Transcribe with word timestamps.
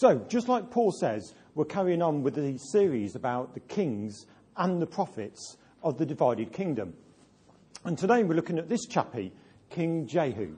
So, 0.00 0.24
just 0.28 0.48
like 0.48 0.70
Paul 0.70 0.92
says, 0.92 1.34
we're 1.56 1.64
carrying 1.64 2.02
on 2.02 2.22
with 2.22 2.36
the 2.36 2.56
series 2.70 3.16
about 3.16 3.54
the 3.54 3.60
kings 3.60 4.26
and 4.56 4.80
the 4.80 4.86
prophets 4.86 5.56
of 5.82 5.98
the 5.98 6.06
divided 6.06 6.52
kingdom. 6.52 6.94
And 7.84 7.98
today 7.98 8.22
we're 8.22 8.36
looking 8.36 8.58
at 8.58 8.68
this 8.68 8.86
chappie, 8.86 9.32
King 9.70 10.06
Jehu. 10.06 10.54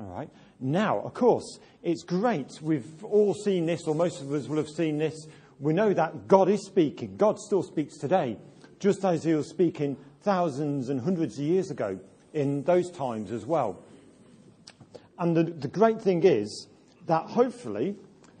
All 0.00 0.06
right. 0.06 0.28
Now, 0.58 0.98
of 1.02 1.14
course, 1.14 1.60
it's 1.84 2.02
great. 2.02 2.60
We've 2.60 3.04
all 3.04 3.32
seen 3.32 3.66
this, 3.66 3.86
or 3.86 3.94
most 3.94 4.20
of 4.20 4.32
us 4.32 4.48
will 4.48 4.56
have 4.56 4.68
seen 4.68 4.98
this. 4.98 5.28
We 5.60 5.72
know 5.72 5.92
that 5.94 6.26
God 6.26 6.48
is 6.48 6.66
speaking. 6.66 7.16
God 7.16 7.38
still 7.38 7.62
speaks 7.62 7.96
today, 7.96 8.38
just 8.80 9.04
as 9.04 9.22
he 9.22 9.34
was 9.34 9.48
speaking 9.48 9.96
thousands 10.22 10.88
and 10.88 11.00
hundreds 11.00 11.38
of 11.38 11.44
years 11.44 11.70
ago 11.70 12.00
in 12.32 12.64
those 12.64 12.90
times 12.90 13.30
as 13.30 13.46
well. 13.46 13.84
And 15.16 15.36
the, 15.36 15.44
the 15.44 15.68
great 15.68 16.02
thing 16.02 16.24
is 16.24 16.66
that 17.06 17.26
hopefully 17.26 17.94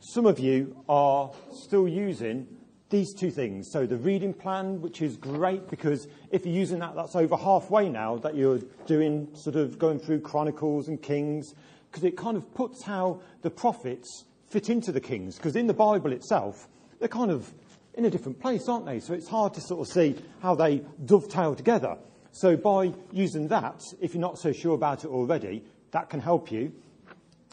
some 0.04 0.26
of 0.26 0.38
you 0.38 0.76
are 0.86 1.30
still 1.50 1.88
using 1.88 2.46
these 2.90 3.14
two 3.14 3.30
things. 3.30 3.70
So 3.72 3.86
the 3.86 3.96
reading 3.96 4.34
plan, 4.34 4.82
which 4.82 5.00
is 5.00 5.16
great 5.16 5.68
because 5.70 6.06
if 6.30 6.44
you're 6.44 6.54
using 6.54 6.78
that, 6.80 6.94
that's 6.94 7.16
over 7.16 7.36
halfway 7.36 7.88
now 7.88 8.18
that 8.18 8.36
you're 8.36 8.60
doing 8.86 9.28
sort 9.34 9.56
of 9.56 9.78
going 9.78 9.98
through 9.98 10.20
Chronicles 10.20 10.88
and 10.88 11.00
Kings, 11.00 11.54
because 11.90 12.04
it 12.04 12.18
kind 12.18 12.36
of 12.36 12.52
puts 12.54 12.82
how 12.82 13.22
the 13.40 13.50
prophets 13.50 14.24
fit 14.50 14.68
into 14.68 14.92
the 14.92 15.00
kings. 15.00 15.36
Because 15.36 15.56
in 15.56 15.66
the 15.66 15.74
Bible 15.74 16.12
itself, 16.12 16.68
they're 16.98 17.08
kind 17.08 17.30
of 17.30 17.52
in 17.94 18.04
a 18.04 18.10
different 18.10 18.38
place, 18.38 18.68
aren't 18.68 18.84
they? 18.84 19.00
So 19.00 19.14
it's 19.14 19.28
hard 19.28 19.54
to 19.54 19.62
sort 19.62 19.88
of 19.88 19.92
see 19.92 20.16
how 20.42 20.54
they 20.54 20.82
dovetail 21.02 21.54
together. 21.54 21.96
So 22.30 22.58
by 22.58 22.92
using 23.10 23.48
that, 23.48 23.80
if 24.02 24.12
you're 24.12 24.20
not 24.20 24.38
so 24.38 24.52
sure 24.52 24.74
about 24.74 25.04
it 25.04 25.08
already, 25.08 25.64
that 25.92 26.10
can 26.10 26.20
help 26.20 26.52
you. 26.52 26.72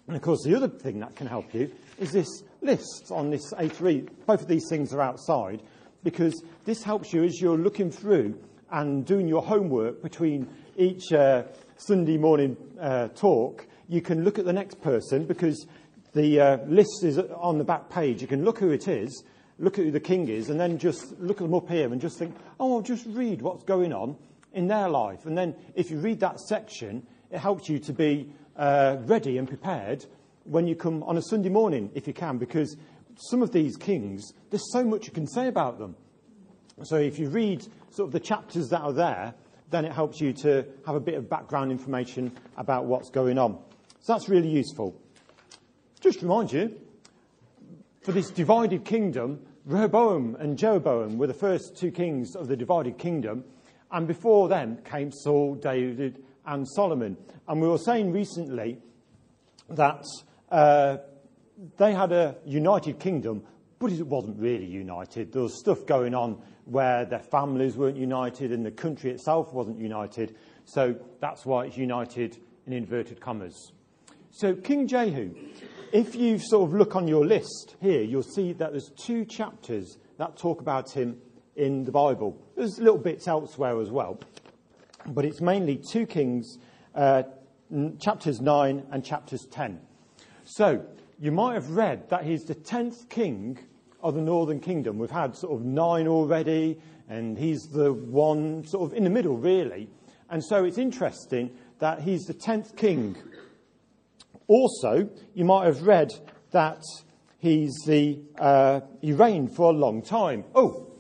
And 0.08 0.18
of 0.18 0.22
course, 0.22 0.44
the 0.44 0.56
other 0.56 0.68
thing 0.68 1.00
that 1.00 1.16
can 1.16 1.28
help 1.28 1.54
you 1.54 1.72
is 2.02 2.12
this 2.12 2.44
list 2.62 3.12
on 3.12 3.30
this 3.30 3.54
A3. 3.54 4.10
Both 4.26 4.42
of 4.42 4.48
these 4.48 4.68
things 4.68 4.92
are 4.92 5.02
outside 5.02 5.62
because 6.04 6.44
this 6.66 6.82
helps 6.82 7.14
you 7.14 7.24
as 7.24 7.40
you're 7.40 7.58
looking 7.58 7.92
through 7.92 8.40
and 8.72 9.06
doing 9.06 9.28
your 9.28 9.44
homework 9.44 10.02
between 10.02 10.48
each 10.78 11.14
uh, 11.14 11.44
Sunday 11.78 12.18
morning 12.18 12.58
uh, 12.80 13.10
talk. 13.10 13.68
You 13.88 14.02
can 14.02 14.24
look 14.24 14.40
at 14.40 14.46
the 14.46 14.54
next 14.54 14.82
person 14.82 15.26
because 15.26 15.68
the 16.14 16.40
uh, 16.40 16.58
list 16.66 17.04
is 17.04 17.20
on 17.20 17.60
the 17.60 17.64
back 17.64 17.92
page. 17.92 18.20
You 18.22 18.28
can 18.28 18.44
look 18.44 18.58
who 18.58 18.72
it 18.72 18.88
is, 18.88 19.24
look 19.60 19.78
at 19.78 19.86
who 19.86 19.92
the 19.92 20.00
king 20.00 20.28
is, 20.28 20.50
and 20.50 20.60
then 20.60 20.80
just 20.80 21.20
look 21.20 21.38
at 21.38 21.44
them 21.44 21.54
up 21.54 21.70
here 21.70 21.92
and 21.92 22.02
just 22.02 22.18
think, 22.18 22.36
oh, 22.60 22.78
I'll 22.78 22.82
just 22.82 23.06
read 23.06 23.44
what's 23.44 23.64
going 23.64 23.94
on 23.94 24.16
in 24.54 24.68
their 24.68 24.90
life. 24.90 25.28
And 25.28 25.38
then 25.38 25.56
if 25.76 25.92
you 25.92 26.00
read 26.00 26.20
that 26.22 26.40
section, 26.40 27.06
it 27.30 27.38
helps 27.38 27.70
you 27.70 27.78
to 27.78 27.94
be 27.94 28.34
uh, 28.58 28.98
ready 29.02 29.38
and 29.38 29.48
prepared 29.48 30.06
when 30.46 30.68
you 30.68 30.76
come 30.76 31.04
on 31.04 31.18
a 31.18 31.22
Sunday 31.22 31.50
morning, 31.50 31.92
if 31.94 32.08
you 32.08 32.14
can, 32.14 32.38
because 32.38 32.76
some 33.16 33.42
of 33.42 33.52
these 33.52 33.78
kings, 33.78 34.34
there's 34.50 34.72
so 34.72 34.84
much 34.84 35.06
you 35.06 35.14
can 35.14 35.28
say 35.28 35.48
about 35.48 35.78
them. 35.78 35.96
So 36.84 36.96
if 36.96 37.20
you 37.20 37.30
read 37.30 37.64
sort 37.92 38.08
of 38.08 38.12
the 38.12 38.20
chapters 38.20 38.70
that 38.70 38.82
are 38.82 38.94
there, 38.94 39.34
then 39.70 39.86
it 39.86 39.92
helps 39.92 40.20
you 40.20 40.34
to 40.34 40.66
have 40.86 40.96
a 40.96 41.00
bit 41.00 41.16
of 41.16 41.30
background 41.30 41.72
information 41.72 42.32
about 42.58 42.86
what's 42.86 43.10
going 43.10 43.38
on. 43.38 43.60
So 44.02 44.14
that's 44.14 44.28
really 44.28 44.50
useful. 44.50 45.00
Just 46.00 46.20
to 46.20 46.26
remind 46.26 46.52
you, 46.52 46.76
for 48.02 48.12
this 48.12 48.32
divided 48.32 48.84
kingdom, 48.84 49.40
Rehoboam 49.66 50.36
and 50.40 50.58
Jeroboam 50.58 51.20
were 51.20 51.28
the 51.28 51.34
first 51.36 51.78
two 51.78 51.92
kings 51.92 52.36
of 52.36 52.48
the 52.48 52.58
divided 52.58 52.98
kingdom, 52.98 53.44
and 53.92 54.08
before 54.08 54.50
them 54.50 54.78
came 54.84 55.12
Saul, 55.12 55.56
David, 55.56 56.24
and 56.48 56.68
Solomon. 56.68 57.16
And 57.48 57.62
we 57.62 57.68
were 57.68 57.78
saying 57.78 58.12
recently 58.12 58.80
that 59.70 60.04
uh, 60.52 60.98
they 61.78 61.94
had 61.94 62.12
a 62.12 62.36
united 62.46 63.00
kingdom, 63.00 63.44
but 63.80 63.92
it 63.92 64.06
wasn't 64.06 64.38
really 64.40 64.66
united. 64.66 65.32
There 65.32 65.44
was 65.44 65.58
stuff 65.60 65.86
going 65.86 66.14
on 66.14 66.42
where 66.66 67.06
their 67.06 67.20
families 67.20 67.76
weren't 67.76 67.98
united 67.98 68.52
and 68.52 68.66
the 68.66 68.72
country 68.72 69.12
itself 69.12 69.54
wasn't 69.54 69.80
united. 69.80 70.36
So 70.66 70.96
that's 71.20 71.46
why 71.46 71.66
it's 71.66 71.78
united 71.78 72.38
in 72.68 72.74
inverted 72.74 73.20
commas. 73.20 73.72
So 74.32 74.56
King 74.56 74.88
Jehu, 74.88 75.34
if 75.92 76.16
you 76.16 76.38
sort 76.38 76.70
of 76.70 76.76
look 76.76 76.96
on 76.96 77.08
your 77.08 77.26
list 77.26 77.76
here, 77.82 78.02
you'll 78.02 78.24
see 78.24 78.54
that 78.54 78.72
there's 78.72 78.92
two 79.04 79.26
chapters 79.26 79.98
that 80.18 80.38
talk 80.38 80.62
about 80.62 80.92
him 80.92 81.18
in 81.56 81.84
the 81.84 81.92
Bible. 81.92 82.42
There's 82.56 82.80
little 82.80 82.98
bits 82.98 83.28
elsewhere 83.28 83.80
as 83.82 83.90
well, 83.90 84.20
but 85.06 85.26
it's 85.26 85.42
mainly 85.42 85.82
two 85.92 86.06
Kings, 86.06 86.58
uh, 86.96 87.24
chapters 88.00 88.40
9 88.40 88.86
and 88.92 89.04
chapters 89.04 89.46
10. 89.52 89.82
So, 90.54 90.86
you 91.18 91.32
might 91.32 91.54
have 91.54 91.70
read 91.70 92.10
that 92.10 92.26
he's 92.26 92.44
the 92.44 92.56
10th 92.56 93.08
king 93.08 93.58
of 94.04 94.16
the 94.16 94.22
northern 94.22 94.60
kingdom. 94.60 95.00
We've 95.00 95.10
had 95.10 95.34
sort 95.34 95.58
of 95.58 95.66
nine 95.66 96.10
already, 96.10 96.78
and 97.08 97.38
he's 97.38 97.70
the 97.72 97.94
one 97.94 98.66
sort 98.66 98.92
of 98.92 98.98
in 98.98 99.06
the 99.06 99.10
middle, 99.10 99.38
really. 99.38 99.88
And 100.30 100.44
so 100.44 100.66
it's 100.66 100.78
interesting 100.78 101.52
that 101.80 102.02
he's 102.02 102.26
the 102.26 102.34
10th 102.34 102.76
king. 102.76 103.16
Also, 104.48 105.10
you 105.34 105.46
might 105.46 105.68
have 105.68 105.84
read 105.84 106.12
that 106.52 106.84
he's 107.38 107.74
the, 107.86 108.20
uh, 108.38 108.82
he 109.00 109.14
reigned 109.14 109.56
for 109.56 109.70
a 109.70 109.74
long 109.74 110.02
time. 110.02 110.44
Oh, 110.54 110.92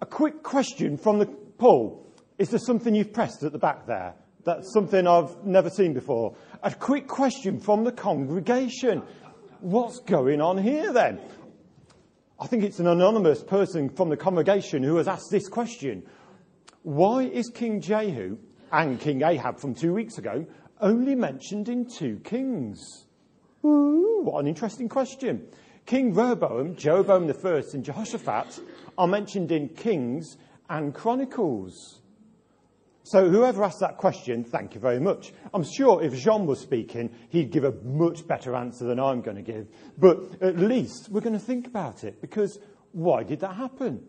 a 0.00 0.06
quick 0.06 0.44
question 0.44 0.96
from 0.96 1.18
the 1.18 1.26
poll. 1.26 2.06
Is 2.38 2.50
there 2.50 2.60
something 2.60 2.94
you've 2.94 3.12
pressed 3.12 3.42
at 3.42 3.50
the 3.50 3.58
back 3.58 3.86
there? 3.86 4.14
That's 4.44 4.72
something 4.72 5.06
I've 5.06 5.44
never 5.44 5.68
seen 5.68 5.92
before. 5.92 6.34
A 6.62 6.72
quick 6.74 7.06
question 7.06 7.60
from 7.60 7.84
the 7.84 7.92
congregation. 7.92 9.02
What's 9.60 10.00
going 10.00 10.40
on 10.40 10.58
here 10.58 10.92
then? 10.92 11.20
I 12.40 12.46
think 12.46 12.64
it's 12.64 12.78
an 12.78 12.86
anonymous 12.86 13.42
person 13.42 13.90
from 13.90 14.08
the 14.08 14.16
congregation 14.16 14.82
who 14.82 14.96
has 14.96 15.08
asked 15.08 15.30
this 15.30 15.48
question. 15.48 16.02
Why 16.82 17.24
is 17.24 17.50
King 17.50 17.82
Jehu 17.82 18.38
and 18.72 18.98
King 18.98 19.22
Ahab 19.22 19.58
from 19.58 19.74
two 19.74 19.92
weeks 19.92 20.16
ago 20.16 20.46
only 20.80 21.14
mentioned 21.14 21.68
in 21.68 21.84
two 21.84 22.18
kings? 22.24 23.06
Ooh, 23.62 24.22
what 24.22 24.40
an 24.40 24.46
interesting 24.46 24.88
question. 24.88 25.46
King 25.84 26.14
Rehoboam, 26.14 26.76
Jeroboam 26.76 27.28
I, 27.28 27.62
and 27.74 27.84
Jehoshaphat 27.84 28.60
are 28.96 29.06
mentioned 29.06 29.52
in 29.52 29.68
Kings 29.68 30.38
and 30.70 30.94
Chronicles. 30.94 31.99
So 33.10 33.28
whoever 33.28 33.64
asked 33.64 33.80
that 33.80 33.96
question, 33.96 34.44
thank 34.44 34.76
you 34.76 34.80
very 34.80 35.00
much. 35.00 35.32
I'm 35.52 35.64
sure 35.64 36.00
if 36.00 36.14
Jean 36.14 36.46
was 36.46 36.60
speaking, 36.60 37.10
he'd 37.30 37.50
give 37.50 37.64
a 37.64 37.72
much 37.82 38.24
better 38.24 38.54
answer 38.54 38.84
than 38.84 39.00
I'm 39.00 39.20
going 39.20 39.36
to 39.36 39.42
give. 39.42 39.66
But 39.98 40.40
at 40.40 40.60
least 40.60 41.08
we're 41.10 41.20
going 41.20 41.32
to 41.32 41.44
think 41.44 41.66
about 41.66 42.04
it 42.04 42.20
because 42.20 42.60
why 42.92 43.24
did 43.24 43.40
that 43.40 43.56
happen? 43.56 44.06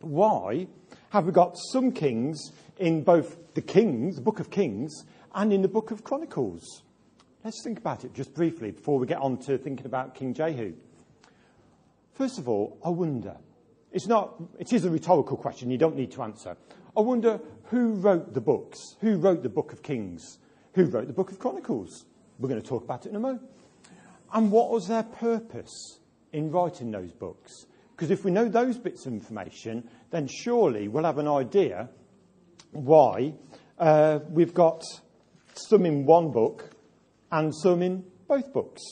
Why 0.00 0.66
have 1.08 1.24
we 1.24 1.32
got 1.32 1.56
some 1.72 1.90
kings 1.90 2.52
in 2.76 3.02
both 3.02 3.54
the 3.54 3.62
Kings, 3.62 4.16
the 4.16 4.20
book 4.20 4.40
of 4.40 4.50
Kings, 4.50 5.06
and 5.34 5.50
in 5.50 5.62
the 5.62 5.68
book 5.68 5.90
of 5.90 6.04
Chronicles? 6.04 6.82
Let's 7.42 7.62
think 7.64 7.78
about 7.78 8.04
it 8.04 8.12
just 8.12 8.34
briefly 8.34 8.72
before 8.72 8.98
we 8.98 9.06
get 9.06 9.22
on 9.22 9.38
to 9.46 9.56
thinking 9.56 9.86
about 9.86 10.14
King 10.14 10.34
Jehu. 10.34 10.74
First 12.12 12.38
of 12.38 12.46
all, 12.46 12.78
I 12.84 12.90
wonder. 12.90 13.38
It's 13.92 14.06
not, 14.06 14.34
it 14.58 14.72
is 14.72 14.84
a 14.84 14.90
rhetorical 14.90 15.36
question 15.36 15.70
you 15.70 15.78
don't 15.78 15.96
need 15.96 16.12
to 16.12 16.22
answer. 16.22 16.56
I 16.96 17.00
wonder 17.00 17.40
who 17.64 17.94
wrote 17.94 18.34
the 18.34 18.40
books? 18.40 18.96
Who 19.00 19.16
wrote 19.16 19.42
the 19.42 19.48
book 19.48 19.72
of 19.72 19.82
Kings? 19.82 20.38
Who 20.74 20.84
wrote 20.86 21.06
the 21.06 21.12
book 21.12 21.30
of 21.30 21.38
Chronicles? 21.38 22.04
We're 22.38 22.48
going 22.48 22.60
to 22.60 22.66
talk 22.66 22.84
about 22.84 23.06
it 23.06 23.10
in 23.10 23.16
a 23.16 23.20
moment. 23.20 23.42
And 24.32 24.50
what 24.50 24.70
was 24.70 24.88
their 24.88 25.02
purpose 25.02 26.00
in 26.32 26.50
writing 26.50 26.90
those 26.90 27.12
books? 27.12 27.66
Because 27.96 28.10
if 28.10 28.24
we 28.24 28.30
know 28.30 28.48
those 28.48 28.78
bits 28.78 29.06
of 29.06 29.12
information, 29.12 29.88
then 30.10 30.28
surely 30.28 30.88
we'll 30.88 31.04
have 31.04 31.18
an 31.18 31.28
idea 31.28 31.88
why 32.72 33.34
uh, 33.78 34.20
we've 34.28 34.54
got 34.54 34.82
some 35.54 35.86
in 35.86 36.04
one 36.04 36.30
book 36.30 36.70
and 37.32 37.54
some 37.54 37.82
in 37.82 38.04
both 38.28 38.52
books. 38.52 38.82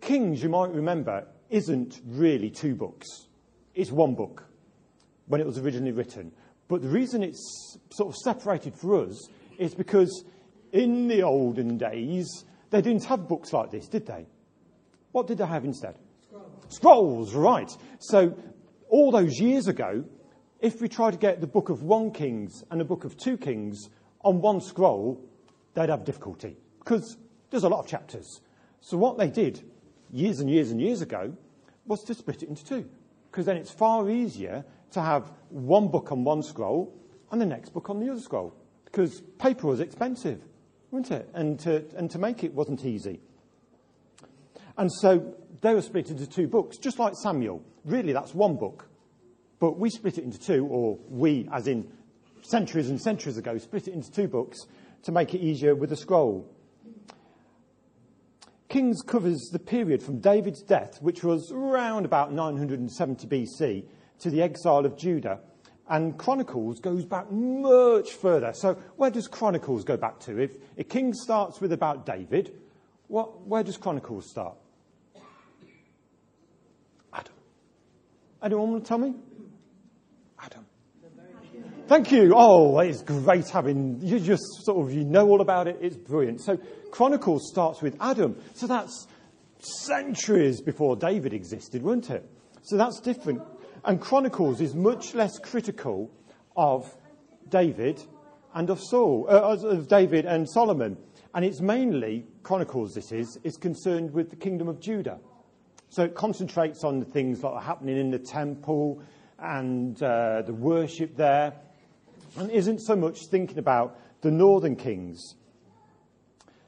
Kings, 0.00 0.42
you 0.42 0.48
might 0.48 0.70
remember, 0.70 1.26
isn't 1.50 2.00
really 2.06 2.50
two 2.50 2.74
books. 2.74 3.27
It's 3.78 3.92
one 3.92 4.16
book 4.16 4.44
when 5.28 5.40
it 5.40 5.46
was 5.46 5.56
originally 5.56 5.92
written. 5.92 6.32
But 6.66 6.82
the 6.82 6.88
reason 6.88 7.22
it's 7.22 7.78
sort 7.90 8.12
of 8.12 8.16
separated 8.16 8.74
for 8.74 9.04
us 9.04 9.28
is 9.56 9.72
because 9.72 10.24
in 10.72 11.06
the 11.06 11.22
olden 11.22 11.78
days, 11.78 12.44
they 12.70 12.82
didn't 12.82 13.04
have 13.04 13.28
books 13.28 13.52
like 13.52 13.70
this, 13.70 13.86
did 13.86 14.04
they? 14.04 14.26
What 15.12 15.28
did 15.28 15.38
they 15.38 15.46
have 15.46 15.64
instead? 15.64 15.96
Scrolls. 16.26 16.74
Scrolls, 16.74 17.34
right. 17.36 17.70
So 18.00 18.36
all 18.88 19.12
those 19.12 19.38
years 19.38 19.68
ago, 19.68 20.04
if 20.58 20.80
we 20.80 20.88
tried 20.88 21.12
to 21.12 21.18
get 21.18 21.40
the 21.40 21.46
book 21.46 21.68
of 21.68 21.84
one 21.84 22.10
Kings 22.10 22.64
and 22.72 22.80
the 22.80 22.84
book 22.84 23.04
of 23.04 23.16
two 23.16 23.38
Kings 23.38 23.90
on 24.24 24.40
one 24.40 24.60
scroll, 24.60 25.24
they'd 25.74 25.88
have 25.88 26.04
difficulty 26.04 26.56
because 26.80 27.16
there's 27.50 27.62
a 27.62 27.68
lot 27.68 27.78
of 27.78 27.86
chapters. 27.86 28.40
So 28.80 28.96
what 28.96 29.18
they 29.18 29.30
did 29.30 29.62
years 30.10 30.40
and 30.40 30.50
years 30.50 30.72
and 30.72 30.80
years 30.80 31.00
ago 31.00 31.32
was 31.86 32.02
to 32.02 32.14
split 32.14 32.42
it 32.42 32.48
into 32.48 32.64
two 32.64 32.90
because 33.30 33.46
then 33.46 33.56
it's 33.56 33.70
far 33.70 34.10
easier 34.10 34.64
to 34.92 35.00
have 35.00 35.30
one 35.50 35.88
book 35.88 36.12
on 36.12 36.24
one 36.24 36.42
scroll 36.42 36.94
and 37.30 37.40
the 37.40 37.46
next 37.46 37.70
book 37.70 37.90
on 37.90 38.00
the 38.00 38.10
other 38.10 38.20
scroll 38.20 38.54
because 38.84 39.20
paper 39.38 39.66
was 39.66 39.80
expensive, 39.80 40.40
wasn't 40.90 41.20
it? 41.20 41.30
And 41.34 41.58
to, 41.60 41.84
and 41.96 42.10
to 42.10 42.18
make 42.18 42.42
it 42.42 42.54
wasn't 42.54 42.84
easy. 42.84 43.20
And 44.76 44.90
so 44.92 45.34
they 45.60 45.74
were 45.74 45.82
split 45.82 46.10
into 46.10 46.26
two 46.26 46.46
books, 46.46 46.78
just 46.78 46.98
like 46.98 47.14
Samuel. 47.22 47.62
Really, 47.84 48.12
that's 48.12 48.34
one 48.34 48.56
book. 48.56 48.88
But 49.58 49.78
we 49.78 49.90
split 49.90 50.18
it 50.18 50.24
into 50.24 50.38
two, 50.38 50.64
or 50.66 50.98
we, 51.08 51.48
as 51.52 51.66
in 51.66 51.90
centuries 52.42 52.88
and 52.88 53.00
centuries 53.00 53.36
ago, 53.36 53.58
split 53.58 53.88
it 53.88 53.94
into 53.94 54.10
two 54.10 54.28
books 54.28 54.58
to 55.02 55.12
make 55.12 55.34
it 55.34 55.40
easier 55.40 55.74
with 55.74 55.90
the 55.90 55.96
scroll. 55.96 56.48
Kings 58.68 59.00
covers 59.00 59.48
the 59.50 59.58
period 59.58 60.02
from 60.02 60.20
David's 60.20 60.62
death, 60.62 61.00
which 61.00 61.24
was 61.24 61.50
around 61.50 62.04
about 62.04 62.32
970 62.32 63.26
BC, 63.26 63.84
to 64.20 64.30
the 64.30 64.42
exile 64.42 64.84
of 64.84 64.96
Judah. 64.96 65.40
And 65.88 66.18
Chronicles 66.18 66.80
goes 66.80 67.06
back 67.06 67.30
much 67.32 68.12
further. 68.12 68.52
So, 68.52 68.74
where 68.96 69.10
does 69.10 69.26
Chronicles 69.26 69.84
go 69.84 69.96
back 69.96 70.20
to? 70.20 70.38
If, 70.38 70.56
if 70.76 70.90
Kings 70.90 71.20
starts 71.22 71.62
with 71.62 71.72
about 71.72 72.04
David, 72.04 72.52
what, 73.06 73.46
where 73.46 73.62
does 73.62 73.78
Chronicles 73.78 74.28
start? 74.28 74.58
Adam. 77.10 77.32
Anyone 78.42 78.72
want 78.72 78.84
to 78.84 78.88
tell 78.88 78.98
me? 78.98 79.14
Thank 81.88 82.12
you. 82.12 82.34
Oh, 82.36 82.78
it's 82.80 83.00
great 83.00 83.48
having 83.48 83.98
you 84.02 84.20
just 84.20 84.42
sort 84.62 84.86
of 84.86 84.92
you 84.92 85.04
know 85.04 85.26
all 85.26 85.40
about 85.40 85.68
it. 85.68 85.78
It's 85.80 85.96
brilliant. 85.96 86.42
So 86.42 86.58
Chronicles 86.90 87.48
starts 87.50 87.80
with 87.80 87.96
Adam. 87.98 88.36
So 88.52 88.66
that's 88.66 89.06
centuries 89.58 90.60
before 90.60 90.96
David 90.96 91.32
existed, 91.32 91.82
wasn't 91.82 92.10
it? 92.10 92.30
So 92.60 92.76
that's 92.76 93.00
different. 93.00 93.40
And 93.86 93.98
Chronicles 94.02 94.60
is 94.60 94.74
much 94.74 95.14
less 95.14 95.38
critical 95.38 96.10
of 96.58 96.94
David 97.48 98.02
and 98.52 98.68
of 98.68 98.80
Saul, 98.82 99.26
uh, 99.26 99.56
of 99.56 99.88
David 99.88 100.26
and 100.26 100.46
Solomon. 100.46 100.98
And 101.34 101.42
it's 101.42 101.62
mainly, 101.62 102.26
Chronicles 102.42 102.94
this 102.94 103.12
is, 103.12 103.38
is 103.44 103.56
concerned 103.56 104.12
with 104.12 104.28
the 104.28 104.36
kingdom 104.36 104.68
of 104.68 104.78
Judah. 104.78 105.20
So 105.88 106.02
it 106.02 106.14
concentrates 106.14 106.84
on 106.84 106.98
the 106.98 107.06
things 107.06 107.40
that 107.40 107.48
are 107.48 107.62
happening 107.62 107.96
in 107.96 108.10
the 108.10 108.18
temple 108.18 109.02
and 109.38 110.02
uh, 110.02 110.42
the 110.42 110.52
worship 110.52 111.16
there, 111.16 111.54
and 112.38 112.50
isn't 112.50 112.80
so 112.80 112.94
much 112.94 113.26
thinking 113.26 113.58
about 113.58 113.98
the 114.20 114.30
northern 114.30 114.76
kings. 114.76 115.34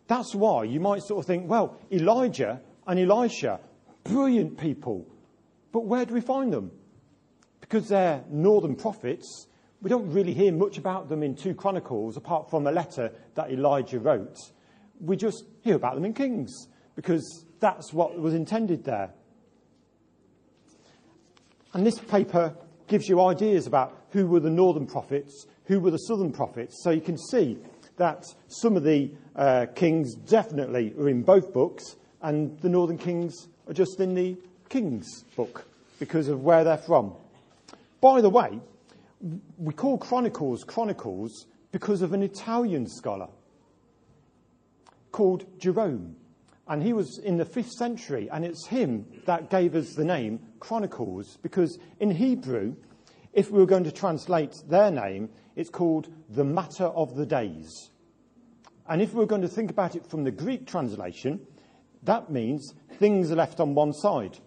That's 0.07 0.35
why 0.35 0.65
you 0.65 0.81
might 0.81 1.03
sort 1.03 1.21
of 1.21 1.27
think, 1.27 1.49
well, 1.49 1.79
Elijah 1.93 2.61
and 2.87 2.99
Elisha, 2.99 3.61
brilliant 4.03 4.59
people, 4.59 5.07
but 5.73 5.87
where 5.87 6.05
do 6.05 6.15
we 6.15 6.21
find 6.21 6.53
them? 6.53 6.73
Because 7.61 7.89
they're 7.89 8.25
northern 8.29 8.75
prophets, 8.75 9.47
we 9.83 9.89
don't 9.89 10.11
really 10.11 10.35
hear 10.35 10.53
much 10.53 10.79
about 10.79 11.09
them 11.09 11.23
in 11.23 11.35
2 11.35 11.55
Chronicles 11.55 12.17
apart 12.17 12.51
from 12.51 12.67
a 12.67 12.73
letter 12.73 13.13
that 13.35 13.51
Elijah 13.51 14.01
wrote. 14.01 14.37
We 15.01 15.17
just 15.17 15.45
hear 15.63 15.77
about 15.77 15.95
them 15.95 16.05
in 16.05 16.13
Kings 16.13 16.67
because 16.97 17.45
that's 17.61 17.93
what 17.93 18.19
was 18.19 18.35
intended 18.35 18.85
there. 18.85 19.11
And 21.73 21.87
this 21.87 21.99
paper 21.99 22.57
gives 22.91 23.09
you 23.09 23.23
ideas 23.23 23.67
about 23.67 23.97
who 24.11 24.27
were 24.27 24.41
the 24.41 24.51
northern 24.51 24.87
prophets, 24.87 25.47
who 25.65 25.81
were 25.81 25.93
the 25.93 25.99
southern 25.99 26.33
prophets. 26.33 26.83
So 26.83 26.91
you 26.91 27.01
can 27.01 27.17
see 27.17 27.57
that 27.97 28.25
some 28.49 28.77
of 28.77 28.83
the 28.83 29.11
uh, 29.37 29.67
kings 29.75 30.15
definitely 30.15 30.93
are 30.99 31.09
in 31.09 31.23
both 31.23 31.55
books, 31.55 31.97
and 32.21 32.61
the 32.61 32.69
northern 32.69 32.99
kings 32.99 33.49
are 33.69 33.73
just 33.73 34.01
in 34.01 34.15
the 34.15 34.37
king's 34.69 35.23
book 35.37 35.67
because 35.99 36.29
of 36.29 36.43
where 36.43 36.65
they're 36.65 36.77
from. 36.77 37.15
By 38.01 38.21
the 38.21 38.31
way, 38.31 38.61
we 39.59 39.73
call 39.73 39.97
Chronicles 39.97 40.65
Chronicles 40.65 41.47
because 41.73 42.03
of 42.03 42.13
an 42.13 42.23
Italian 42.23 42.89
scholar 42.89 43.29
called 45.13 45.45
Jerome. 45.59 46.17
And 46.71 46.85
he 46.85 46.93
was 46.93 47.19
in 47.19 47.37
the 47.37 47.45
fifth 47.45 47.73
century, 47.73 48.29
and 48.31 48.45
it's 48.45 48.69
him 48.69 49.05
that 49.27 49.51
gave 49.51 49.75
us 49.75 49.95
the 49.95 50.05
name 50.05 50.39
Chronicles, 50.61 51.37
because 51.43 51.81
in 51.99 52.13
Hebrew, 52.13 52.77
if 53.33 53.51
we 53.51 53.59
were 53.59 53.67
going 53.67 53.83
to 53.85 53.93
translate 53.93 54.55
their 54.69 54.89
name, 54.89 55.31
it's 55.57 55.69
called 55.69 56.09
the 56.29 56.45
matter 56.45 56.85
of 56.85 57.17
the 57.17 57.27
days. 57.27 57.91
And 58.89 59.03
if 59.03 59.13
we 59.13 59.19
were 59.19 59.27
going 59.27 59.43
to 59.43 59.49
think 59.49 59.73
about 59.73 59.97
it 59.97 60.07
from 60.07 60.23
the 60.23 60.31
Greek 60.31 60.65
translation, 60.65 61.41
that 62.05 62.31
means 62.31 62.73
things 63.01 63.33
are 63.33 63.37
left 63.37 63.59
on 63.59 63.75
one 63.75 63.93
side. 63.93 64.39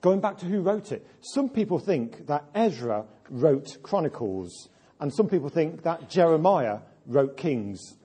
Going 0.00 0.20
back 0.20 0.38
to 0.38 0.46
who 0.46 0.62
wrote 0.62 0.92
it, 0.92 1.06
some 1.20 1.50
people 1.50 1.78
think 1.78 2.26
that 2.26 2.44
Ezra 2.54 3.04
wrote 3.28 3.76
Chronicles, 3.82 4.70
and 4.98 5.12
some 5.12 5.28
people 5.28 5.50
think 5.50 5.82
that 5.82 6.08
Jeremiah 6.08 6.78
wrote 7.06 7.36
Kings. 7.36 7.98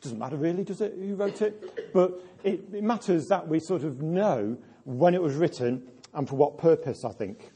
Doesn't 0.00 0.18
matter 0.18 0.36
really, 0.36 0.64
does 0.64 0.80
it, 0.80 0.94
who 0.98 1.14
wrote 1.14 1.42
it? 1.42 1.92
But 1.92 2.24
it, 2.42 2.64
it 2.72 2.82
matters 2.82 3.26
that 3.26 3.46
we 3.46 3.60
sort 3.60 3.82
of 3.84 4.00
know 4.00 4.56
when 4.84 5.14
it 5.14 5.22
was 5.22 5.34
written 5.34 5.88
and 6.14 6.28
for 6.28 6.36
what 6.36 6.58
purpose, 6.58 7.04
I 7.04 7.12
think. 7.12 7.50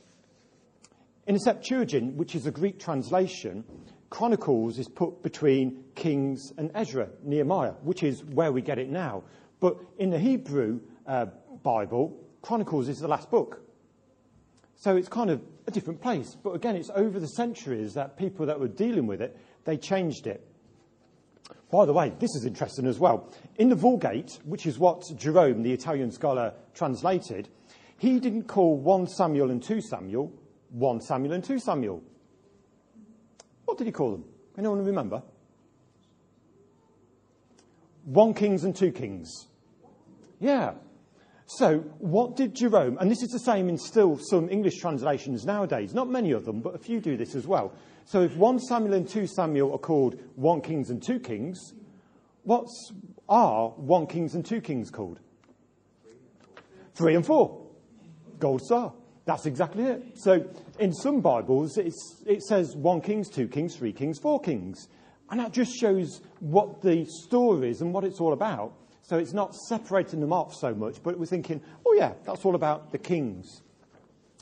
In 1.27 1.35
the 1.35 1.41
Septuagint, 1.41 2.15
which 2.17 2.35
is 2.35 2.47
a 2.47 2.51
Greek 2.51 2.79
translation, 2.79 3.65
Chronicles 4.11 4.79
is 4.79 4.89
put 4.89 5.23
between 5.23 5.85
Kings 5.95 6.53
and 6.59 6.71
Ezra, 6.75 7.09
Nehemiah, 7.23 7.73
which 7.83 8.03
is 8.03 8.23
where 8.25 8.53
we 8.53 8.61
get 8.61 8.79
it 8.79 8.91
now. 8.91 9.25
But 9.59 9.79
in 9.99 10.11
the 10.11 10.19
Hebrew 10.19 10.81
uh, 11.07 11.27
Bible, 11.63 12.15
Chronicles 12.43 12.89
is 12.89 12.99
the 12.99 13.09
last 13.09 13.31
book. 13.31 13.63
So 14.77 14.97
it's 14.97 15.09
kind 15.09 15.31
of 15.31 15.43
a 15.67 15.71
different 15.71 16.03
place. 16.03 16.37
But 16.41 16.51
again, 16.51 16.77
it's 16.77 16.91
over 16.95 17.19
the 17.19 17.27
centuries 17.27 17.95
that 17.95 18.19
people 18.19 18.45
that 18.47 18.61
were 18.61 18.69
dealing 18.69 19.07
with 19.07 19.23
it, 19.23 19.37
they 19.65 19.79
changed 19.79 20.27
it. 20.27 20.47
By 21.71 21.87
the 21.87 21.93
way, 21.93 22.13
this 22.19 22.35
is 22.37 22.45
interesting 22.45 22.87
as 22.87 22.99
well. 22.99 23.33
In 23.57 23.69
the 23.69 23.75
Vulgate, 23.75 24.39
which 24.45 24.67
is 24.67 24.79
what 24.79 25.03
Jerome, 25.17 25.63
the 25.63 25.73
Italian 25.73 26.13
scholar, 26.13 26.55
translated, 26.75 27.49
he 27.99 28.21
didn't 28.21 28.45
call 28.45 28.77
1 28.77 29.09
Samuel 29.09 29.51
and 29.51 29.63
2 29.63 29.81
Samuel 29.81 30.33
1 30.75 31.01
Samuel 31.01 31.35
and 31.35 31.45
2 31.45 31.59
Samuel. 31.61 32.03
What 33.65 33.79
did 33.79 33.87
he 33.87 33.93
call 33.93 34.11
them? 34.11 34.25
Anyone 34.59 34.85
remember? 34.85 35.23
1 38.05 38.35
Kings 38.35 38.65
and 38.65 38.75
2 38.75 38.91
Kings. 38.91 39.47
Yeah. 40.41 40.75
So, 41.47 41.79
what 41.99 42.37
did 42.37 42.55
Jerome, 42.55 42.99
and 42.99 43.11
this 43.11 43.23
is 43.23 43.31
the 43.31 43.39
same 43.39 43.69
in 43.69 43.79
still 43.79 44.19
some 44.19 44.49
English 44.49 44.79
translations 44.79 45.45
nowadays, 45.45 45.95
not 45.95 46.11
many 46.11 46.33
of 46.33 46.45
them, 46.45 46.61
but 46.61 46.75
a 46.75 46.79
few 46.79 47.01
do 47.01 47.17
this 47.17 47.35
as 47.35 47.47
well. 47.47 47.73
So, 48.07 48.23
if 48.23 48.37
1 48.37 48.59
Samuel 48.59 48.95
and 48.95 49.09
2 49.09 49.27
Samuel 49.27 49.73
are 49.73 49.79
called 49.79 50.21
1 50.37 50.61
Kings 50.61 50.91
and 50.91 51.03
2 51.03 51.21
Kings, 51.21 51.73
what 52.43 52.67
are 53.29 53.71
1 53.71 54.07
Kings 54.07 54.35
and 54.35 54.45
2 54.45 54.61
Kings 54.61 54.91
called? 54.91 55.21
3 56.95 57.17
and 57.17 57.27
4. 57.27 57.67
Gold 58.39 58.61
star. 58.63 58.93
That's 59.25 59.47
exactly 59.47 59.85
it. 59.85 60.19
So, 60.19 60.45
in 60.79 60.93
some 60.93 61.21
Bibles, 61.21 61.79
it 61.79 62.43
says 62.43 62.77
1 62.77 63.01
Kings, 63.01 63.31
2 63.31 63.49
Kings, 63.49 63.75
3 63.77 63.93
Kings, 63.93 64.19
4 64.19 64.41
Kings. 64.41 64.89
And 65.31 65.41
that 65.41 65.53
just 65.53 65.75
shows 65.75 66.21
what 66.41 66.83
the 66.83 67.07
story 67.07 67.71
is 67.71 67.81
and 67.81 67.95
what 67.95 68.05
it's 68.05 68.21
all 68.21 68.35
about. 68.35 68.75
So 69.03 69.19
it's 69.19 69.33
not 69.33 69.55
separating 69.55 70.21
them 70.21 70.33
off 70.33 70.55
so 70.55 70.75
much, 70.75 71.03
but 71.03 71.19
we're 71.19 71.27
thinking, 71.27 71.61
oh, 71.87 71.95
yeah, 71.99 72.13
that's 72.25 72.45
all 72.45 72.55
about 72.55 72.93
the 72.93 72.99
kings. 72.99 73.63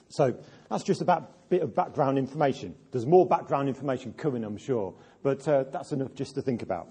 So 0.09 0.37
that's 0.69 0.85
just 0.85 1.01
a 1.01 1.27
bit 1.53 1.61
of 1.61 1.75
background 1.75 2.17
information. 2.17 2.75
There's 2.93 3.05
more 3.05 3.27
background 3.27 3.69
information 3.69 4.15
coming, 4.15 4.43
I'm 4.43 4.57
sure, 4.57 4.95
but 5.23 5.47
uh, 5.47 5.65
that's 5.65 5.93
enough 5.93 6.15
just 6.15 6.35
to 6.37 6.41
think 6.41 6.63
about. 6.63 6.89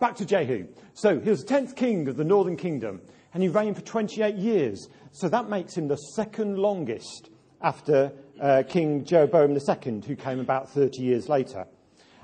Back 0.00 0.16
to 0.16 0.26
Jehu. 0.26 0.66
So 0.92 1.20
he 1.20 1.30
was 1.30 1.44
the 1.44 1.54
10th 1.54 1.76
king 1.76 2.08
of 2.08 2.16
the 2.16 2.24
northern 2.24 2.56
kingdom, 2.56 3.00
and 3.32 3.44
he 3.44 3.48
reigned 3.48 3.76
for 3.76 3.82
28 3.82 4.34
years. 4.34 4.88
So 5.12 5.28
that 5.28 5.48
makes 5.48 5.76
him 5.76 5.86
the 5.86 5.94
second 6.16 6.58
longest 6.58 7.30
after 7.62 8.10
uh, 8.40 8.64
King 8.68 9.04
Jeroboam 9.04 9.52
II, 9.52 10.00
who 10.04 10.16
came 10.16 10.40
about 10.40 10.68
30 10.68 11.00
years 11.00 11.28
later. 11.28 11.64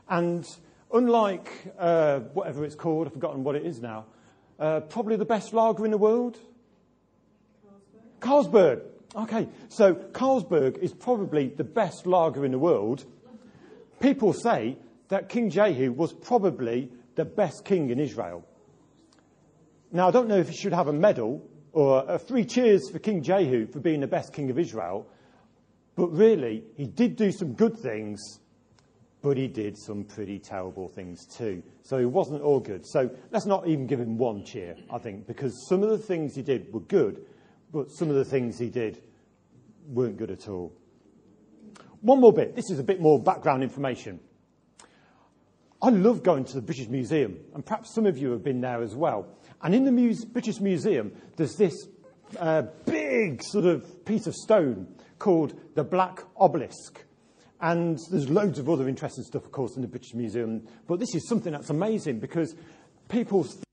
And 0.08 0.44
unlike 0.92 1.48
uh, 1.78 2.18
whatever 2.34 2.64
it's 2.64 2.74
called, 2.74 3.06
I've 3.06 3.12
forgotten 3.12 3.44
what 3.44 3.54
it 3.54 3.64
is 3.64 3.80
now, 3.80 4.06
uh, 4.58 4.80
probably 4.80 5.14
the 5.14 5.24
best 5.24 5.52
lager 5.52 5.84
in 5.84 5.92
the 5.92 5.96
world? 5.98 6.38
Carlsberg. 8.20 8.80
Carlsberg. 8.80 8.91
Okay, 9.14 9.46
so 9.68 9.94
Carlsberg 9.94 10.78
is 10.78 10.94
probably 10.94 11.48
the 11.48 11.64
best 11.64 12.06
lager 12.06 12.46
in 12.46 12.52
the 12.52 12.58
world. 12.58 13.04
People 14.00 14.32
say 14.32 14.78
that 15.08 15.28
King 15.28 15.50
Jehu 15.50 15.92
was 15.92 16.12
probably 16.12 16.90
the 17.14 17.24
best 17.24 17.64
king 17.64 17.90
in 17.90 18.00
Israel. 18.00 18.46
Now, 19.90 20.08
I 20.08 20.10
don't 20.10 20.28
know 20.28 20.38
if 20.38 20.48
he 20.48 20.56
should 20.56 20.72
have 20.72 20.88
a 20.88 20.92
medal 20.92 21.46
or 21.72 22.04
a 22.08 22.18
three 22.18 22.46
cheers 22.46 22.88
for 22.90 22.98
King 22.98 23.22
Jehu 23.22 23.66
for 23.66 23.80
being 23.80 24.00
the 24.00 24.06
best 24.06 24.32
king 24.32 24.48
of 24.50 24.58
Israel, 24.58 25.06
but 25.94 26.08
really, 26.08 26.64
he 26.74 26.86
did 26.86 27.16
do 27.16 27.30
some 27.30 27.52
good 27.52 27.76
things 27.78 28.40
but 29.22 29.36
he 29.36 29.46
did 29.46 29.78
some 29.78 30.02
pretty 30.04 30.38
terrible 30.38 30.88
things 30.88 31.24
too. 31.26 31.62
So 31.82 31.96
he 31.96 32.04
wasn't 32.04 32.42
all 32.42 32.58
good. 32.58 32.84
So 32.84 33.08
let's 33.30 33.46
not 33.46 33.68
even 33.68 33.86
give 33.86 34.00
him 34.00 34.18
one 34.18 34.44
cheer, 34.44 34.74
I 34.90 34.98
think, 34.98 35.26
because 35.26 35.66
some 35.68 35.82
of 35.82 35.90
the 35.90 35.98
things 35.98 36.34
he 36.34 36.42
did 36.42 36.72
were 36.72 36.80
good, 36.80 37.24
but 37.72 37.90
some 37.90 38.10
of 38.10 38.16
the 38.16 38.24
things 38.24 38.58
he 38.58 38.68
did 38.68 39.02
weren't 39.86 40.16
good 40.16 40.30
at 40.30 40.48
all. 40.48 40.72
One 42.00 42.20
more 42.20 42.32
bit. 42.32 42.54
This 42.54 42.70
is 42.70 42.78
a 42.78 42.84
bit 42.84 43.00
more 43.00 43.20
background 43.20 43.62
information. 43.62 44.20
I 45.80 45.90
love 45.90 46.22
going 46.22 46.44
to 46.44 46.54
the 46.54 46.62
British 46.62 46.88
Museum, 46.88 47.38
and 47.54 47.64
perhaps 47.64 47.94
some 47.94 48.06
of 48.06 48.16
you 48.16 48.30
have 48.30 48.44
been 48.44 48.60
there 48.60 48.82
as 48.82 48.94
well. 48.94 49.26
And 49.62 49.74
in 49.74 49.84
the 49.84 49.92
Muse- 49.92 50.24
British 50.24 50.60
Museum, 50.60 51.12
there's 51.36 51.56
this 51.56 51.88
uh, 52.38 52.62
big 52.86 53.42
sort 53.42 53.64
of 53.64 54.04
piece 54.04 54.26
of 54.26 54.34
stone 54.34 54.86
called 55.18 55.58
the 55.74 55.84
Black 55.84 56.20
Obelisk. 56.36 57.04
And 57.60 57.98
there's 58.10 58.28
loads 58.28 58.58
of 58.58 58.68
other 58.68 58.88
interesting 58.88 59.24
stuff, 59.24 59.44
of 59.44 59.52
course, 59.52 59.76
in 59.76 59.82
the 59.82 59.88
British 59.88 60.14
Museum. 60.14 60.66
But 60.86 60.98
this 60.98 61.14
is 61.14 61.28
something 61.28 61.52
that's 61.52 61.70
amazing 61.70 62.18
because 62.18 62.54
people 63.08 63.44
think 63.44 63.64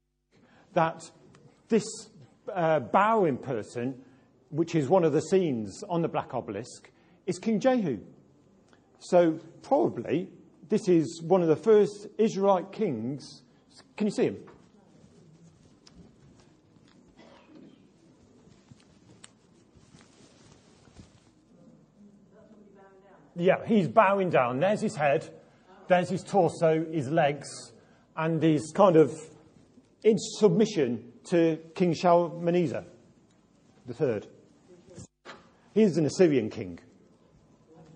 that 0.74 1.10
this 1.70 1.84
uh, 2.54 2.80
bowing 2.80 3.38
person, 3.38 4.02
which 4.50 4.76
is 4.76 4.90
one 4.90 5.04
of 5.04 5.14
the 5.14 5.22
scenes 5.22 5.84
on 5.90 6.02
the 6.02 6.08
Black 6.08 6.34
Obelisk, 6.34 6.90
is 7.26 7.40
King 7.40 7.60
Jehu. 7.60 8.00
So 9.00 9.40
probably 9.62 10.30
this 10.70 10.88
is 10.88 11.22
one 11.24 11.42
of 11.42 11.48
the 11.48 11.56
first 11.56 12.08
Israelite 12.18 12.72
kings. 12.72 13.44
Can 13.98 14.08
you 14.08 14.12
see 14.12 14.26
him? 14.26 14.38
Yeah, 23.36 23.66
he's 23.66 23.88
bowing 23.88 24.30
down. 24.30 24.60
There's 24.60 24.82
his 24.82 24.96
head, 24.96 25.30
there's 25.88 26.10
his 26.10 26.24
torso, 26.24 26.86
his 26.92 27.10
legs, 27.10 27.72
and 28.18 28.44
he's 28.44 28.72
kind 28.76 28.98
of 28.98 29.12
in 30.04 30.18
submission 30.18 31.09
to 31.30 31.58
King 31.76 31.94
Shalmaneser 31.94 32.86
III. 33.88 34.22
He 35.74 35.84
is 35.84 35.98
an 35.98 36.06
Assyrian 36.06 36.50
king. 36.50 36.80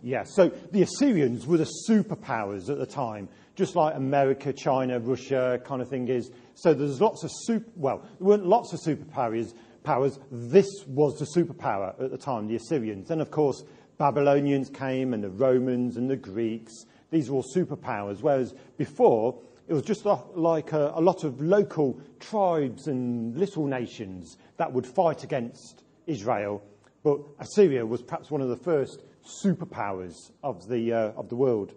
Yeah, 0.02 0.24
so 0.24 0.50
the 0.72 0.82
Assyrians 0.82 1.48
were 1.48 1.58
the 1.58 1.70
superpowers 1.90 2.70
at 2.70 2.78
the 2.78 2.86
time, 2.86 3.30
just 3.56 3.76
like 3.76 3.96
America, 3.96 4.52
China, 4.52 5.00
Russia 5.00 5.62
kind 5.64 5.82
of 5.82 5.90
thing 5.90 6.08
is. 6.10 6.30
So 6.56 6.74
there's 6.74 7.00
lots 7.00 7.24
of 7.24 7.32
super, 7.32 7.70
well, 7.76 8.00
there 8.20 8.28
weren't 8.28 8.46
lots 8.46 8.74
of 8.74 8.80
superpowers. 8.80 9.54
Powers. 9.84 10.18
This 10.32 10.68
was 10.88 11.20
the 11.20 11.26
superpower 11.26 12.02
at 12.02 12.10
the 12.10 12.18
time, 12.18 12.48
the 12.48 12.56
Assyrians. 12.56 13.10
Then, 13.10 13.20
of 13.20 13.32
course, 13.32 13.66
Babylonians 13.98 14.70
came 14.70 15.14
and 15.14 15.22
the 15.22 15.30
Romans 15.30 15.98
and 15.98 16.10
the 16.10 16.16
Greeks. 16.16 16.72
These 17.12 17.30
were 17.30 17.38
all 17.38 17.46
superpowers, 17.56 18.22
whereas 18.22 18.54
before 18.78 19.42
it 19.68 19.74
was 19.74 19.84
just 19.84 20.06
like 20.06 20.74
a, 20.74 20.92
a 20.96 21.02
lot 21.02 21.24
of 21.24 21.42
local 21.42 22.00
tribes 22.20 22.88
and 22.88 23.38
little 23.38 23.66
nations 23.66 24.38
that 24.58 24.72
would 24.72 24.86
fight 24.86 25.24
against 25.24 25.84
Israel. 26.06 26.62
But 27.04 27.20
Assyria 27.40 27.86
was 27.86 28.02
perhaps 28.02 28.30
one 28.30 28.42
of 28.42 28.50
the 28.50 28.58
first 28.58 29.04
superpowers 29.44 30.16
of 30.44 30.68
the, 30.68 30.92
uh, 30.92 31.12
of 31.16 31.30
the 31.30 31.36
world. 31.36 31.74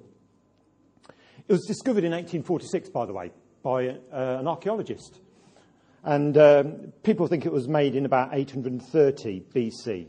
It 1.48 1.52
was 1.52 1.64
discovered 1.64 2.02
in 2.02 2.10
1846, 2.10 2.88
by 2.88 3.06
the 3.06 3.12
way, 3.12 3.30
by 3.62 3.88
uh, 3.88 3.96
an 4.12 4.48
archaeologist. 4.48 5.20
And 6.02 6.36
um, 6.36 6.92
people 7.02 7.28
think 7.28 7.46
it 7.46 7.52
was 7.52 7.68
made 7.68 7.94
in 7.94 8.04
about 8.04 8.30
830 8.32 9.44
BC. 9.54 10.08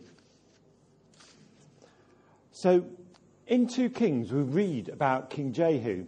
So, 2.52 2.86
in 3.46 3.68
2 3.68 3.92
Kings, 3.92 4.32
we 4.32 4.42
read 4.42 4.90
about 4.90 5.30
King 5.30 5.54
Jehu. 5.54 6.06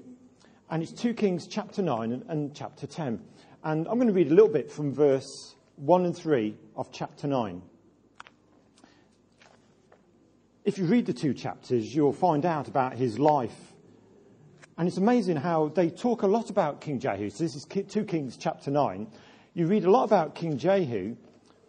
And 0.70 0.84
it's 0.84 0.92
2 0.92 1.14
Kings 1.14 1.48
chapter 1.48 1.82
9 1.82 2.12
and, 2.12 2.24
and 2.28 2.56
chapter 2.56 2.88
10. 2.88 3.22
And 3.64 3.88
I'm 3.88 3.96
going 3.96 4.08
to 4.08 4.14
read 4.14 4.32
a 4.32 4.34
little 4.34 4.52
bit 4.52 4.72
from 4.72 4.94
verse 4.94 5.56
1 5.78 6.06
and 6.06 6.16
3 6.16 6.56
of 6.76 6.92
chapter 6.92 7.28
9 7.28 7.62
if 10.70 10.78
you 10.78 10.86
read 10.86 11.08
the 11.08 11.14
two 11.14 11.34
chapters, 11.34 11.96
you'll 11.96 12.14
find 12.14 12.46
out 12.46 12.68
about 12.68 12.94
his 12.94 13.18
life. 13.18 13.74
And 14.78 14.88
it's 14.88 14.98
amazing 14.98 15.38
how 15.38 15.70
they 15.70 15.90
talk 15.90 16.22
a 16.22 16.28
lot 16.28 16.52
about 16.52 16.80
King 16.80 17.00
Jehu. 17.00 17.32
So 17.32 17.44
this 17.44 17.56
is 17.56 17.66
2 17.66 18.04
Kings 18.06 18.38
chapter 18.38 18.70
9. 18.70 19.08
You 19.56 19.66
read 19.66 19.84
a 19.84 19.90
lot 19.90 20.04
about 20.04 20.36
King 20.36 20.60
Jehu 20.60 21.16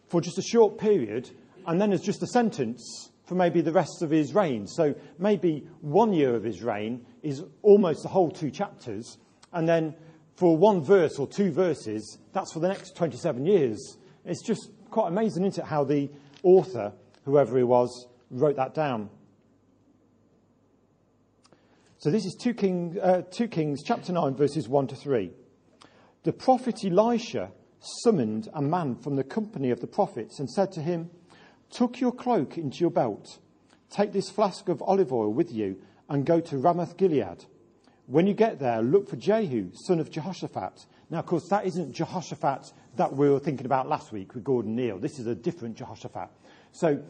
for 0.08 0.20
just 0.20 0.36
a 0.36 0.42
short 0.42 0.76
period, 0.76 1.30
and 1.66 1.80
then 1.80 1.88
there's 1.88 2.02
just 2.02 2.22
a 2.22 2.26
sentence 2.26 3.09
for 3.30 3.36
maybe 3.36 3.60
the 3.60 3.70
rest 3.70 4.02
of 4.02 4.10
his 4.10 4.34
reign. 4.34 4.66
So 4.66 4.92
maybe 5.16 5.64
one 5.82 6.12
year 6.12 6.34
of 6.34 6.42
his 6.42 6.64
reign 6.64 7.06
is 7.22 7.44
almost 7.62 8.02
the 8.02 8.08
whole 8.08 8.28
two 8.28 8.50
chapters, 8.50 9.18
and 9.52 9.68
then 9.68 9.94
for 10.34 10.56
one 10.56 10.82
verse 10.82 11.16
or 11.16 11.28
two 11.28 11.52
verses, 11.52 12.18
that's 12.32 12.52
for 12.52 12.58
the 12.58 12.66
next 12.66 12.96
27 12.96 13.46
years. 13.46 13.98
It's 14.24 14.44
just 14.44 14.72
quite 14.90 15.06
amazing, 15.06 15.44
isn't 15.44 15.62
it, 15.62 15.68
how 15.68 15.84
the 15.84 16.10
author, 16.42 16.92
whoever 17.24 17.56
he 17.56 17.62
was, 17.62 18.08
wrote 18.32 18.56
that 18.56 18.74
down. 18.74 19.08
So 21.98 22.10
this 22.10 22.24
is 22.24 22.36
2, 22.42 22.52
King, 22.54 22.98
uh, 23.00 23.22
2 23.30 23.46
Kings 23.46 23.84
chapter 23.84 24.12
9, 24.12 24.34
verses 24.34 24.68
1 24.68 24.88
to 24.88 24.96
3. 24.96 25.30
The 26.24 26.32
prophet 26.32 26.84
Elisha 26.84 27.52
summoned 28.02 28.48
a 28.52 28.60
man 28.60 28.96
from 28.96 29.14
the 29.14 29.22
company 29.22 29.70
of 29.70 29.80
the 29.80 29.86
prophets 29.86 30.40
and 30.40 30.50
said 30.50 30.72
to 30.72 30.82
him, 30.82 31.10
Tuck 31.70 32.00
your 32.00 32.12
cloak 32.12 32.58
into 32.58 32.78
your 32.78 32.90
belt, 32.90 33.38
take 33.90 34.12
this 34.12 34.30
flask 34.30 34.68
of 34.68 34.82
olive 34.82 35.12
oil 35.12 35.32
with 35.32 35.52
you, 35.52 35.76
and 36.08 36.26
go 36.26 36.40
to 36.40 36.56
Ramath 36.56 36.96
Gilead. 36.96 37.44
When 38.06 38.26
you 38.26 38.34
get 38.34 38.58
there, 38.58 38.82
look 38.82 39.08
for 39.08 39.16
Jehu, 39.16 39.70
son 39.72 40.00
of 40.00 40.10
Jehoshaphat. 40.10 40.86
Now, 41.10 41.20
of 41.20 41.26
course, 41.26 41.48
that 41.48 41.64
isn't 41.66 41.92
Jehoshaphat 41.92 42.72
that 42.96 43.12
we 43.14 43.30
were 43.30 43.38
thinking 43.38 43.66
about 43.66 43.88
last 43.88 44.10
week 44.10 44.34
with 44.34 44.42
Gordon 44.42 44.74
Neal. 44.74 44.98
This 44.98 45.20
is 45.20 45.28
a 45.28 45.34
different 45.34 45.76
Jehoshaphat. 45.76 46.28
So 46.72 47.02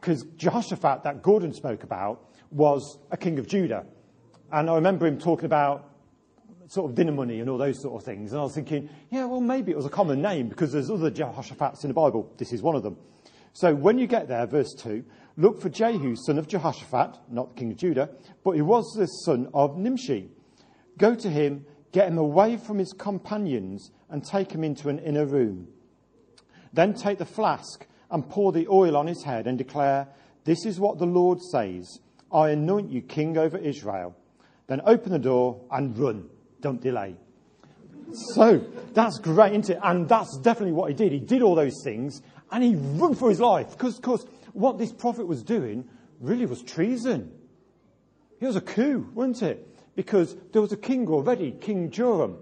because 0.00 0.24
Jehoshaphat, 0.36 1.02
that 1.04 1.22
Gordon 1.22 1.52
spoke 1.52 1.82
about, 1.82 2.28
was 2.50 2.98
a 3.10 3.16
king 3.16 3.38
of 3.38 3.46
Judah. 3.46 3.86
And 4.52 4.70
I 4.70 4.74
remember 4.74 5.06
him 5.06 5.18
talking 5.18 5.46
about 5.46 5.90
sort 6.68 6.90
of 6.90 6.96
dinner 6.96 7.12
money 7.12 7.40
and 7.40 7.50
all 7.50 7.58
those 7.58 7.80
sort 7.80 8.00
of 8.00 8.04
things. 8.04 8.32
And 8.32 8.40
I 8.40 8.44
was 8.44 8.54
thinking, 8.54 8.88
yeah, 9.10 9.24
well, 9.24 9.40
maybe 9.40 9.72
it 9.72 9.76
was 9.76 9.86
a 9.86 9.90
common 9.90 10.22
name 10.22 10.48
because 10.48 10.72
there's 10.72 10.90
other 10.90 11.10
Jehoshaphat's 11.10 11.84
in 11.84 11.88
the 11.88 11.94
Bible. 11.94 12.32
This 12.36 12.52
is 12.52 12.62
one 12.62 12.76
of 12.76 12.82
them. 12.82 12.96
So 13.54 13.72
when 13.72 13.98
you 13.98 14.08
get 14.08 14.26
there, 14.26 14.46
verse 14.46 14.74
2, 14.74 15.04
look 15.36 15.60
for 15.60 15.68
Jehu, 15.68 16.16
son 16.16 16.38
of 16.38 16.48
Jehoshaphat, 16.48 17.18
not 17.30 17.54
the 17.54 17.60
king 17.60 17.70
of 17.70 17.76
Judah, 17.76 18.10
but 18.42 18.52
he 18.52 18.62
was 18.62 18.92
the 18.96 19.06
son 19.06 19.48
of 19.54 19.78
Nimshi. 19.78 20.28
Go 20.98 21.14
to 21.14 21.30
him, 21.30 21.64
get 21.92 22.08
him 22.08 22.18
away 22.18 22.56
from 22.56 22.78
his 22.78 22.92
companions, 22.92 23.92
and 24.10 24.24
take 24.24 24.50
him 24.50 24.64
into 24.64 24.88
an 24.88 24.98
inner 24.98 25.24
room. 25.24 25.68
Then 26.72 26.94
take 26.94 27.18
the 27.18 27.24
flask 27.24 27.86
and 28.10 28.28
pour 28.28 28.50
the 28.50 28.66
oil 28.66 28.96
on 28.96 29.06
his 29.06 29.22
head 29.22 29.46
and 29.46 29.56
declare, 29.56 30.08
This 30.42 30.66
is 30.66 30.80
what 30.80 30.98
the 30.98 31.06
Lord 31.06 31.40
says 31.40 32.00
I 32.32 32.50
anoint 32.50 32.90
you 32.90 33.02
king 33.02 33.38
over 33.38 33.56
Israel. 33.56 34.16
Then 34.66 34.80
open 34.84 35.12
the 35.12 35.18
door 35.20 35.64
and 35.70 35.96
run. 35.96 36.28
Don't 36.60 36.80
delay. 36.80 37.14
So 38.34 38.64
that's 38.92 39.18
great, 39.18 39.52
isn't 39.52 39.70
it? 39.70 39.78
And 39.82 40.08
that's 40.08 40.38
definitely 40.38 40.72
what 40.72 40.88
he 40.90 40.94
did. 40.94 41.12
He 41.12 41.20
did 41.20 41.42
all 41.42 41.54
those 41.54 41.80
things 41.84 42.22
and 42.50 42.62
he 42.62 42.74
ran 42.74 43.14
for 43.14 43.28
his 43.28 43.40
life. 43.40 43.70
Because, 43.70 43.96
of 43.96 44.02
course, 44.02 44.24
what 44.52 44.78
this 44.78 44.92
prophet 44.92 45.26
was 45.26 45.42
doing 45.42 45.88
really 46.20 46.46
was 46.46 46.62
treason. 46.62 47.32
It 48.40 48.46
was 48.46 48.56
a 48.56 48.60
coup, 48.60 49.08
wasn't 49.14 49.42
it? 49.42 49.68
Because 49.96 50.36
there 50.52 50.62
was 50.62 50.72
a 50.72 50.76
king 50.76 51.08
already, 51.08 51.52
King 51.52 51.90
Joram. 51.90 52.38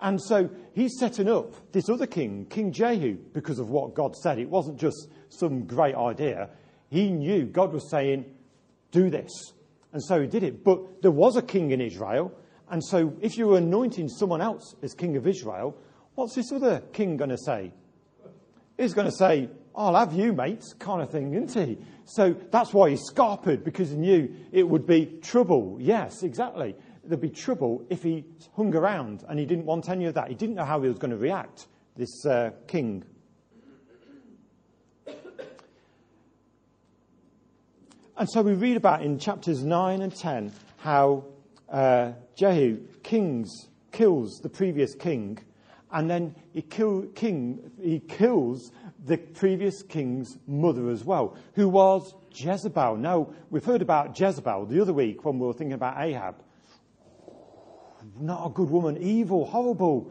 And 0.00 0.20
so 0.20 0.50
he's 0.74 0.98
setting 0.98 1.28
up 1.28 1.72
this 1.72 1.88
other 1.88 2.06
king, 2.06 2.46
King 2.46 2.72
Jehu, 2.72 3.14
because 3.32 3.58
of 3.58 3.70
what 3.70 3.94
God 3.94 4.14
said. 4.16 4.38
It 4.38 4.50
wasn't 4.50 4.78
just 4.78 5.08
some 5.28 5.64
great 5.64 5.94
idea. 5.94 6.50
He 6.90 7.10
knew 7.10 7.46
God 7.46 7.72
was 7.72 7.90
saying, 7.90 8.26
do 8.90 9.10
this. 9.10 9.30
And 9.92 10.02
so 10.02 10.20
he 10.20 10.26
did 10.26 10.42
it. 10.42 10.62
But 10.64 11.02
there 11.02 11.10
was 11.10 11.36
a 11.36 11.42
king 11.42 11.70
in 11.70 11.80
Israel. 11.80 12.32
And 12.68 12.84
so 12.84 13.14
if 13.20 13.38
you 13.38 13.48
were 13.48 13.58
anointing 13.58 14.08
someone 14.08 14.40
else 14.40 14.74
as 14.82 14.92
king 14.92 15.16
of 15.16 15.26
Israel, 15.26 15.76
what's 16.14 16.34
this 16.34 16.52
other 16.52 16.80
king 16.92 17.16
going 17.16 17.30
to 17.30 17.38
say? 17.38 17.72
He's 18.76 18.94
going 18.94 19.08
to 19.08 19.16
say, 19.16 19.48
I'll 19.74 19.94
have 19.94 20.12
you, 20.12 20.32
mates, 20.32 20.72
kind 20.74 21.02
of 21.02 21.10
thing, 21.10 21.34
isn't 21.34 21.66
he? 21.68 21.78
So 22.04 22.34
that's 22.50 22.72
why 22.72 22.90
he 22.90 22.96
scarpered, 22.96 23.64
because 23.64 23.90
he 23.90 23.96
knew 23.96 24.34
it 24.52 24.62
would 24.62 24.86
be 24.86 25.18
trouble. 25.22 25.78
Yes, 25.80 26.22
exactly 26.22 26.76
there'd 27.08 27.20
be 27.20 27.30
trouble 27.30 27.84
if 27.88 28.02
he 28.02 28.24
hung 28.54 28.74
around 28.74 29.24
and 29.28 29.38
he 29.38 29.46
didn't 29.46 29.64
want 29.64 29.88
any 29.88 30.06
of 30.06 30.14
that. 30.14 30.28
He 30.28 30.34
didn't 30.34 30.56
know 30.56 30.64
how 30.64 30.80
he 30.80 30.88
was 30.88 30.98
going 30.98 31.10
to 31.10 31.16
react, 31.16 31.66
this 31.96 32.24
uh, 32.26 32.50
king. 32.66 33.04
And 38.18 38.28
so 38.30 38.40
we 38.40 38.54
read 38.54 38.78
about 38.78 39.02
in 39.02 39.18
chapters 39.18 39.62
9 39.62 40.00
and 40.00 40.14
10 40.14 40.52
how 40.78 41.24
uh, 41.68 42.12
Jehu 42.34 42.78
kings, 43.02 43.68
kills 43.92 44.40
the 44.42 44.48
previous 44.48 44.94
king, 44.94 45.38
and 45.96 46.10
then 46.10 46.34
he, 46.52 46.62
kill, 46.62 47.02
king, 47.14 47.70
he 47.80 48.00
kills 48.00 48.70
the 49.04 49.16
previous 49.16 49.82
king's 49.82 50.38
mother 50.46 50.90
as 50.90 51.04
well, 51.04 51.36
who 51.54 51.68
was 51.68 52.14
Jezebel. 52.32 52.96
Now, 52.96 53.30
we've 53.50 53.64
heard 53.64 53.82
about 53.82 54.18
Jezebel 54.18 54.66
the 54.66 54.80
other 54.80 54.92
week 54.92 55.24
when 55.24 55.38
we 55.38 55.46
were 55.46 55.52
thinking 55.52 55.74
about 55.74 56.00
Ahab 56.00 56.36
not 58.18 58.46
a 58.46 58.50
good 58.50 58.70
woman, 58.70 58.96
evil, 58.98 59.44
horrible. 59.44 60.10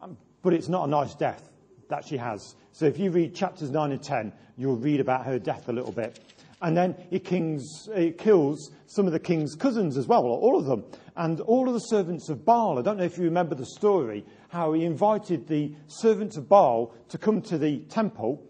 Um, 0.00 0.16
but 0.42 0.52
it's 0.52 0.68
not 0.68 0.86
a 0.86 0.90
nice 0.90 1.14
death 1.14 1.50
that 1.88 2.04
she 2.04 2.16
has. 2.16 2.54
So 2.72 2.86
if 2.86 2.98
you 2.98 3.10
read 3.10 3.34
chapters 3.34 3.70
9 3.70 3.92
and 3.92 4.02
10, 4.02 4.32
you'll 4.56 4.76
read 4.76 5.00
about 5.00 5.26
her 5.26 5.38
death 5.38 5.68
a 5.68 5.72
little 5.72 5.92
bit. 5.92 6.18
And 6.62 6.76
then 6.76 6.96
he, 7.10 7.18
kings, 7.18 7.88
he 7.94 8.12
kills 8.12 8.70
some 8.86 9.06
of 9.06 9.12
the 9.12 9.20
king's 9.20 9.54
cousins 9.54 9.96
as 9.96 10.06
well, 10.06 10.24
or 10.24 10.38
all 10.38 10.58
of 10.58 10.64
them. 10.64 10.84
And 11.14 11.40
all 11.42 11.68
of 11.68 11.74
the 11.74 11.80
servants 11.80 12.28
of 12.30 12.44
Baal, 12.44 12.78
I 12.78 12.82
don't 12.82 12.96
know 12.96 13.04
if 13.04 13.18
you 13.18 13.24
remember 13.24 13.54
the 13.54 13.66
story, 13.66 14.24
how 14.48 14.72
he 14.72 14.84
invited 14.84 15.46
the 15.46 15.74
servants 15.86 16.36
of 16.36 16.48
Baal 16.48 16.94
to 17.10 17.18
come 17.18 17.42
to 17.42 17.58
the 17.58 17.80
temple 17.88 18.42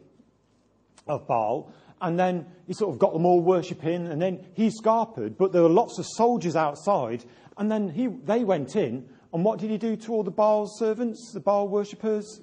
of 1.08 1.26
Baal, 1.26 1.72
and 2.00 2.18
then 2.18 2.46
he 2.66 2.74
sort 2.74 2.92
of 2.92 2.98
got 2.98 3.12
them 3.12 3.26
all 3.26 3.40
worshipping, 3.40 4.06
and 4.06 4.20
then 4.20 4.46
he 4.54 4.68
scarpered, 4.68 5.36
but 5.36 5.52
there 5.52 5.62
were 5.62 5.68
lots 5.68 5.98
of 5.98 6.06
soldiers 6.06 6.54
outside, 6.54 7.24
and 7.56 7.70
then 7.70 7.88
he, 7.88 8.06
they 8.06 8.44
went 8.44 8.76
in, 8.76 9.08
and 9.32 9.44
what 9.44 9.58
did 9.58 9.70
he 9.70 9.78
do 9.78 9.96
to 9.96 10.12
all 10.12 10.22
the 10.22 10.30
Baal 10.30 10.66
servants, 10.66 11.32
the 11.32 11.40
Baal 11.40 11.68
worshippers? 11.68 12.40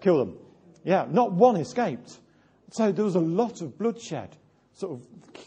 Kill 0.00 0.18
them. 0.18 0.38
Yeah, 0.84 1.06
not 1.10 1.32
one 1.32 1.56
escaped. 1.56 2.20
So 2.76 2.92
there 2.92 3.06
was 3.06 3.14
a 3.14 3.20
lot 3.20 3.62
of 3.62 3.78
bloodshed, 3.78 4.36
sort 4.74 5.00
of 5.00 5.06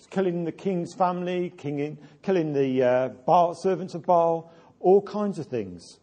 killing 0.09 0.45
the 0.45 0.51
king's 0.51 0.95
family, 0.95 1.51
king, 1.51 1.99
killing 2.23 2.53
the 2.53 2.81
uh, 2.81 3.09
Baal, 3.27 3.53
servants 3.53 3.93
of 3.93 4.03
Baal, 4.03 4.51
all 4.79 4.99
kinds 5.03 5.37
of 5.37 5.45
things. 5.45 5.99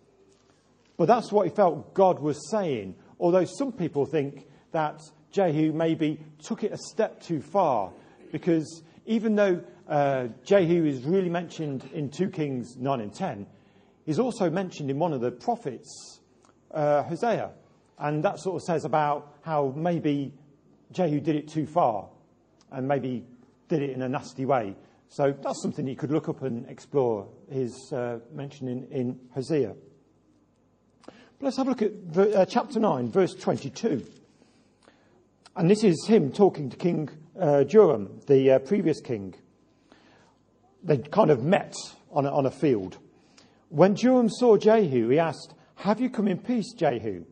But 0.96 1.06
that's 1.06 1.32
what 1.32 1.48
he 1.48 1.52
felt 1.52 1.94
God 1.94 2.20
was 2.20 2.48
saying. 2.48 2.94
Although 3.18 3.44
some 3.44 3.72
people 3.72 4.06
think 4.06 4.46
that 4.70 5.00
Jehu 5.32 5.72
maybe 5.72 6.20
took 6.44 6.62
it 6.62 6.70
a 6.70 6.78
step 6.78 7.20
too 7.20 7.42
far, 7.42 7.90
because 8.30 8.84
even 9.04 9.34
though 9.34 9.64
uh, 9.88 10.28
Jehu 10.44 10.84
is 10.84 11.02
really 11.02 11.28
mentioned 11.28 11.90
in 11.92 12.08
2 12.08 12.30
Kings 12.30 12.76
9 12.76 13.00
and 13.00 13.12
10, 13.12 13.48
he's 14.04 14.20
also 14.20 14.48
mentioned 14.48 14.92
in 14.92 15.00
one 15.00 15.12
of 15.12 15.20
the 15.20 15.32
prophets, 15.32 16.20
uh, 16.70 17.02
Hosea. 17.02 17.50
And 17.98 18.22
that 18.22 18.38
sort 18.38 18.62
of 18.62 18.62
says 18.62 18.84
about 18.84 19.34
how 19.42 19.72
maybe 19.74 20.32
Jehu 20.96 21.20
did 21.20 21.36
it 21.36 21.48
too 21.48 21.66
far 21.66 22.08
and 22.72 22.88
maybe 22.88 23.22
did 23.68 23.82
it 23.82 23.90
in 23.90 24.00
a 24.00 24.08
nasty 24.08 24.46
way. 24.46 24.74
So 25.08 25.32
that's 25.42 25.60
something 25.60 25.86
you 25.86 25.94
could 25.94 26.10
look 26.10 26.28
up 26.28 26.42
and 26.42 26.66
explore, 26.68 27.28
his 27.50 27.92
uh, 27.92 28.18
mention 28.32 28.86
in, 28.90 29.20
Hosea. 29.34 29.74
But 31.04 31.14
let's 31.40 31.58
have 31.58 31.66
a 31.66 31.70
look 31.70 31.82
at 31.82 31.92
uh, 32.16 32.46
chapter 32.46 32.80
9, 32.80 33.10
verse 33.10 33.34
22. 33.34 34.06
And 35.54 35.70
this 35.70 35.84
is 35.84 36.06
him 36.06 36.32
talking 36.32 36.70
to 36.70 36.76
King 36.76 37.10
uh, 37.38 37.64
Joram, 37.64 38.20
the 38.26 38.52
uh, 38.52 38.58
previous 38.60 39.00
king. 39.00 39.34
They 40.82 40.98
kind 40.98 41.30
of 41.30 41.44
met 41.44 41.74
on 42.10 42.24
a, 42.24 42.30
on 42.30 42.46
a 42.46 42.50
field. 42.50 42.96
When 43.68 43.96
Joram 43.96 44.30
saw 44.30 44.56
Jehu, 44.56 45.10
he 45.10 45.18
asked, 45.18 45.54
Have 45.76 46.00
you 46.00 46.08
come 46.08 46.26
in 46.26 46.38
peace, 46.38 46.72
Jehu? 46.72 47.26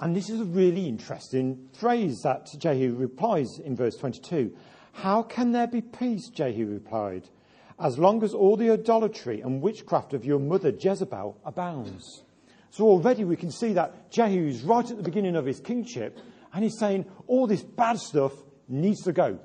And 0.00 0.14
this 0.14 0.30
is 0.30 0.40
a 0.40 0.44
really 0.44 0.86
interesting 0.86 1.68
phrase 1.72 2.20
that 2.22 2.48
Jehu 2.56 2.94
replies 2.94 3.58
in 3.64 3.74
verse 3.74 3.96
22. 3.96 4.54
How 4.92 5.22
can 5.22 5.52
there 5.52 5.66
be 5.66 5.80
peace, 5.80 6.28
Jehu 6.28 6.66
replied, 6.66 7.28
as 7.80 7.98
long 7.98 8.22
as 8.22 8.32
all 8.32 8.56
the 8.56 8.70
idolatry 8.70 9.40
and 9.40 9.60
witchcraft 9.60 10.14
of 10.14 10.24
your 10.24 10.38
mother 10.38 10.70
Jezebel 10.70 11.40
abounds? 11.44 12.22
So 12.70 12.84
already 12.84 13.24
we 13.24 13.36
can 13.36 13.50
see 13.50 13.72
that 13.72 14.10
Jehu 14.10 14.46
is 14.46 14.62
right 14.62 14.88
at 14.88 14.96
the 14.96 15.02
beginning 15.02 15.36
of 15.36 15.46
his 15.46 15.58
kingship 15.58 16.18
and 16.52 16.62
he's 16.62 16.78
saying 16.78 17.06
all 17.26 17.46
this 17.46 17.62
bad 17.62 17.98
stuff 17.98 18.32
needs 18.68 19.02
to 19.02 19.12
go. 19.12 19.38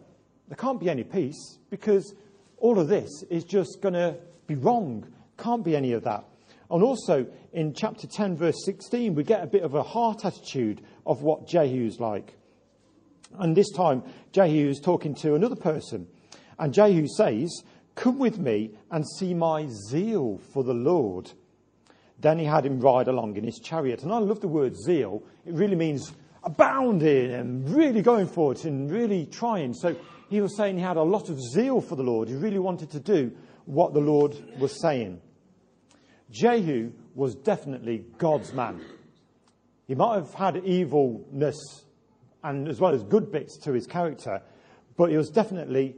There 0.50 0.57
can't 0.57 0.79
be 0.79 0.89
any 0.89 1.03
peace 1.03 1.57
because 1.69 2.13
all 2.57 2.77
of 2.77 2.88
this 2.88 3.24
is 3.29 3.43
just 3.43 3.81
going 3.81 3.93
to 3.93 4.17
be 4.45 4.55
wrong. 4.55 5.05
Can't 5.38 5.63
be 5.63 5.75
any 5.75 5.93
of 5.93 6.03
that. 6.03 6.25
And 6.74 6.82
also 6.82 7.27
in 7.53 7.75
chapter 7.75 8.08
10, 8.08 8.36
verse 8.36 8.65
16, 8.65 9.13
we 9.13 9.24
get 9.24 9.44
a 9.44 9.48
bit 9.48 9.62
of 9.62 9.75
a 9.75 9.84
heart 9.84 10.25
attitude 10.25 10.82
of 11.06 11.22
what 11.22 11.48
Jehu's 11.48 12.00
like. 12.00 12.34
And 13.38 13.56
this 13.56 13.72
time, 13.72 14.01
Jehu 14.32 14.70
is 14.70 14.80
talking 14.80 15.13
to 15.15 15.36
another 15.36 15.56
person. 15.56 16.08
And 16.58 16.74
Jehu 16.74 17.08
says, 17.08 17.62
Come 17.94 18.18
with 18.18 18.39
me 18.39 18.72
and 18.89 19.08
see 19.08 19.36
my 19.36 19.68
zeal 19.88 20.39
for 20.51 20.63
the 20.63 20.74
Lord. 20.74 21.32
Then 22.20 22.39
he 22.39 22.46
had 22.46 22.65
him 22.65 22.80
ride 22.80 23.08
along 23.08 23.38
in 23.38 23.44
his 23.44 23.60
chariot. 23.60 24.01
And 24.01 24.12
I 24.12 24.18
love 24.18 24.42
the 24.42 24.48
word 24.48 24.75
zeal. 24.75 25.22
It 25.46 25.53
really 25.53 25.75
means 25.75 26.12
abounding 26.44 27.34
and 27.34 27.70
really 27.70 28.01
going 28.01 28.27
for 28.27 28.51
it 28.51 28.65
and 28.65 28.89
really 28.89 29.27
trying. 29.27 29.75
So 29.75 29.96
he 30.27 30.42
was 30.42 30.58
saying 30.58 30.78
he 30.78 30.84
had 30.84 30.97
a 30.97 31.04
lot 31.04 31.30
of 31.30 31.39
zeal 31.39 31.82
for 31.82 31.95
the 31.95 32.04
Lord. 32.04 32.30
He 32.30 32.36
really 32.36 32.58
wanted 32.58 32.89
to 32.91 33.00
do 33.00 33.32
what 33.65 33.93
the 33.93 34.02
Lord 34.02 34.36
was 34.58 34.82
saying. 34.82 35.21
Jehu 36.34 36.91
was 37.13 37.36
definitely 37.36 38.04
God's 38.17 38.54
man. 38.54 38.82
He 39.88 39.93
might 39.93 40.15
have 40.15 40.34
had 40.34 40.58
evilness 40.65 41.86
and 42.43 42.67
as 42.67 42.82
well 42.82 42.93
as 42.93 43.04
good 43.04 43.32
bits 43.32 43.58
to 43.60 43.72
his 43.72 43.86
character, 43.86 44.41
but 44.98 45.12
he 45.12 45.15
was 45.15 45.30
definitely 45.30 45.96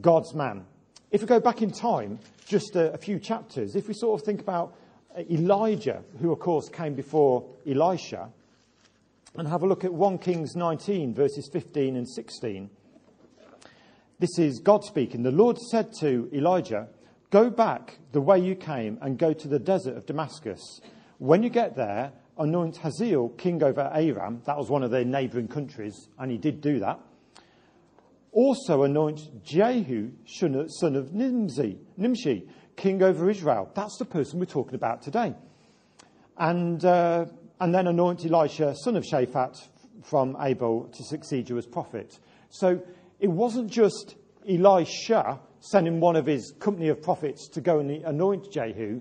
God's 0.00 0.34
man. 0.34 0.64
If 1.10 1.20
we 1.20 1.26
go 1.26 1.38
back 1.38 1.60
in 1.60 1.70
time, 1.70 2.18
just 2.46 2.74
a, 2.76 2.94
a 2.94 2.98
few 2.98 3.18
chapters, 3.20 3.76
if 3.76 3.86
we 3.86 3.94
sort 3.94 4.20
of 4.20 4.24
think 4.24 4.40
about 4.40 4.74
Elijah, 5.30 6.02
who 6.20 6.32
of 6.32 6.40
course 6.40 6.68
came 6.70 6.94
before 6.94 7.44
Elisha, 7.66 8.30
and 9.36 9.46
have 9.46 9.62
a 9.62 9.66
look 9.66 9.84
at 9.84 9.92
1 9.92 10.18
Kings 10.18 10.56
19, 10.56 11.14
verses 11.14 11.48
15 11.52 11.96
and 11.96 12.08
16. 12.08 12.70
This 14.18 14.38
is 14.38 14.60
God 14.60 14.82
speaking. 14.82 15.22
The 15.22 15.30
Lord 15.30 15.58
said 15.58 15.92
to 16.00 16.30
Elijah, 16.32 16.88
Go 17.34 17.50
back 17.50 17.98
the 18.12 18.20
way 18.20 18.38
you 18.38 18.54
came 18.54 18.96
and 19.02 19.18
go 19.18 19.32
to 19.32 19.48
the 19.48 19.58
desert 19.58 19.96
of 19.96 20.06
Damascus. 20.06 20.80
When 21.18 21.42
you 21.42 21.50
get 21.50 21.74
there, 21.74 22.12
anoint 22.38 22.76
Hazael 22.76 23.30
king 23.30 23.60
over 23.60 23.90
Aram. 23.92 24.40
That 24.46 24.56
was 24.56 24.70
one 24.70 24.84
of 24.84 24.92
their 24.92 25.04
neighboring 25.04 25.48
countries, 25.48 26.10
and 26.16 26.30
he 26.30 26.38
did 26.38 26.60
do 26.60 26.78
that. 26.78 27.00
Also 28.30 28.84
anoint 28.84 29.42
Jehu, 29.42 30.12
son 30.28 30.94
of 30.94 31.12
Nimshi, 31.12 32.48
king 32.76 33.02
over 33.02 33.28
Israel. 33.28 33.68
That's 33.74 33.96
the 33.98 34.04
person 34.04 34.38
we're 34.38 34.44
talking 34.44 34.76
about 34.76 35.02
today. 35.02 35.34
And, 36.38 36.84
uh, 36.84 37.24
and 37.58 37.74
then 37.74 37.88
anoint 37.88 38.24
Elisha, 38.24 38.76
son 38.76 38.94
of 38.94 39.02
Shaphat, 39.02 39.60
from 40.04 40.36
Abel 40.38 40.84
to 40.84 41.02
succeed 41.02 41.48
you 41.48 41.58
as 41.58 41.66
prophet. 41.66 42.16
So 42.50 42.80
it 43.18 43.28
wasn't 43.28 43.72
just 43.72 44.14
Elisha 44.48 45.40
sending 45.64 45.98
one 45.98 46.14
of 46.14 46.26
his 46.26 46.52
company 46.58 46.88
of 46.88 47.00
prophets 47.00 47.48
to 47.48 47.58
go 47.58 47.78
and 47.78 47.90
anoint 48.04 48.50
Jehu, 48.50 49.00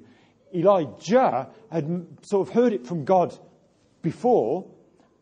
Elijah 0.56 1.50
had 1.70 2.08
sort 2.22 2.48
of 2.48 2.54
heard 2.54 2.72
it 2.72 2.88
from 2.88 3.04
God 3.04 3.38
before, 4.02 4.66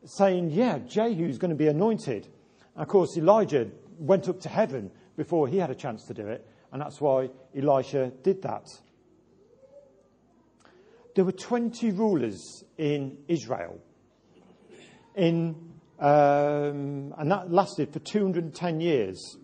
saying, 0.06 0.52
Yeah, 0.52 0.78
Jehu's 0.80 1.40
going 1.40 1.50
to 1.50 1.56
be 1.56 1.68
anointed. 1.68 2.28
And 2.76 2.84
of 2.84 2.88
course, 2.88 3.18
Elijah 3.18 3.68
went 3.98 4.30
up 4.30 4.40
to 4.42 4.50
heaven 4.50 4.92
before 5.18 5.48
he 5.48 5.58
had 5.58 5.72
a 5.72 5.76
chance 5.76 6.06
to 6.06 6.14
do 6.14 6.28
it, 6.28 6.48
and 6.72 6.80
that's 6.80 7.02
why 7.02 7.30
Elisha 7.58 8.12
did 8.22 8.44
that. 8.44 8.68
There 11.16 11.26
were 11.26 11.32
20 11.32 11.90
rulers 11.92 12.64
in 12.78 13.18
Israel. 13.28 13.80
In, 15.16 15.56
um, 16.00 17.16
and 17.18 17.32
that 17.32 17.52
lasted 17.52 17.92
for 17.92 18.00
210 18.00 18.80
years. 18.80 19.38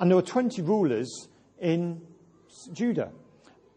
And 0.00 0.10
there 0.10 0.16
were 0.16 0.22
20 0.22 0.62
rulers 0.62 1.28
in 1.60 2.00
Judah. 2.72 3.12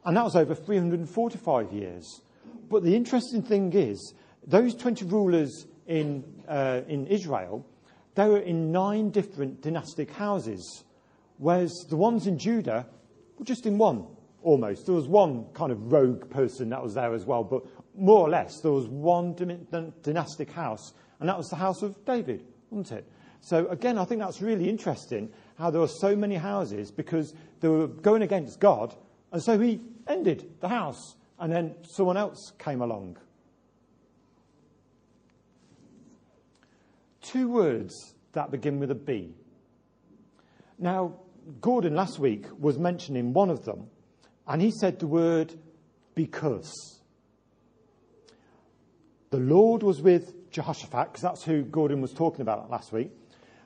And 0.05 0.15
that 0.17 0.23
was 0.23 0.35
over 0.35 0.55
345 0.55 1.71
years. 1.73 2.21
But 2.69 2.83
the 2.83 2.95
interesting 2.95 3.43
thing 3.43 3.73
is, 3.73 4.13
those 4.47 4.73
20 4.73 5.05
rulers 5.05 5.67
in, 5.85 6.23
uh, 6.47 6.81
in 6.87 7.07
Israel, 7.07 7.65
they 8.15 8.27
were 8.27 8.39
in 8.39 8.71
nine 8.71 9.09
different 9.09 9.61
dynastic 9.61 10.11
houses, 10.11 10.83
whereas 11.37 11.73
the 11.89 11.97
ones 11.97 12.25
in 12.25 12.37
Judah 12.37 12.87
were 13.37 13.45
just 13.45 13.65
in 13.65 13.77
one, 13.77 14.05
almost. 14.43 14.85
There 14.85 14.95
was 14.95 15.07
one 15.07 15.45
kind 15.53 15.71
of 15.71 15.91
rogue 15.91 16.29
person 16.29 16.69
that 16.69 16.81
was 16.81 16.93
there 16.93 17.13
as 17.13 17.25
well, 17.25 17.43
but 17.43 17.63
more 17.95 18.19
or 18.19 18.29
less, 18.29 18.59
there 18.61 18.71
was 18.71 18.87
one 18.87 19.35
dynastic 20.01 20.51
house, 20.51 20.93
and 21.19 21.27
that 21.27 21.37
was 21.37 21.49
the 21.49 21.55
house 21.55 21.81
of 21.81 22.05
David, 22.05 22.45
wasn't 22.69 22.99
it? 22.99 23.09
So 23.41 23.67
again, 23.67 23.97
I 23.97 24.05
think 24.05 24.21
that's 24.21 24.41
really 24.41 24.69
interesting 24.69 25.29
how 25.57 25.69
there 25.69 25.81
were 25.81 25.87
so 25.87 26.15
many 26.15 26.35
houses 26.35 26.91
because 26.91 27.33
they 27.59 27.67
were 27.67 27.87
going 27.87 28.21
against 28.21 28.59
God, 28.59 28.95
and 29.31 29.41
so 29.41 29.59
he 29.59 29.81
ended 30.07 30.49
the 30.59 30.69
house, 30.69 31.15
and 31.39 31.51
then 31.51 31.75
someone 31.83 32.17
else 32.17 32.51
came 32.57 32.81
along. 32.81 33.17
Two 37.21 37.47
words 37.47 38.15
that 38.33 38.51
begin 38.51 38.79
with 38.79 38.91
a 38.91 38.95
B. 38.95 39.33
Now, 40.77 41.13
Gordon 41.61 41.95
last 41.95 42.19
week 42.19 42.45
was 42.59 42.77
mentioning 42.77 43.33
one 43.33 43.49
of 43.49 43.65
them, 43.65 43.87
and 44.47 44.61
he 44.61 44.71
said 44.71 44.99
the 44.99 45.07
word 45.07 45.53
because. 46.15 46.99
The 49.29 49.39
Lord 49.39 49.83
was 49.83 50.01
with 50.01 50.51
Jehoshaphat, 50.51 51.11
because 51.11 51.21
that's 51.21 51.43
who 51.43 51.63
Gordon 51.63 52.01
was 52.01 52.13
talking 52.13 52.41
about 52.41 52.69
last 52.69 52.91
week. 52.91 53.11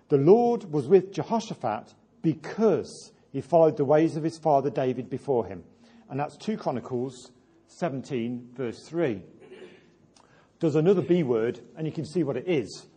The 0.09 0.17
Lord 0.17 0.71
was 0.71 0.87
with 0.87 1.11
Jehoshaphat 1.11 1.93
because 2.21 3.11
he 3.31 3.41
followed 3.41 3.77
the 3.77 3.85
ways 3.85 4.15
of 4.15 4.23
his 4.23 4.37
father 4.37 4.69
David 4.69 5.09
before 5.09 5.45
him. 5.45 5.63
And 6.09 6.19
that's 6.19 6.37
2 6.37 6.57
Chronicles 6.57 7.31
17, 7.67 8.49
verse 8.53 8.87
3. 8.87 9.21
There's 10.59 10.75
another 10.75 11.01
B 11.01 11.23
word, 11.23 11.59
and 11.75 11.85
you 11.85 11.93
can 11.93 12.05
see 12.05 12.23
what 12.23 12.37
it 12.37 12.47
is. 12.47 12.87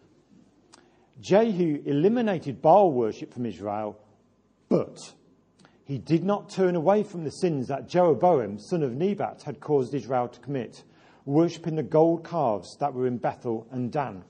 Jehu 1.21 1.83
eliminated 1.85 2.63
Baal 2.63 2.93
worship 2.93 3.35
from 3.35 3.45
Israel, 3.45 3.99
but 4.69 5.13
he 5.85 5.99
did 5.99 6.25
not 6.25 6.49
turn 6.49 6.77
away 6.77 7.03
from 7.03 7.25
the 7.25 7.31
sins 7.31 7.69
that 7.69 7.89
Jeroboam, 7.89 8.59
son 8.59 8.83
of 8.83 8.95
Nebat, 8.95 9.43
had 9.43 9.61
caused 9.61 9.93
Israel 9.93 10.29
to 10.29 10.41
commit, 10.41 10.85
worshipping 11.27 11.75
the 11.75 11.83
gold 11.83 12.25
calves 12.25 12.77
that 12.79 12.95
were 12.95 13.07
in 13.07 13.19
Bethel 13.19 13.67
and 13.71 13.93
Dan. 13.93 14.25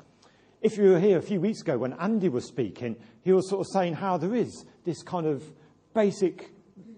If 0.63 0.77
you 0.77 0.91
were 0.91 1.01
here 1.01 1.17
a 1.17 1.23
few 1.23 1.41
weeks 1.41 1.63
ago 1.63 1.79
when 1.79 1.95
Andy 1.95 2.29
was 2.29 2.47
speaking, 2.47 2.97
he 3.23 3.33
was 3.33 3.49
sort 3.49 3.67
of 3.67 3.73
saying 3.73 3.95
how 3.95 4.19
there 4.19 4.35
is 4.35 4.67
this 4.85 5.03
kind 5.03 5.27
of 5.27 5.43
basic 5.95 6.51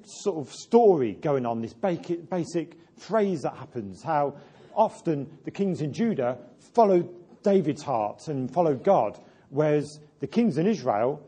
sort 0.05 0.45
of 0.45 0.53
story 0.53 1.13
going 1.13 1.47
on, 1.47 1.61
this 1.61 1.73
basic 1.73 2.73
phrase 2.99 3.43
that 3.43 3.55
happens, 3.55 4.03
how 4.03 4.35
often 4.75 5.39
the 5.45 5.51
kings 5.53 5.81
in 5.81 5.93
Judah 5.93 6.39
followed 6.75 7.09
David's 7.45 7.83
heart 7.83 8.27
and 8.27 8.53
followed 8.53 8.83
God, 8.83 9.21
whereas 9.51 10.01
the 10.19 10.27
kings 10.27 10.59
in 10.59 10.67
Israel 10.67 11.25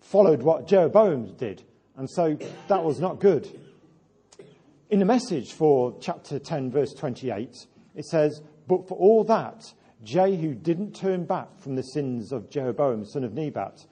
followed 0.00 0.42
what 0.42 0.66
Jeroboam 0.66 1.34
did. 1.36 1.62
And 1.98 2.08
so 2.08 2.38
that 2.68 2.82
was 2.82 3.00
not 3.00 3.20
good. 3.20 3.46
In 4.88 4.98
the 4.98 5.04
message 5.04 5.52
for 5.52 5.94
chapter 6.00 6.38
10, 6.38 6.70
verse 6.70 6.94
28, 6.94 7.66
it 7.96 8.06
says, 8.06 8.40
But 8.66 8.88
for 8.88 8.96
all 8.96 9.24
that, 9.24 9.74
Jehu 10.02 10.54
didn't 10.54 10.94
turn 10.94 11.24
back 11.24 11.58
from 11.58 11.74
the 11.74 11.82
sins 11.82 12.32
of 12.32 12.50
Jeroboam, 12.50 13.04
son 13.04 13.24
of 13.24 13.34
Nebat, 13.34 13.86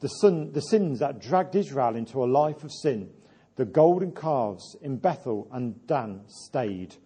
the, 0.00 0.08
son, 0.08 0.52
the 0.52 0.60
sins 0.60 0.98
that 0.98 1.20
dragged 1.20 1.54
Israel 1.54 1.94
into 1.94 2.22
a 2.22 2.26
life 2.26 2.64
of 2.64 2.72
sin. 2.72 3.10
The 3.56 3.64
golden 3.64 4.12
calves 4.12 4.76
in 4.82 4.96
Bethel 4.96 5.46
and 5.52 5.86
Dan 5.86 6.22
stayed. 6.26 6.96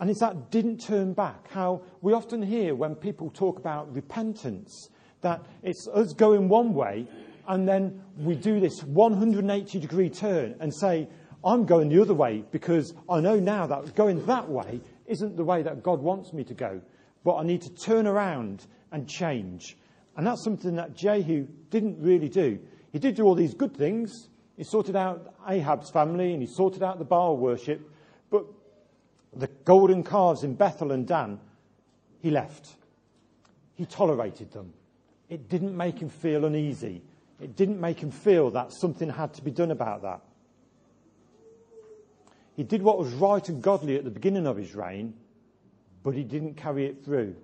And 0.00 0.10
it's 0.10 0.20
that 0.20 0.50
didn't 0.50 0.78
turn 0.78 1.12
back. 1.12 1.48
How 1.50 1.82
we 2.00 2.12
often 2.12 2.42
hear 2.42 2.74
when 2.74 2.96
people 2.96 3.30
talk 3.30 3.58
about 3.58 3.94
repentance 3.94 4.90
that 5.20 5.44
it's 5.62 5.88
us 5.94 6.12
going 6.12 6.48
one 6.48 6.74
way 6.74 7.06
and 7.48 7.68
then 7.68 8.02
we 8.18 8.34
do 8.34 8.60
this 8.60 8.82
180 8.82 9.78
degree 9.78 10.10
turn 10.10 10.56
and 10.60 10.74
say, 10.74 11.08
I'm 11.44 11.64
going 11.64 11.88
the 11.88 12.00
other 12.00 12.14
way 12.14 12.44
because 12.50 12.92
I 13.08 13.20
know 13.20 13.38
now 13.38 13.66
that 13.68 13.94
going 13.94 14.24
that 14.26 14.48
way 14.48 14.80
isn't 15.06 15.36
the 15.36 15.44
way 15.44 15.62
that 15.62 15.82
God 15.82 16.00
wants 16.00 16.32
me 16.32 16.42
to 16.44 16.54
go. 16.54 16.80
But 17.26 17.38
I 17.38 17.42
need 17.42 17.62
to 17.62 17.74
turn 17.74 18.06
around 18.06 18.64
and 18.92 19.08
change. 19.08 19.76
And 20.16 20.24
that's 20.24 20.44
something 20.44 20.76
that 20.76 20.94
Jehu 20.94 21.48
didn't 21.70 22.00
really 22.00 22.28
do. 22.28 22.60
He 22.92 23.00
did 23.00 23.16
do 23.16 23.24
all 23.24 23.34
these 23.34 23.52
good 23.52 23.76
things. 23.76 24.28
He 24.56 24.62
sorted 24.62 24.94
out 24.94 25.34
Ahab's 25.48 25.90
family 25.90 26.34
and 26.34 26.40
he 26.40 26.46
sorted 26.46 26.84
out 26.84 27.00
the 27.00 27.04
Baal 27.04 27.36
worship. 27.36 27.80
But 28.30 28.44
the 29.34 29.48
golden 29.64 30.04
calves 30.04 30.44
in 30.44 30.54
Bethel 30.54 30.92
and 30.92 31.04
Dan, 31.04 31.40
he 32.20 32.30
left. 32.30 32.68
He 33.74 33.86
tolerated 33.86 34.52
them. 34.52 34.72
It 35.28 35.48
didn't 35.48 35.76
make 35.76 35.98
him 35.98 36.10
feel 36.10 36.44
uneasy. 36.44 37.02
It 37.40 37.56
didn't 37.56 37.80
make 37.80 37.98
him 37.98 38.12
feel 38.12 38.52
that 38.52 38.72
something 38.72 39.08
had 39.10 39.34
to 39.34 39.42
be 39.42 39.50
done 39.50 39.72
about 39.72 40.02
that. 40.02 40.20
He 42.54 42.62
did 42.62 42.82
what 42.82 42.98
was 42.98 43.12
right 43.14 43.46
and 43.48 43.60
godly 43.60 43.96
at 43.96 44.04
the 44.04 44.10
beginning 44.10 44.46
of 44.46 44.56
his 44.56 44.76
reign, 44.76 45.14
but 46.06 46.14
he 46.14 46.22
didn't 46.22 46.54
carry 46.54 46.86
it 46.86 47.04
through. 47.04 47.34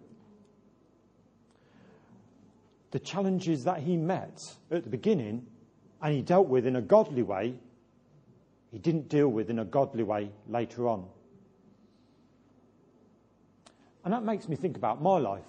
The 2.93 3.01
challenges 3.01 3.65
that 3.65 3.81
he 3.81 3.97
met 3.97 4.55
at 4.71 4.85
the 4.85 4.89
beginning 4.89 5.45
and 6.01 6.15
he 6.15 6.23
dealt 6.23 6.47
with 6.47 6.65
in 6.65 6.77
a 6.77 6.81
godly 6.81 7.25
way, 7.25 7.55
he 8.71 8.79
didn't 8.79 9.09
deal 9.09 9.27
with 9.27 9.51
in 9.51 9.59
a 9.59 9.65
godly 9.65 10.05
way 10.05 10.31
later 10.49 10.87
on. 10.87 11.05
And 14.05 14.15
that 14.15 14.23
makes 14.23 14.49
me 14.49 14.55
think 14.55 14.77
about 14.77 15.03
my 15.03 15.19
life. 15.19 15.43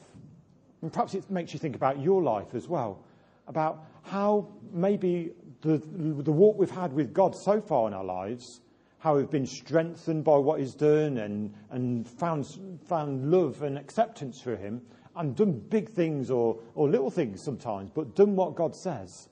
And 0.82 0.92
perhaps 0.92 1.14
it 1.14 1.30
makes 1.30 1.54
you 1.54 1.60
think 1.60 1.76
about 1.76 2.00
your 2.00 2.24
life 2.24 2.56
as 2.56 2.68
well. 2.68 3.04
About 3.48 3.86
how 4.02 4.48
maybe 4.72 5.34
the, 5.62 5.78
the 5.78 6.32
walk 6.32 6.58
we've 6.58 6.72
had 6.72 6.92
with 6.92 7.14
God 7.14 7.36
so 7.36 7.62
far 7.62 7.88
in 7.88 7.94
our 7.94 8.04
lives, 8.04 8.62
how 9.04 9.18
we've 9.18 9.30
been 9.30 9.46
strengthened 9.46 10.24
by 10.24 10.38
what 10.38 10.62
He's 10.62 10.74
done 10.74 11.18
and, 11.18 11.54
and 11.72 12.08
found, 12.08 12.48
found 12.88 13.30
love 13.30 13.62
and 13.62 13.78
acceptance 13.78 14.40
for 14.40 14.56
Him, 14.56 14.82
and 15.18 15.36
done 15.36 15.60
big 15.60 15.90
things 15.90 16.32
or, 16.32 16.58
or 16.74 16.88
little 16.88 17.12
things 17.12 17.44
sometimes, 17.44 17.92
but 17.94 18.16
done 18.16 18.38
what 18.38 18.56
God 18.56 18.74
says. 18.74 19.28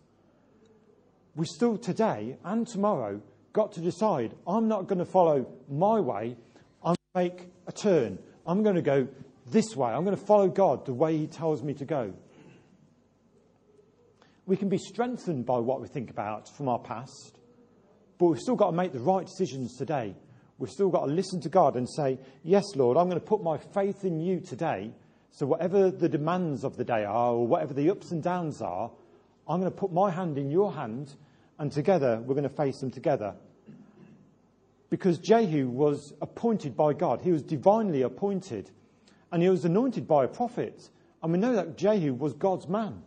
We 1.36 1.46
still 1.46 1.78
today 1.78 2.36
and 2.44 2.68
tomorrow 2.68 3.22
got 3.54 3.72
to 3.72 3.80
decide 3.80 4.36
I'm 4.46 4.68
not 4.68 4.88
going 4.88 5.00
to 5.00 5.06
follow 5.06 5.48
my 5.70 6.02
way, 6.02 6.36
I'm 6.84 6.96
going 7.14 7.30
to 7.32 7.40
make 7.40 7.50
a 7.66 7.72
turn. 7.72 8.20
I'm 8.46 8.64
going 8.64 8.76
to 8.76 8.82
go 8.82 9.08
this 9.48 9.74
way. 9.74 9.90
I'm 9.90 10.04
going 10.04 10.18
to 10.18 10.26
follow 10.26 10.50
God 10.50 10.86
the 10.86 10.94
way 10.94 11.18
He 11.18 11.28
tells 11.28 11.64
me 11.64 11.74
to 11.76 11.86
go. 11.86 12.14
We 14.46 14.58
can 14.58 14.68
be 14.68 14.78
strengthened 14.78 15.46
by 15.46 15.60
what 15.60 15.80
we 15.80 15.88
think 15.88 16.10
about 16.10 16.50
from 16.50 16.68
our 16.68 16.80
past, 16.80 17.40
but 18.22 18.28
we've 18.28 18.40
still 18.40 18.56
got 18.56 18.68
to 18.68 18.78
make 18.78 18.94
the 18.94 19.00
right 19.00 19.26
decisions 19.26 19.76
today. 19.76 20.14
We've 20.60 20.70
still 20.70 20.90
got 20.90 21.08
to 21.08 21.12
listen 21.12 21.42
to 21.42 21.50
God 21.50 21.76
and 21.76 21.90
say, 21.90 22.20
Yes, 22.44 22.76
Lord, 22.76 22.96
I'm 22.96 23.10
going 23.10 23.20
to 23.20 23.26
put 23.26 23.42
my 23.42 23.58
faith 23.58 24.06
in 24.06 24.20
you 24.20 24.40
today. 24.40 24.92
So, 25.32 25.48
whatever 25.48 25.90
the 25.90 26.08
demands 26.08 26.64
of 26.64 26.78
the 26.78 26.84
day 26.84 27.04
are, 27.04 27.32
or 27.32 27.48
whatever 27.48 27.74
the 27.74 27.90
ups 27.90 28.12
and 28.12 28.22
downs 28.22 28.62
are, 28.62 28.92
I'm 29.48 29.60
going 29.60 29.72
to 29.72 29.76
put 29.76 29.92
my 29.92 30.12
hand 30.12 30.38
in 30.38 30.52
your 30.52 30.72
hand, 30.72 31.16
and 31.58 31.72
together 31.72 32.22
we're 32.24 32.36
going 32.36 32.48
to 32.48 32.56
face 32.56 32.80
them 32.80 32.92
together. 32.92 33.34
Because 34.92 35.18
Jehu 35.18 35.68
was 35.68 36.14
appointed 36.22 36.78
by 36.78 36.94
God, 36.94 37.22
he 37.22 37.32
was 37.32 37.42
divinely 37.42 38.04
appointed, 38.04 38.70
and 39.32 39.42
he 39.42 39.50
was 39.50 39.66
anointed 39.66 40.08
by 40.08 40.26
a 40.26 40.28
prophet. 40.28 40.92
And 41.24 41.32
we 41.32 41.40
know 41.40 41.56
that 41.56 41.76
Jehu 41.76 42.14
was 42.14 42.34
God's 42.34 42.68
man. 42.68 43.02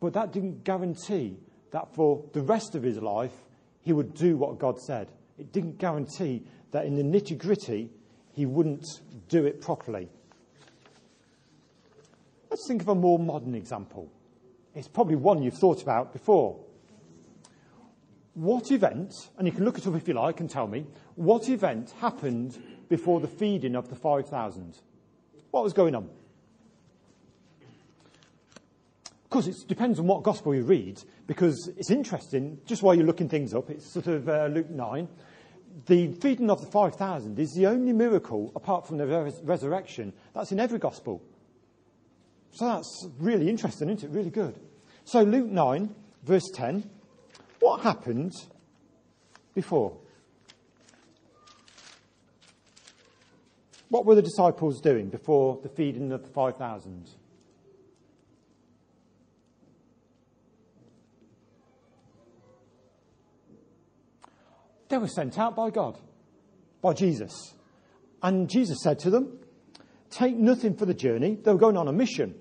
But 0.00 0.14
that 0.14 0.32
didn't 0.32 0.64
guarantee 0.64 1.36
that 1.72 1.94
for 1.94 2.24
the 2.32 2.40
rest 2.40 2.74
of 2.74 2.82
his 2.82 2.96
life 2.96 3.34
he 3.82 3.92
would 3.92 4.14
do 4.14 4.36
what 4.36 4.58
God 4.58 4.80
said. 4.80 5.08
It 5.38 5.52
didn't 5.52 5.78
guarantee 5.78 6.44
that 6.70 6.86
in 6.86 6.96
the 6.96 7.02
nitty 7.02 7.36
gritty 7.36 7.90
he 8.32 8.46
wouldn't 8.46 8.86
do 9.28 9.44
it 9.44 9.60
properly. 9.60 10.08
Let's 12.50 12.66
think 12.66 12.82
of 12.82 12.88
a 12.88 12.94
more 12.94 13.18
modern 13.18 13.54
example. 13.54 14.10
It's 14.74 14.88
probably 14.88 15.16
one 15.16 15.42
you've 15.42 15.58
thought 15.58 15.82
about 15.82 16.12
before. 16.12 16.58
What 18.34 18.70
event, 18.70 19.12
and 19.36 19.46
you 19.46 19.52
can 19.52 19.64
look 19.64 19.76
it 19.76 19.86
up 19.86 19.94
if 19.94 20.08
you 20.08 20.14
like 20.14 20.40
and 20.40 20.48
tell 20.48 20.66
me, 20.66 20.86
what 21.16 21.48
event 21.48 21.92
happened 22.00 22.62
before 22.88 23.20
the 23.20 23.28
feeding 23.28 23.74
of 23.74 23.88
the 23.88 23.96
5,000? 23.96 24.78
What 25.50 25.64
was 25.64 25.74
going 25.74 25.94
on? 25.94 26.08
Course, 29.32 29.46
it 29.46 29.56
depends 29.66 29.98
on 29.98 30.06
what 30.06 30.22
gospel 30.22 30.54
you 30.54 30.62
read, 30.62 31.02
because 31.26 31.70
it's 31.76 31.90
interesting, 31.90 32.58
just 32.66 32.82
while 32.82 32.94
you're 32.94 33.06
looking 33.06 33.28
things 33.28 33.54
up, 33.54 33.70
it's 33.70 33.90
sort 33.92 34.06
of 34.06 34.28
uh, 34.28 34.46
Luke 34.46 34.70
9. 34.70 35.08
The 35.86 36.12
feeding 36.20 36.50
of 36.50 36.60
the 36.60 36.70
5,000 36.70 37.38
is 37.38 37.52
the 37.54 37.66
only 37.66 37.92
miracle, 37.92 38.52
apart 38.54 38.86
from 38.86 38.98
the 38.98 39.06
res- 39.06 39.40
resurrection, 39.42 40.12
that's 40.34 40.52
in 40.52 40.60
every 40.60 40.78
gospel. 40.78 41.22
So 42.52 42.66
that's 42.66 43.08
really 43.18 43.48
interesting, 43.48 43.88
isn't 43.88 44.08
it? 44.08 44.14
Really 44.14 44.30
good. 44.30 44.60
So, 45.04 45.22
Luke 45.22 45.48
9, 45.48 45.94
verse 46.24 46.50
10. 46.54 46.88
What 47.60 47.80
happened 47.80 48.32
before? 49.54 49.96
What 53.88 54.04
were 54.04 54.14
the 54.14 54.22
disciples 54.22 54.80
doing 54.80 55.08
before 55.08 55.58
the 55.62 55.68
feeding 55.68 56.12
of 56.12 56.22
the 56.22 56.28
5,000? 56.28 57.08
They 64.92 64.98
were 64.98 65.08
sent 65.08 65.38
out 65.38 65.56
by 65.56 65.70
God, 65.70 65.98
by 66.82 66.92
Jesus. 66.92 67.54
And 68.22 68.46
Jesus 68.46 68.82
said 68.82 68.98
to 68.98 69.08
them, 69.08 69.38
Take 70.10 70.36
nothing 70.36 70.76
for 70.76 70.84
the 70.84 70.92
journey. 70.92 71.38
They 71.42 71.50
were 71.50 71.58
going 71.58 71.78
on 71.78 71.88
a 71.88 71.92
mission. 71.92 72.34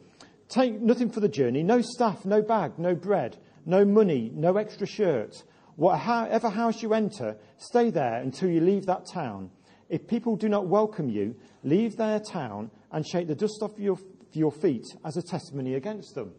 Take 0.50 0.82
nothing 0.82 1.10
for 1.10 1.22
the 1.22 1.30
journey 1.30 1.64
no 1.64 1.80
staff, 1.80 2.26
no 2.26 2.42
bag, 2.42 2.78
no 2.78 2.94
bread, 2.94 3.38
no 3.66 3.86
money, 3.86 4.34
no 4.36 4.58
extra 4.58 4.86
shirt. 4.86 5.42
Whatever 5.78 6.50
house 6.50 6.84
you 6.84 6.94
enter, 6.94 7.38
stay 7.56 7.90
there 7.90 8.16
until 8.16 8.50
you 8.50 8.60
leave 8.60 8.86
that 8.88 9.06
town. 9.06 9.50
If 9.88 10.06
people 10.06 10.36
do 10.36 10.50
not 10.50 10.68
welcome 10.68 11.10
you, 11.10 11.38
leave 11.64 11.96
their 11.96 12.20
town 12.20 12.70
and 12.92 13.08
shake 13.08 13.30
the 13.30 13.36
dust 13.36 13.60
off 13.62 13.80
your, 13.80 13.98
your 14.34 14.52
feet 14.52 14.88
as 15.06 15.16
a 15.16 15.22
testimony 15.22 15.76
against 15.76 16.16
them. 16.16 16.34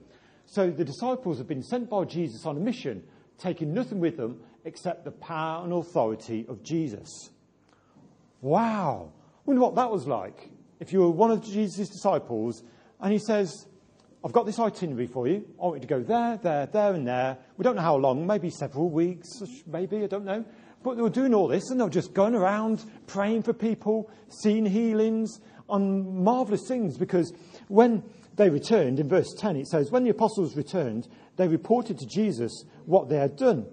So 0.45 0.69
the 0.69 0.85
disciples 0.85 1.39
have 1.39 1.49
been 1.49 1.63
sent 1.63 1.89
by 1.89 2.05
Jesus 2.05 2.45
on 2.45 2.59
a 2.59 2.61
mission, 2.61 3.03
taking 3.39 3.73
nothing 3.73 3.99
with 3.99 4.19
them 4.19 4.43
except 4.65 5.05
the 5.05 5.11
power 5.11 5.65
and 5.65 5.73
authority 5.73 6.47
of 6.49 6.63
Jesus. 6.63 7.31
Wow. 8.41 9.13
I 9.15 9.41
Wonder 9.45 9.63
what 9.63 9.75
that 9.77 9.91
was 9.91 10.07
like. 10.07 10.51
If 10.81 10.93
you 10.93 11.01
were 11.01 11.11
one 11.11 11.31
of 11.31 11.45
Jesus' 11.45 11.89
disciples 11.89 12.63
and 13.01 13.13
he 13.13 13.19
says, 13.19 13.67
I've 14.25 14.33
got 14.33 14.47
this 14.47 14.59
itinerary 14.59 15.07
for 15.07 15.27
you. 15.27 15.45
I 15.61 15.67
want 15.67 15.77
you 15.77 15.81
to 15.81 15.87
go 15.87 16.03
there, 16.03 16.39
there, 16.43 16.67
there, 16.67 16.95
and 16.95 17.07
there. 17.07 17.39
We 17.57 17.65
don't 17.65 17.77
know 17.77 17.83
how 17.83 17.97
long, 17.97 18.27
maybe 18.27 18.51
several 18.51 18.89
weeks, 18.89 19.29
maybe, 19.67 20.05
I 20.05 20.07
don't 20.07 20.25
know. 20.25 20.45
But 20.85 20.97
they 20.97 21.03
were 21.03 21.11
doing 21.11 21.35
all 21.35 21.49
this 21.49 21.71
and 21.71 21.81
they 21.81 21.85
were 21.85 21.91
just 21.91 22.15
going 22.15 22.35
around 22.35 22.85
praying 23.07 23.43
for 23.43 23.53
people, 23.53 24.11
seeing 24.29 24.67
healings, 24.67 25.41
on 25.69 26.23
marvelous 26.23 26.67
things 26.69 26.99
because 26.99 27.33
when 27.69 28.03
they 28.37 28.51
returned, 28.51 29.01
in 29.01 29.09
verse 29.09 29.33
10, 29.39 29.57
it 29.57 29.67
says, 29.67 29.91
When 29.91 30.05
the 30.05 30.11
apostles 30.11 30.57
returned, 30.57 31.09
they 31.37 31.49
reported 31.49 31.99
to 31.99 32.07
Jesus 32.07 32.65
what 32.85 33.09
they 33.09 33.17
had 33.17 33.37
done. 33.37 33.67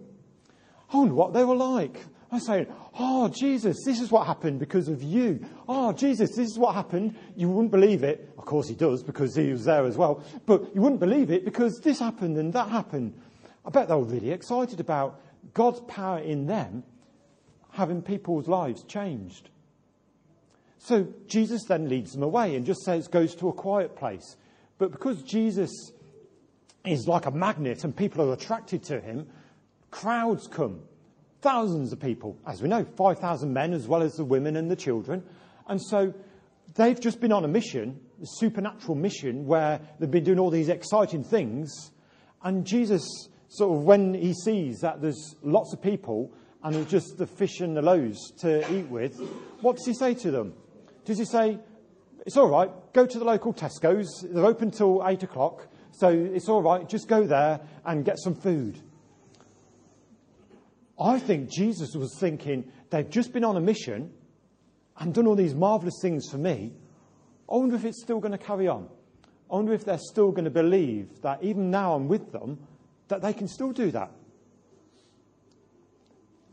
Oh, 0.94 0.98
I 0.98 0.98
wonder 1.00 1.14
what 1.14 1.34
they 1.34 1.44
were 1.44 1.56
like. 1.56 2.06
I 2.32 2.40
saying, 2.40 2.68
Oh, 3.00 3.28
Jesus, 3.30 3.78
this 3.86 4.00
is 4.00 4.12
what 4.12 4.28
happened 4.28 4.60
because 4.60 4.88
of 4.88 5.02
you. 5.02 5.44
Oh, 5.68 5.94
Jesus, 5.94 6.32
this 6.32 6.50
is 6.52 6.60
what 6.60 6.76
happened. 6.76 7.16
You 7.36 7.50
wouldn't 7.50 7.72
believe 7.72 8.04
it. 8.04 8.32
Of 8.38 8.46
course, 8.46 8.68
he 8.68 8.76
does 8.76 9.04
because 9.04 9.36
he 9.36 9.52
was 9.52 9.66
there 9.66 9.86
as 9.86 9.98
well. 9.98 10.24
But 10.46 10.76
you 10.76 10.82
wouldn't 10.82 11.00
believe 11.00 11.32
it 11.32 11.46
because 11.46 11.80
this 11.80 12.00
happened 12.00 12.38
and 12.38 12.54
that 12.54 12.70
happened. 12.70 13.20
I 13.66 13.70
bet 13.70 13.88
they 13.88 13.96
were 13.96 14.04
really 14.04 14.32
excited 14.32 14.80
about 14.80 15.22
God's 15.54 15.80
power 15.82 16.20
in 16.20 16.46
them 16.46 16.84
having 17.72 18.02
people's 18.02 18.48
lives 18.48 18.84
changed. 18.84 19.50
So 20.78 21.08
Jesus 21.28 21.64
then 21.68 21.90
leads 21.90 22.14
them 22.14 22.24
away 22.24 22.56
and 22.56 22.66
just 22.66 22.82
says, 22.82 23.08
goes 23.08 23.36
to 23.36 23.50
a 23.50 23.54
quiet 23.54 23.96
place. 23.96 24.38
But 24.78 24.92
because 24.92 25.22
Jesus 25.24 25.72
is 26.86 27.08
like 27.08 27.26
a 27.26 27.32
magnet 27.32 27.84
and 27.84 27.96
people 27.96 28.28
are 28.28 28.34
attracted 28.34 28.84
to 28.84 29.00
him, 29.00 29.28
crowds 29.92 30.48
come. 30.48 30.82
Thousands 31.42 31.94
of 31.94 32.00
people, 32.00 32.38
as 32.46 32.62
we 32.62 32.68
know, 32.68 32.84
5,000 32.84 33.54
men 33.54 33.74
as 33.74 33.88
well 33.88 34.02
as 34.02 34.14
the 34.16 34.26
women 34.26 34.58
and 34.58 34.70
the 34.70 34.76
children. 34.76 35.24
And 35.68 35.82
so 35.82 36.14
they've 36.76 37.00
just 37.00 37.22
been 37.22 37.32
on 37.32 37.46
a 37.46 37.48
mission, 37.48 38.00
a 38.22 38.26
supernatural 38.26 38.96
mission, 38.96 39.46
where 39.46 39.80
they've 40.00 40.12
been 40.12 40.26
doing 40.26 40.40
all 40.40 40.50
these 40.50 40.70
exciting 40.70 41.24
things. 41.24 41.92
And 42.44 42.66
Jesus, 42.66 43.08
sort 43.48 43.78
of, 43.78 43.84
when 43.84 44.14
he 44.14 44.34
sees 44.34 44.80
that 44.80 45.02
there's 45.02 45.36
lots 45.42 45.74
of 45.74 45.82
people 45.82 46.34
and 46.62 46.76
there's 46.76 46.88
just 46.88 47.18
the 47.18 47.28
fish 47.28 47.62
and 47.62 47.76
the 47.76 47.82
loaves 47.82 48.32
to 48.40 48.60
eat 48.74 48.90
with, 48.90 49.18
what 49.62 49.78
does 49.78 49.86
he 49.86 49.94
say 49.94 50.14
to 50.16 50.32
them? 50.32 50.54
Does 51.06 51.18
he 51.18 51.26
say, 51.26 51.58
it's 52.26 52.36
all 52.36 52.50
right, 52.50 52.70
go 52.92 53.06
to 53.06 53.18
the 53.18 53.26
local 53.26 53.54
Tesco's, 53.54 54.26
they're 54.30 54.46
open 54.46 54.72
till 54.72 55.02
8 55.08 55.24
o'clock, 55.24 55.68
so 55.92 56.10
it's 56.10 56.50
all 56.50 56.62
right, 56.62 56.88
just 56.88 57.08
go 57.08 57.26
there 57.26 57.62
and 57.86 58.04
get 58.04 58.20
some 58.20 58.36
food? 58.36 58.80
I 61.00 61.20
think 61.20 61.50
Jesus 61.50 61.96
was 61.96 62.16
thinking, 62.20 62.72
they've 62.90 63.10
just 63.10 63.32
been 63.32 63.46
on 63.46 63.56
a 63.56 63.62
mission 63.62 64.12
and 64.98 65.14
done 65.14 65.28
all 65.28 65.36
these 65.36 65.56
marvelous 65.56 66.00
things 66.02 66.30
for 66.30 66.38
me. 66.38 66.74
I 67.50 67.56
wonder 67.56 67.76
if 67.76 67.86
it's 67.86 68.02
still 68.02 68.20
going 68.20 68.34
to 68.34 68.38
carry 68.38 68.68
on. 68.68 68.90
I 69.50 69.56
wonder 69.56 69.74
if 69.74 69.86
they're 69.86 69.98
still 69.98 70.32
going 70.32 70.46
to 70.46 70.52
believe 70.52 71.22
that 71.22 71.42
even 71.42 71.72
now 71.72 71.94
I'm 71.94 72.08
with 72.08 72.32
them, 72.32 72.60
that 73.08 73.22
they 73.22 73.34
can 73.34 73.48
still 73.48 73.72
do 73.72 73.92
that. 73.92 74.12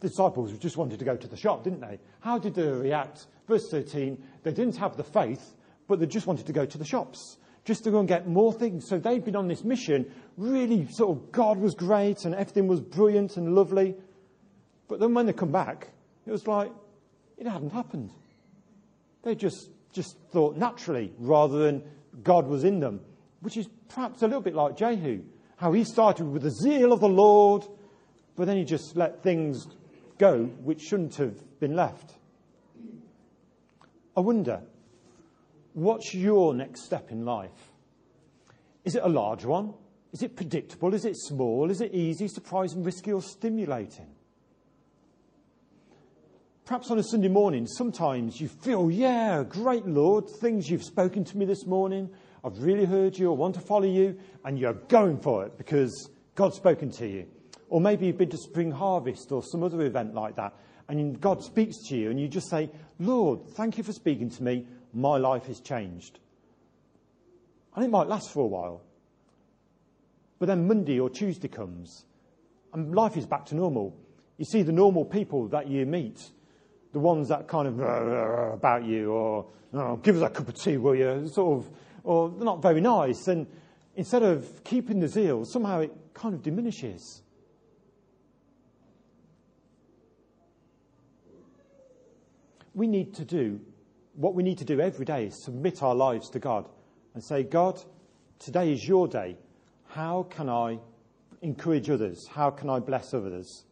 The 0.01 0.09
disciples 0.09 0.57
just 0.59 0.77
wanted 0.77 0.99
to 1.01 1.05
go 1.05 1.17
to 1.17 1.29
the 1.29 1.37
shop, 1.37 1.65
didn't 1.65 1.81
they? 1.81 1.99
How 2.21 2.39
did 2.39 2.55
they 2.55 2.67
react? 2.69 3.27
Verse 3.49 3.69
13, 3.71 4.23
they 4.43 4.53
didn't 4.53 4.77
have 4.77 4.97
the 4.97 5.05
faith, 5.05 5.55
but 5.89 6.01
they 6.01 6.07
just 6.07 6.27
wanted 6.27 6.47
to 6.47 6.53
go 6.53 6.65
to 6.65 6.79
the 6.79 6.85
shops, 6.85 7.39
just 7.65 7.85
to 7.85 7.91
go 7.91 7.99
and 7.99 8.09
get 8.09 8.27
more 8.27 8.53
things. 8.53 8.87
So 8.89 8.99
they'd 8.99 9.25
been 9.25 9.37
on 9.37 9.49
this 9.49 9.65
mission, 9.65 10.11
really 10.37 10.87
sort 10.91 11.17
of 11.17 11.33
God 11.33 11.59
was 11.59 11.75
great 11.75 12.25
and 12.25 12.35
everything 12.35 12.67
was 12.67 12.81
brilliant 12.81 13.37
and 13.37 13.55
lovely. 13.55 13.97
But 14.89 15.01
then 15.01 15.15
when 15.15 15.27
they 15.27 15.33
come 15.33 15.53
back, 15.53 15.89
it 16.27 16.31
was 16.31 16.47
like 16.47 16.71
it 17.39 17.47
hadn't 17.47 17.73
happened. 17.73 18.13
They 19.23 19.35
just, 19.35 19.71
just 19.93 20.17
thought 20.31 20.57
naturally 20.57 21.13
rather 21.19 21.59
than 21.59 21.83
God 22.23 22.47
was 22.47 22.65
in 22.65 22.81
them, 22.81 23.01
which 23.41 23.57
is 23.57 23.69
perhaps 23.89 24.23
a 24.23 24.27
little 24.27 24.41
bit 24.41 24.55
like 24.55 24.77
Jehu, 24.77 25.23
how 25.57 25.73
he 25.73 25.85
started 25.85 26.27
with 26.27 26.43
the 26.43 26.51
zeal 26.51 26.93
of 26.93 27.01
the 27.01 27.09
Lord, 27.09 27.65
but 28.37 28.47
then 28.47 28.57
he 28.57 28.65
just 28.65 28.97
let 28.97 29.23
things 29.23 29.67
go 30.19 30.45
which 30.63 30.81
shouldn't 30.81 31.17
have 31.17 31.61
been 31.61 31.75
left. 31.75 32.15
I 34.17 34.21
wonder, 34.21 34.63
what's 35.75 36.15
your 36.15 36.55
next 36.55 36.85
step 36.85 37.11
in 37.11 37.25
life? 37.25 37.73
Is 38.85 38.95
it 38.95 39.03
a 39.03 39.09
large 39.09 39.45
one? 39.45 39.75
Is 40.13 40.23
it 40.23 40.37
predictable? 40.37 40.95
Is 40.95 41.05
it 41.05 41.17
small? 41.17 41.71
Is 41.71 41.81
it 41.81 41.93
easy, 41.93 42.29
surprising, 42.29 42.83
risky, 42.83 43.13
or 43.13 43.21
stimulating? 43.21 44.07
Perhaps 46.67 46.91
on 46.91 46.99
a 46.99 47.03
Sunday 47.05 47.29
morning, 47.29 47.65
sometimes 47.65 48.41
you 48.41 48.49
feel, 48.49 48.91
yeah, 48.91 49.45
great 49.49 49.87
Lord, 49.87 50.29
things 50.29 50.69
you've 50.69 50.83
spoken 50.83 51.23
to 51.23 51.39
me 51.39 51.45
this 51.45 51.65
morning. 51.65 52.11
I've 52.45 52.59
really 52.59 52.85
heard 52.85 53.17
you. 53.17 53.31
I 53.31 53.37
want 53.37 53.55
to 53.55 53.61
follow 53.61 53.87
you. 53.87 54.19
And 54.45 54.59
you're 54.59 54.73
going 54.73 55.21
for 55.21 55.47
it 55.47 55.57
because 55.59 56.11
God's 56.35 56.57
spoken 56.57 56.91
to 56.91 57.07
you. 57.07 57.27
Or 57.69 57.81
maybe 57.81 58.07
you've 58.07 58.19
been 58.19 58.31
to 58.31 58.37
Spring 58.37 58.73
Harvest 58.73 59.31
or 59.31 59.45
some 59.45 59.63
other 59.63 59.81
event 59.83 60.13
like 60.13 60.35
that. 60.35 60.55
And 60.89 61.21
God 61.21 61.41
speaks 61.41 61.77
to 61.87 61.97
you 61.97 62.11
and 62.11 62.19
you 62.19 62.27
just 62.27 62.51
say, 62.51 62.69
Lord, 62.99 63.47
thank 63.51 63.79
you 63.79 63.85
for 63.85 63.93
speaking 63.93 64.29
to 64.31 64.43
me. 64.43 64.67
My 64.93 65.19
life 65.19 65.47
has 65.47 65.61
changed. 65.61 66.19
And 67.77 67.85
it 67.85 67.91
might 67.93 68.09
last 68.09 68.33
for 68.33 68.41
a 68.41 68.49
while. 68.49 68.83
But 70.41 70.47
then 70.47 70.67
Monday 70.67 70.99
or 70.99 71.11
Tuesday 71.11 71.47
comes 71.47 72.07
and 72.73 72.93
life 72.93 73.17
is 73.17 73.25
back 73.25 73.47
to 73.47 73.55
normal. 73.55 73.97
You 74.37 74.45
see 74.45 74.63
the 74.63 74.73
normal 74.73 75.05
people 75.05 75.47
that 75.51 75.69
you 75.69 75.87
meet 75.87 76.33
the 76.97 77.01
ones 77.01 77.29
that 77.29 77.47
kind 77.47 77.69
of 77.69 77.79
uh, 77.79 77.85
uh, 77.85 78.51
about 78.55 78.83
you 78.83 79.13
or 79.13 79.45
oh, 79.75 79.97
give 79.97 80.17
us 80.17 80.23
a 80.23 80.31
cup 80.31 80.49
of 80.49 80.55
tea, 80.55 80.79
will 80.79 80.95
you? 80.95 81.29
Sort 81.29 81.59
of, 81.59 81.71
or 82.05 82.31
they're 82.31 82.43
not 82.43 82.63
very 82.63 82.81
nice. 82.81 83.29
And 83.29 83.47
instead 83.97 84.23
of 84.23 84.65
keeping 84.65 84.99
the 84.99 85.07
zeal, 85.07 85.45
somehow 85.45 85.81
it 85.81 85.93
kind 86.15 86.35
of 86.35 86.43
diminishes. 86.43 87.21
We 92.73 92.87
need 92.87 93.13
to 93.17 93.27
do 93.27 93.61
what 94.15 94.35
we 94.35 94.43
need 94.43 94.57
to 94.57 94.65
do 94.65 94.81
every 94.81 95.05
day 95.05 95.27
is 95.27 95.45
submit 95.45 95.83
our 95.83 95.95
lives 95.95 96.31
to 96.31 96.39
God 96.39 96.67
and 97.13 97.23
say, 97.23 97.43
God, 97.43 97.79
today 98.39 98.73
is 98.73 98.89
your 98.89 99.07
day. 99.07 99.37
How 99.89 100.23
can 100.31 100.49
I 100.49 100.79
encourage 101.43 101.91
others? 101.91 102.27
How 102.27 102.49
can 102.49 102.71
I 102.71 102.79
bless 102.79 103.13
others? 103.13 103.67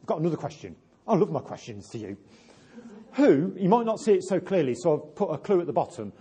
I've 0.00 0.06
got 0.06 0.18
another 0.18 0.36
question. 0.36 0.74
I 1.08 1.16
love 1.16 1.30
my 1.30 1.40
questions 1.40 1.88
to 1.90 1.98
you. 1.98 2.16
Who, 3.14 3.54
you 3.56 3.68
might 3.68 3.86
not 3.86 3.98
see 3.98 4.12
it 4.12 4.22
so 4.22 4.38
clearly, 4.38 4.74
so 4.74 4.92
I've 4.94 5.14
put 5.16 5.30
a 5.30 5.38
clue 5.38 5.60
at 5.60 5.66
the 5.66 5.72
bottom. 5.72 6.12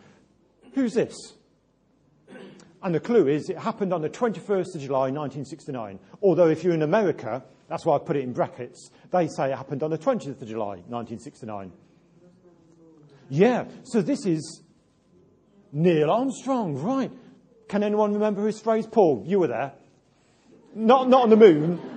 Who's 0.74 0.94
this? 0.94 1.16
And 2.82 2.96
the 2.96 3.00
clue 3.00 3.28
is 3.28 3.50
it 3.50 3.58
happened 3.58 3.92
on 3.92 4.02
the 4.02 4.10
21st 4.10 4.76
of 4.76 4.82
July 4.82 5.10
1969. 5.12 6.00
Although 6.22 6.48
if 6.48 6.64
you're 6.64 6.74
in 6.74 6.84
America, 6.84 7.44
that's 7.68 7.86
why 7.86 7.96
I 7.96 8.00
put 8.00 8.16
it 8.16 8.24
in 8.24 8.32
brackets, 8.32 8.90
they 9.12 9.28
say 9.28 9.52
it 9.52 9.58
happened 9.58 9.84
on 9.84 9.92
the 9.92 9.98
20th 9.98 10.42
of 10.42 10.48
July 10.48 10.82
1969. 10.88 11.72
Yeah, 13.30 13.66
so 13.84 14.02
this 14.02 14.26
is 14.26 14.62
Neil 15.74 16.10
Armstrong, 16.10 16.76
right. 16.76 17.12
Can 17.68 17.84
anyone 17.84 18.14
remember 18.14 18.46
his 18.46 18.62
phrase? 18.62 18.88
Paul, 18.88 19.24
you 19.26 19.40
were 19.40 19.48
there. 19.48 19.74
Not, 20.74 21.10
not 21.10 21.24
on 21.24 21.30
the 21.30 21.36
moon, 21.36 21.97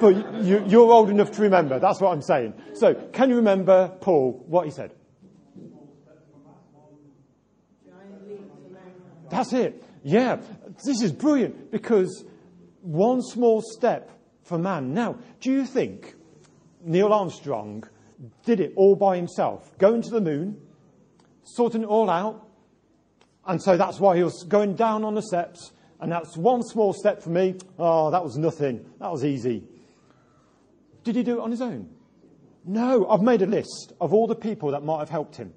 but 0.00 0.44
you, 0.44 0.64
you're 0.66 0.92
old 0.92 1.10
enough 1.10 1.30
to 1.32 1.42
remember. 1.42 1.78
That's 1.78 2.00
what 2.00 2.12
I'm 2.12 2.22
saying. 2.22 2.54
So, 2.74 2.94
can 3.12 3.28
you 3.28 3.36
remember 3.36 3.88
Paul, 4.00 4.42
what 4.46 4.64
he 4.64 4.70
said? 4.70 4.92
That's 9.30 9.52
it. 9.52 9.82
Yeah. 10.02 10.40
This 10.84 11.02
is 11.02 11.12
brilliant 11.12 11.70
because 11.70 12.24
one 12.80 13.22
small 13.22 13.62
step 13.62 14.10
for 14.42 14.58
man. 14.58 14.92
Now, 14.92 15.18
do 15.40 15.52
you 15.52 15.64
think 15.64 16.14
Neil 16.82 17.12
Armstrong 17.12 17.84
did 18.44 18.60
it 18.60 18.72
all 18.76 18.96
by 18.96 19.16
himself? 19.16 19.76
Going 19.78 20.02
to 20.02 20.10
the 20.10 20.20
moon, 20.20 20.60
sorting 21.44 21.82
it 21.82 21.86
all 21.86 22.10
out, 22.10 22.48
and 23.46 23.62
so 23.62 23.76
that's 23.76 24.00
why 24.00 24.16
he 24.16 24.22
was 24.22 24.44
going 24.48 24.74
down 24.74 25.04
on 25.04 25.14
the 25.14 25.22
steps, 25.22 25.72
and 26.00 26.10
that's 26.10 26.36
one 26.36 26.62
small 26.62 26.92
step 26.92 27.22
for 27.22 27.30
me. 27.30 27.54
Oh, 27.78 28.10
that 28.10 28.24
was 28.24 28.36
nothing. 28.36 28.84
That 28.98 29.12
was 29.12 29.24
easy. 29.24 29.62
Did 31.04 31.16
he 31.16 31.22
do 31.22 31.38
it 31.38 31.42
on 31.42 31.50
his 31.50 31.60
own? 31.60 31.88
No, 32.64 33.08
I've 33.08 33.22
made 33.22 33.42
a 33.42 33.46
list 33.46 33.92
of 34.00 34.12
all 34.12 34.26
the 34.26 34.34
people 34.34 34.70
that 34.72 34.82
might 34.82 34.98
have 34.98 35.08
helped 35.08 35.36
him. 35.36 35.52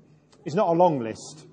It's 0.45 0.56
not 0.56 0.69
a 0.69 0.71
long 0.71 0.99
list, 0.99 1.45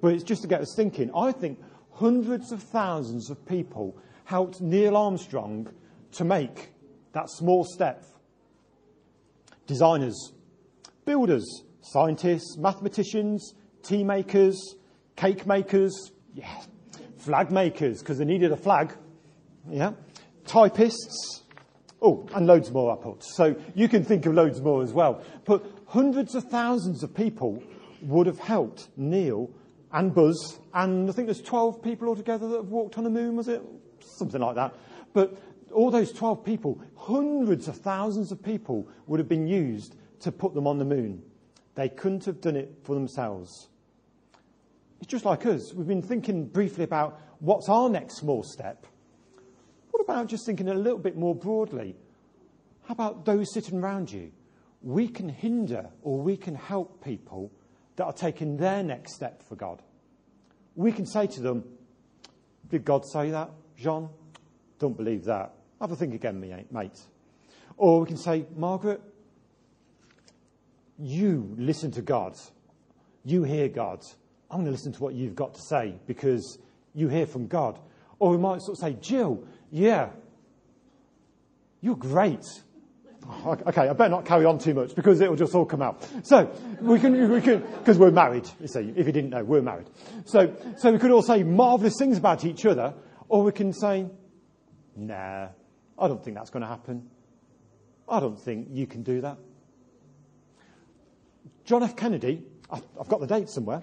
but 0.00 0.12
it's 0.12 0.24
just 0.24 0.42
to 0.42 0.48
get 0.48 0.60
us 0.60 0.74
thinking. 0.76 1.10
I 1.14 1.32
think 1.32 1.58
hundreds 1.92 2.52
of 2.52 2.62
thousands 2.62 3.30
of 3.30 3.44
people 3.46 3.96
helped 4.24 4.60
Neil 4.60 4.96
Armstrong 4.96 5.68
to 6.12 6.24
make 6.24 6.70
that 7.12 7.28
small 7.30 7.64
step. 7.64 8.04
Designers, 9.66 10.32
builders, 11.04 11.62
scientists, 11.82 12.56
mathematicians, 12.58 13.54
tea 13.82 14.04
makers, 14.04 14.76
cake 15.16 15.46
makers, 15.46 16.12
yeah, 16.34 16.60
flag 17.18 17.50
makers, 17.50 18.00
because 18.00 18.18
they 18.18 18.24
needed 18.24 18.52
a 18.52 18.56
flag, 18.56 18.94
yeah, 19.68 19.92
typists, 20.46 21.43
Oh, 22.02 22.28
and 22.34 22.46
loads 22.46 22.70
more 22.70 22.92
I 22.92 23.02
put. 23.02 23.24
So 23.24 23.56
you 23.74 23.88
can 23.88 24.04
think 24.04 24.26
of 24.26 24.34
loads 24.34 24.60
more 24.60 24.82
as 24.82 24.92
well. 24.92 25.22
But 25.44 25.64
hundreds 25.86 26.34
of 26.34 26.44
thousands 26.44 27.02
of 27.02 27.14
people 27.14 27.62
would 28.02 28.26
have 28.26 28.38
helped 28.38 28.88
Neil 28.96 29.50
and 29.92 30.14
Buzz, 30.14 30.58
and 30.74 31.08
I 31.08 31.12
think 31.12 31.28
there's 31.28 31.40
12 31.40 31.82
people 31.82 32.08
altogether 32.08 32.48
that 32.48 32.56
have 32.56 32.68
walked 32.68 32.98
on 32.98 33.04
the 33.04 33.10
moon, 33.10 33.36
was 33.36 33.48
it? 33.48 33.62
Something 34.00 34.40
like 34.40 34.56
that. 34.56 34.74
But 35.12 35.36
all 35.72 35.90
those 35.90 36.12
12 36.12 36.44
people, 36.44 36.80
hundreds 36.96 37.68
of 37.68 37.76
thousands 37.76 38.32
of 38.32 38.42
people 38.42 38.88
would 39.06 39.20
have 39.20 39.28
been 39.28 39.46
used 39.46 39.96
to 40.20 40.32
put 40.32 40.54
them 40.54 40.66
on 40.66 40.78
the 40.78 40.84
moon. 40.84 41.22
They 41.74 41.88
couldn't 41.88 42.24
have 42.24 42.40
done 42.40 42.56
it 42.56 42.72
for 42.82 42.94
themselves. 42.94 43.68
It's 45.00 45.10
just 45.10 45.24
like 45.24 45.46
us. 45.46 45.72
We've 45.74 45.86
been 45.86 46.02
thinking 46.02 46.46
briefly 46.46 46.84
about 46.84 47.20
what's 47.40 47.68
our 47.68 47.88
next 47.88 48.16
small 48.16 48.42
step. 48.42 48.86
What 49.94 50.00
about 50.00 50.26
just 50.26 50.44
thinking 50.44 50.68
a 50.68 50.74
little 50.74 50.98
bit 50.98 51.16
more 51.16 51.36
broadly? 51.36 51.94
How 52.82 52.94
about 52.94 53.24
those 53.24 53.54
sitting 53.54 53.80
around 53.80 54.10
you? 54.10 54.32
We 54.82 55.06
can 55.06 55.28
hinder 55.28 55.88
or 56.02 56.20
we 56.20 56.36
can 56.36 56.56
help 56.56 57.04
people 57.04 57.52
that 57.94 58.04
are 58.04 58.12
taking 58.12 58.56
their 58.56 58.82
next 58.82 59.14
step 59.14 59.40
for 59.40 59.54
God. 59.54 59.80
We 60.74 60.90
can 60.90 61.06
say 61.06 61.28
to 61.28 61.40
them, 61.40 61.62
Did 62.68 62.84
God 62.84 63.06
say 63.06 63.30
that, 63.30 63.52
Jean? 63.78 64.08
Don't 64.80 64.96
believe 64.96 65.26
that. 65.26 65.52
Have 65.80 65.92
a 65.92 65.96
think 65.96 66.12
again, 66.12 66.42
eh, 66.42 66.64
mate. 66.72 67.00
Or 67.76 68.00
we 68.00 68.06
can 68.08 68.16
say, 68.16 68.46
Margaret, 68.56 69.00
you 70.98 71.54
listen 71.56 71.92
to 71.92 72.02
God. 72.02 72.36
You 73.24 73.44
hear 73.44 73.68
God. 73.68 74.02
I'm 74.50 74.56
going 74.56 74.66
to 74.66 74.72
listen 74.72 74.92
to 74.92 75.02
what 75.04 75.14
you've 75.14 75.36
got 75.36 75.54
to 75.54 75.62
say 75.62 75.94
because 76.08 76.58
you 76.94 77.06
hear 77.08 77.26
from 77.26 77.46
God. 77.46 77.78
Or 78.18 78.30
we 78.30 78.38
might 78.38 78.62
sort 78.62 78.78
of 78.78 78.82
say, 78.82 78.96
Jill, 79.00 79.44
yeah, 79.70 80.10
you're 81.80 81.96
great. 81.96 82.44
Oh, 83.26 83.56
okay, 83.66 83.88
I 83.88 83.92
better 83.94 84.10
not 84.10 84.26
carry 84.26 84.44
on 84.44 84.58
too 84.58 84.74
much 84.74 84.94
because 84.94 85.20
it'll 85.20 85.36
just 85.36 85.54
all 85.54 85.64
come 85.64 85.82
out. 85.82 86.06
So 86.24 86.50
we 86.80 86.98
can, 86.98 87.30
we 87.30 87.40
can, 87.40 87.60
because 87.78 87.98
we're 87.98 88.10
married. 88.10 88.48
You 88.60 88.68
see, 88.68 88.92
if 88.96 89.06
you 89.06 89.12
didn't 89.12 89.30
know, 89.30 89.42
we're 89.42 89.62
married. 89.62 89.88
So, 90.26 90.54
so 90.76 90.92
we 90.92 90.98
could 90.98 91.10
all 91.10 91.22
say 91.22 91.42
marvelous 91.42 91.94
things 91.98 92.18
about 92.18 92.44
each 92.44 92.66
other, 92.66 92.94
or 93.28 93.42
we 93.42 93.52
can 93.52 93.72
say, 93.72 94.06
nah, 94.94 95.48
I 95.98 96.08
don't 96.08 96.22
think 96.22 96.36
that's 96.36 96.50
going 96.50 96.62
to 96.62 96.68
happen. 96.68 97.08
I 98.08 98.20
don't 98.20 98.38
think 98.38 98.68
you 98.70 98.86
can 98.86 99.02
do 99.02 99.22
that. 99.22 99.38
John 101.64 101.82
F. 101.82 101.96
Kennedy, 101.96 102.42
I've 102.70 103.08
got 103.08 103.20
the 103.20 103.26
date 103.26 103.48
somewhere. 103.48 103.82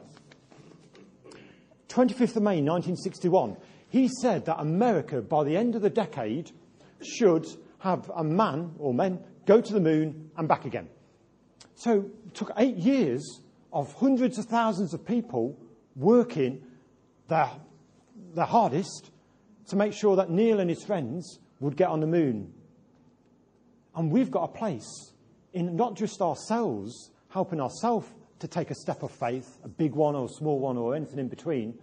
25th 1.89 2.38
of 2.38 2.44
May 2.44 2.62
1961, 2.62 3.58
he 3.91 4.08
said 4.21 4.45
that 4.45 4.58
America, 4.60 5.21
by 5.21 5.43
the 5.43 5.58
end 5.58 5.75
of 5.75 5.82
the 5.82 5.89
decade, 5.89 6.49
should 7.01 7.45
have 7.80 8.10
a 8.15 8.23
man 8.23 8.73
or 8.80 8.93
men 8.93 9.19
go 9.45 9.60
to 9.60 9.73
the 9.73 9.82
moon 9.82 10.32
and 10.38 10.47
back 10.47 10.63
again. 10.63 10.88
So 11.75 12.06
it 12.25 12.34
took 12.34 12.54
eight 12.56 12.77
years 12.77 13.41
of 13.73 13.93
hundreds 13.95 14.38
of 14.38 14.45
thousands 14.45 14.93
of 14.93 15.06
people 15.06 15.60
working 15.97 16.63
their, 17.27 17.49
their 18.34 18.45
hardest 18.45 19.12
to 19.67 19.75
make 19.75 19.91
sure 19.91 20.15
that 20.15 20.30
Neil 20.30 20.62
and 20.62 20.69
his 20.69 20.86
friends 20.86 21.39
would 21.60 21.75
get 21.75 21.89
on 21.89 21.99
the 21.99 22.08
moon. 22.08 22.54
And 23.93 24.10
we've 24.10 24.32
got 24.32 24.43
a 24.43 24.58
place 24.58 25.12
in 25.51 25.75
not 25.75 25.97
just 25.97 26.21
ourselves, 26.21 27.12
helping 27.27 27.60
ourselves 27.60 28.08
to 28.39 28.47
take 28.47 28.71
a 28.71 28.75
step 28.75 29.04
of 29.04 29.12
faith, 29.12 29.58
a 29.65 29.67
big 29.67 29.95
one 29.95 30.15
or 30.15 30.27
a 30.27 30.30
small 30.30 30.60
one 30.60 30.77
or 30.77 30.95
anything 30.95 31.19
in 31.19 31.27
between, 31.27 31.77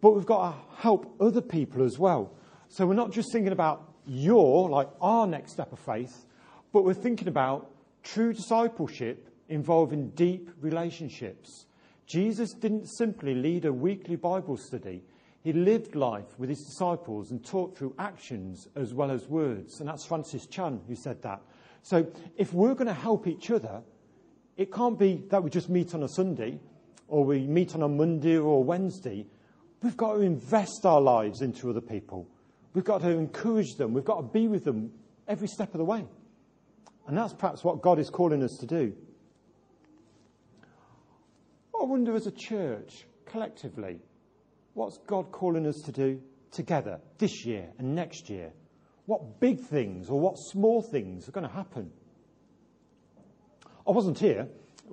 but 0.00 0.12
we've 0.12 0.26
got 0.26 0.50
to 0.50 0.80
help 0.82 1.14
other 1.20 1.40
people 1.40 1.84
as 1.84 1.98
well. 1.98 2.32
So 2.68 2.86
we're 2.86 2.94
not 2.94 3.12
just 3.12 3.32
thinking 3.32 3.52
about 3.52 3.92
your, 4.06 4.68
like 4.68 4.88
our 5.00 5.26
next 5.26 5.52
step 5.52 5.72
of 5.72 5.78
faith, 5.78 6.26
but 6.72 6.84
we're 6.84 6.94
thinking 6.94 7.28
about 7.28 7.70
true 8.02 8.32
discipleship 8.32 9.30
involving 9.48 10.10
deep 10.10 10.50
relationships. 10.60 11.66
Jesus 12.06 12.52
didn't 12.52 12.86
simply 12.86 13.34
lead 13.34 13.64
a 13.64 13.72
weekly 13.72 14.16
Bible 14.16 14.56
study. 14.56 15.02
He 15.42 15.52
lived 15.52 15.94
life 15.94 16.38
with 16.38 16.48
his 16.48 16.64
disciples 16.64 17.30
and 17.30 17.44
taught 17.44 17.76
through 17.76 17.94
actions 17.98 18.68
as 18.76 18.94
well 18.94 19.10
as 19.10 19.28
words. 19.28 19.80
And 19.80 19.88
that's 19.88 20.04
Francis 20.04 20.46
Chan 20.46 20.80
who 20.88 20.94
said 20.94 21.22
that. 21.22 21.42
So 21.82 22.06
if 22.36 22.52
we're 22.52 22.74
going 22.74 22.88
to 22.88 22.94
help 22.94 23.26
each 23.26 23.50
other, 23.50 23.82
it 24.56 24.72
can't 24.72 24.98
be 24.98 25.22
that 25.28 25.42
we 25.42 25.50
just 25.50 25.68
meet 25.68 25.94
on 25.94 26.02
a 26.02 26.08
Sunday 26.08 26.58
or 27.08 27.24
we 27.24 27.46
meet 27.46 27.74
on 27.74 27.82
a 27.82 27.88
Monday 27.88 28.36
or 28.36 28.56
a 28.56 28.60
Wednesday. 28.60 29.26
We've 29.84 29.98
got 29.98 30.14
to 30.14 30.20
invest 30.22 30.86
our 30.86 30.98
lives 30.98 31.42
into 31.42 31.68
other 31.68 31.82
people. 31.82 32.26
We've 32.72 32.86
got 32.86 33.02
to 33.02 33.10
encourage 33.10 33.74
them. 33.74 33.92
We've 33.92 34.02
got 34.02 34.16
to 34.16 34.22
be 34.22 34.48
with 34.48 34.64
them 34.64 34.90
every 35.28 35.46
step 35.46 35.74
of 35.74 35.78
the 35.78 35.84
way. 35.84 36.06
And 37.06 37.18
that's 37.18 37.34
perhaps 37.34 37.62
what 37.62 37.82
God 37.82 37.98
is 37.98 38.08
calling 38.08 38.42
us 38.42 38.56
to 38.60 38.66
do. 38.66 38.94
I 41.78 41.84
wonder, 41.84 42.16
as 42.16 42.26
a 42.26 42.30
church, 42.30 43.04
collectively, 43.26 43.98
what's 44.72 44.96
God 45.06 45.30
calling 45.30 45.66
us 45.66 45.82
to 45.84 45.92
do 45.92 46.18
together 46.50 46.98
this 47.18 47.44
year 47.44 47.68
and 47.78 47.94
next 47.94 48.30
year? 48.30 48.54
What 49.04 49.38
big 49.38 49.60
things 49.60 50.08
or 50.08 50.18
what 50.18 50.38
small 50.38 50.80
things 50.80 51.28
are 51.28 51.32
going 51.32 51.46
to 51.46 51.54
happen? 51.54 51.90
I 53.86 53.90
wasn't 53.90 54.18
here 54.18 54.48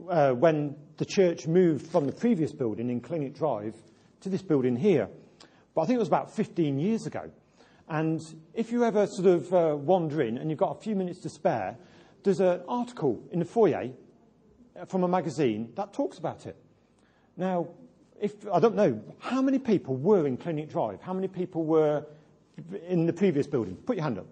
uh, 0.09 0.31
when 0.31 0.75
the 0.97 1.05
church 1.05 1.47
moved 1.47 1.87
from 1.87 2.07
the 2.07 2.11
previous 2.11 2.51
building 2.51 2.89
in 2.89 2.99
Clinic 2.99 3.33
Drive 3.33 3.75
to 4.21 4.29
this 4.29 4.41
building 4.41 4.75
here, 4.75 5.09
but 5.73 5.81
I 5.81 5.85
think 5.85 5.97
it 5.97 5.99
was 5.99 6.07
about 6.07 6.31
15 6.31 6.79
years 6.79 7.05
ago. 7.05 7.29
And 7.87 8.23
if 8.53 8.71
you 8.71 8.83
ever 8.85 9.05
sort 9.07 9.27
of 9.27 9.53
uh, 9.53 9.75
wander 9.75 10.21
in 10.21 10.37
and 10.37 10.49
you've 10.49 10.59
got 10.59 10.77
a 10.77 10.81
few 10.81 10.95
minutes 10.95 11.19
to 11.21 11.29
spare, 11.29 11.77
there's 12.23 12.39
an 12.39 12.61
article 12.67 13.21
in 13.31 13.39
the 13.39 13.45
foyer 13.45 13.89
from 14.87 15.03
a 15.03 15.07
magazine 15.07 15.73
that 15.75 15.93
talks 15.93 16.17
about 16.17 16.45
it. 16.45 16.55
Now, 17.35 17.67
if 18.19 18.33
I 18.51 18.59
don't 18.59 18.75
know, 18.75 19.01
how 19.19 19.41
many 19.41 19.59
people 19.59 19.95
were 19.95 20.27
in 20.27 20.37
Clinic 20.37 20.69
Drive? 20.69 21.01
How 21.01 21.13
many 21.13 21.27
people 21.27 21.65
were 21.65 22.05
in 22.87 23.07
the 23.07 23.13
previous 23.13 23.47
building? 23.47 23.75
Put 23.75 23.97
your 23.97 24.03
hand 24.03 24.19
up. 24.19 24.27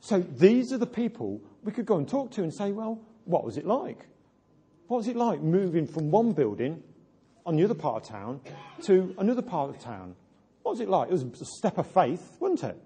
So 0.00 0.20
these 0.20 0.72
are 0.72 0.78
the 0.78 0.86
people 0.86 1.40
we 1.62 1.72
could 1.72 1.86
go 1.86 1.98
and 1.98 2.08
talk 2.08 2.30
to 2.32 2.42
and 2.42 2.52
say, 2.52 2.72
well, 2.72 2.98
what 3.26 3.44
was 3.44 3.58
it 3.58 3.66
like? 3.66 4.06
What 4.88 4.96
was 4.96 5.08
it 5.08 5.16
like 5.16 5.40
moving 5.40 5.86
from 5.86 6.10
one 6.10 6.32
building 6.32 6.82
on 7.46 7.56
the 7.56 7.64
other 7.64 7.74
part 7.74 8.02
of 8.02 8.08
town 8.08 8.40
to 8.82 9.14
another 9.18 9.42
part 9.42 9.70
of 9.70 9.78
town? 9.78 10.14
What 10.62 10.72
was 10.72 10.80
it 10.80 10.88
like? 10.88 11.08
It 11.08 11.12
was 11.12 11.22
a 11.22 11.44
step 11.44 11.78
of 11.78 11.86
faith, 11.86 12.36
wasn't 12.38 12.64
it? 12.64 12.82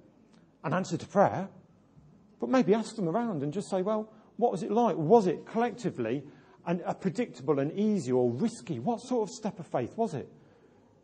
An 0.63 0.73
answer 0.73 0.97
to 0.97 1.07
prayer. 1.07 1.49
But 2.41 2.49
maybe 2.49 2.75
ask 2.75 2.97
them 2.97 3.09
around 3.09 3.43
and 3.43 3.53
just 3.53 3.69
say, 3.71 3.83
well, 3.83 4.13
what 4.37 4.53
was 4.53 4.63
it 4.63 4.71
like? 4.71 4.97
Was 4.97 5.27
it 5.27 5.47
collectively 5.47 6.23
an, 6.67 6.83
a 6.85 6.95
predictable 6.95 7.59
and 7.59 7.73
easy 7.79 8.13
or 8.13 8.31
risky? 8.31 8.79
What 8.79 9.01
sort 9.01 9.29
of 9.29 9.35
step 9.35 9.59
of 9.59 9.67
faith 9.67 9.97
was 9.97 10.15
it? 10.15 10.29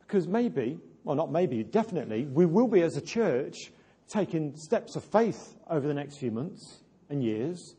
Because 0.06 0.26
maybe, 0.26 0.78
well, 1.04 1.16
not 1.16 1.30
maybe, 1.30 1.62
definitely, 1.62 2.26
we 2.26 2.46
will 2.46 2.68
be 2.68 2.82
as 2.82 2.96
a 2.96 3.00
church 3.00 3.72
taking 4.08 4.56
steps 4.56 4.96
of 4.96 5.04
faith 5.04 5.56
over 5.68 5.86
the 5.86 5.94
next 5.94 6.16
few 6.18 6.30
months 6.30 6.80
and 7.08 7.22
years, 7.22 7.76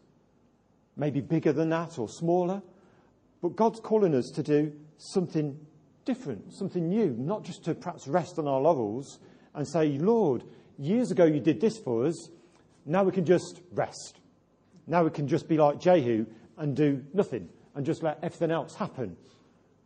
maybe 0.95 1.19
bigger 1.19 1.51
than 1.51 1.69
that 1.69 1.99
or 1.99 2.07
smaller. 2.07 2.61
But 3.41 3.55
God's 3.55 3.79
calling 3.79 4.15
us 4.15 4.29
to 4.35 4.43
do 4.43 4.71
something 5.01 5.57
different, 6.05 6.53
something 6.53 6.87
new, 6.87 7.15
not 7.17 7.43
just 7.43 7.65
to 7.65 7.73
perhaps 7.73 8.07
rest 8.07 8.37
on 8.37 8.47
our 8.47 8.61
laurels 8.61 9.19
and 9.55 9.67
say, 9.67 9.97
Lord, 9.97 10.43
years 10.77 11.11
ago 11.11 11.25
you 11.25 11.39
did 11.39 11.59
this 11.59 11.77
for 11.77 12.05
us, 12.05 12.29
now 12.85 13.03
we 13.03 13.11
can 13.11 13.25
just 13.25 13.61
rest. 13.71 14.19
Now 14.87 15.03
we 15.03 15.09
can 15.09 15.27
just 15.27 15.47
be 15.47 15.57
like 15.57 15.79
Jehu 15.79 16.25
and 16.57 16.75
do 16.75 17.03
nothing 17.13 17.49
and 17.75 17.85
just 17.85 18.03
let 18.03 18.19
everything 18.21 18.51
else 18.51 18.75
happen. 18.75 19.15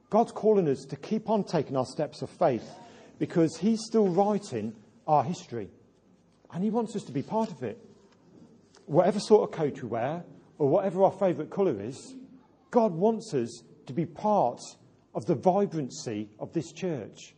God's 0.10 0.32
calling 0.32 0.68
us 0.68 0.86
to 0.86 0.96
keep 0.96 1.30
on 1.30 1.44
taking 1.44 1.76
our 1.76 1.86
steps 1.86 2.22
of 2.22 2.30
faith 2.30 2.70
because 3.18 3.58
He's 3.58 3.82
still 3.86 4.08
writing 4.08 4.74
our 5.08 5.24
history 5.24 5.70
and 6.54 6.64
He 6.64 6.70
wants 6.70 6.96
us 6.96 7.04
to 7.04 7.12
be 7.12 7.22
part 7.22 7.52
of 7.52 7.64
it. 7.64 7.80
Whatever 8.86 9.20
sort 9.20 9.50
of 9.50 9.56
coat 9.56 9.82
we 9.82 9.90
wear 9.90 10.24
or 10.58 10.70
whatever 10.70 11.04
our 11.04 11.12
favourite 11.12 11.50
colour 11.50 11.82
is, 11.82 12.16
God 12.72 12.94
wants 12.94 13.34
us 13.34 13.64
to 13.88 13.94
be 13.94 14.06
part 14.06 14.60
of 15.16 15.26
the 15.26 15.34
vibrancy 15.34 16.30
of 16.40 16.54
this 16.54 16.72
church. 16.72 17.34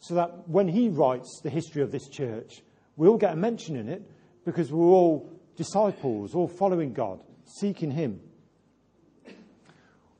So 0.00 0.14
that 0.14 0.48
when 0.48 0.68
he 0.68 0.88
writes 0.88 1.40
the 1.42 1.50
history 1.50 1.80
of 1.80 1.92
this 1.92 2.08
church, 2.08 2.62
we 2.96 3.06
all 3.08 3.16
get 3.16 3.32
a 3.32 3.36
mention 3.36 3.76
in 3.76 3.88
it 3.88 4.02
because 4.44 4.72
we're 4.72 4.84
all 4.84 5.30
disciples, 5.56 6.34
all 6.34 6.48
following 6.48 6.92
God, 6.92 7.20
seeking 7.46 7.92
him. 7.92 8.20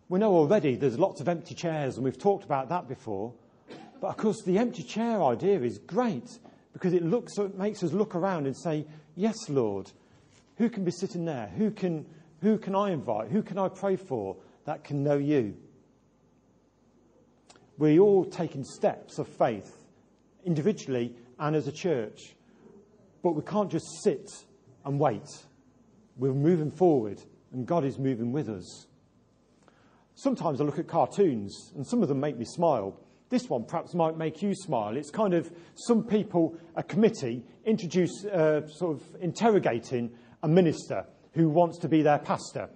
We 0.09 0.21
know 0.21 0.35
already 0.37 0.77
there's 0.77 0.99
lots 0.99 1.21
of 1.21 1.29
empty 1.29 1.55
chairs, 1.55 1.97
and 1.97 2.05
we've 2.05 2.19
talked 2.19 2.45
about 2.45 2.69
that 2.69 2.89
before. 2.89 3.35
But 4.01 4.09
of 4.09 4.17
course, 4.17 4.43
the 4.43 4.59
empty 4.59 4.83
chair 4.83 5.23
idea 5.23 5.61
is 5.61 5.79
great 5.79 6.29
because 6.73 6.93
it, 6.93 7.03
looks, 7.03 7.37
it 7.39 7.57
makes 7.59 7.83
us 7.83 7.93
look 7.93 8.15
around 8.15 8.47
and 8.47 8.57
say, 8.57 8.87
Yes, 9.17 9.37
Lord, 9.49 9.91
who 10.57 10.71
can 10.71 10.85
be 10.85 10.91
sitting 10.91 11.25
there? 11.25 11.49
Who 11.57 11.71
can, 11.71 12.07
who 12.41 12.59
can 12.59 12.75
I 12.75 12.93
invite? 12.93 13.31
Who 13.31 13.43
can 13.43 13.59
I 13.59 13.69
pray 13.69 13.97
for 13.97 14.37
that 14.65 14.85
can 14.85 15.03
know 15.03 15.19
you? 15.19 15.57
We're 17.83 17.99
all 17.99 18.25
taking 18.25 18.63
steps 18.63 19.19
of 19.19 19.27
faith, 19.27 19.83
individually 20.45 21.17
and 21.41 21.57
as 21.57 21.67
a 21.67 21.73
church. 21.73 22.37
But 23.25 23.33
we 23.33 23.43
can't 23.43 23.73
just 23.73 24.05
sit 24.05 24.31
and 24.85 25.01
wait. 25.01 25.27
We're 26.17 26.33
moving 26.33 26.71
forward, 26.71 27.21
and 27.53 27.67
God 27.67 27.85
is 27.85 27.99
moving 27.99 28.31
with 28.31 28.49
us. 28.49 28.87
Sometimes 30.15 30.61
I 30.61 30.65
look 30.65 30.79
at 30.79 30.87
cartoons, 30.87 31.73
and 31.75 31.85
some 31.85 32.03
of 32.05 32.09
them 32.09 32.21
make 32.21 32.39
me 32.39 32.45
smile. 32.45 33.01
This 33.31 33.51
one 33.51 33.65
perhaps 33.65 33.95
might 33.95 34.17
make 34.17 34.43
you 34.43 34.55
smile. 34.55 34.97
It's 34.97 35.11
kind 35.11 35.35
of 35.35 35.51
some 35.75 36.05
people, 36.05 36.57
a 36.77 36.85
committee, 36.85 37.43
introduce, 37.65 38.25
uh, 38.27 38.65
sort 38.69 38.95
of 38.95 39.03
interrogating 39.21 40.13
a 40.45 40.47
minister 40.47 41.05
who 41.33 41.49
wants 41.49 41.79
to 41.79 41.89
be 41.89 42.03
their 42.03 42.21
pastor. 42.21 42.71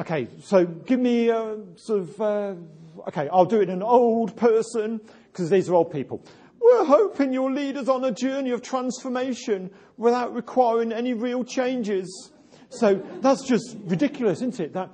Okay, 0.00 0.28
so 0.42 0.64
give 0.64 0.98
me 0.98 1.28
a 1.28 1.58
sort 1.76 2.00
of, 2.00 2.20
uh, 2.22 2.54
okay, 3.08 3.28
I'll 3.30 3.44
do 3.44 3.60
it 3.60 3.64
in 3.64 3.74
an 3.74 3.82
old 3.82 4.34
person, 4.34 4.98
because 5.30 5.50
these 5.50 5.68
are 5.68 5.74
old 5.74 5.92
people. 5.92 6.24
We're 6.58 6.86
hoping 6.86 7.34
you'll 7.34 7.52
lead 7.52 7.76
us 7.76 7.86
on 7.86 8.02
a 8.04 8.10
journey 8.10 8.52
of 8.52 8.62
transformation 8.62 9.70
without 9.98 10.34
requiring 10.34 10.90
any 10.90 11.12
real 11.12 11.44
changes. 11.44 12.32
So 12.70 12.94
that's 13.20 13.46
just 13.46 13.76
ridiculous, 13.84 14.38
isn't 14.38 14.58
it? 14.58 14.72
That 14.72 14.88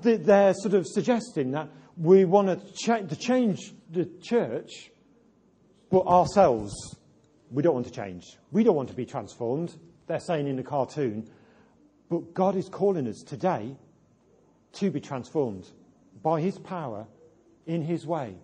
they're 0.00 0.54
sort 0.54 0.74
of 0.74 0.86
suggesting 0.86 1.50
that 1.50 1.68
we 1.96 2.24
want 2.24 2.76
to, 2.76 3.04
to 3.04 3.16
change 3.16 3.74
the 3.90 4.08
church, 4.22 4.92
but 5.90 6.06
ourselves, 6.06 6.72
we 7.50 7.64
don't 7.64 7.74
want 7.74 7.86
to 7.86 7.92
change. 7.92 8.38
We 8.52 8.62
don't 8.62 8.76
want 8.76 8.90
to 8.90 8.94
be 8.94 9.06
transformed. 9.06 9.76
They're 10.06 10.20
saying 10.20 10.46
in 10.46 10.54
the 10.54 10.62
cartoon. 10.62 11.28
But 12.08 12.32
God 12.32 12.54
is 12.54 12.68
calling 12.68 13.08
us 13.08 13.24
today 13.26 13.74
to 14.74 14.90
be 14.90 15.00
transformed 15.00 15.68
by 16.22 16.40
His 16.40 16.58
power 16.58 17.06
in 17.66 17.82
His 17.82 18.06
way. 18.06 18.36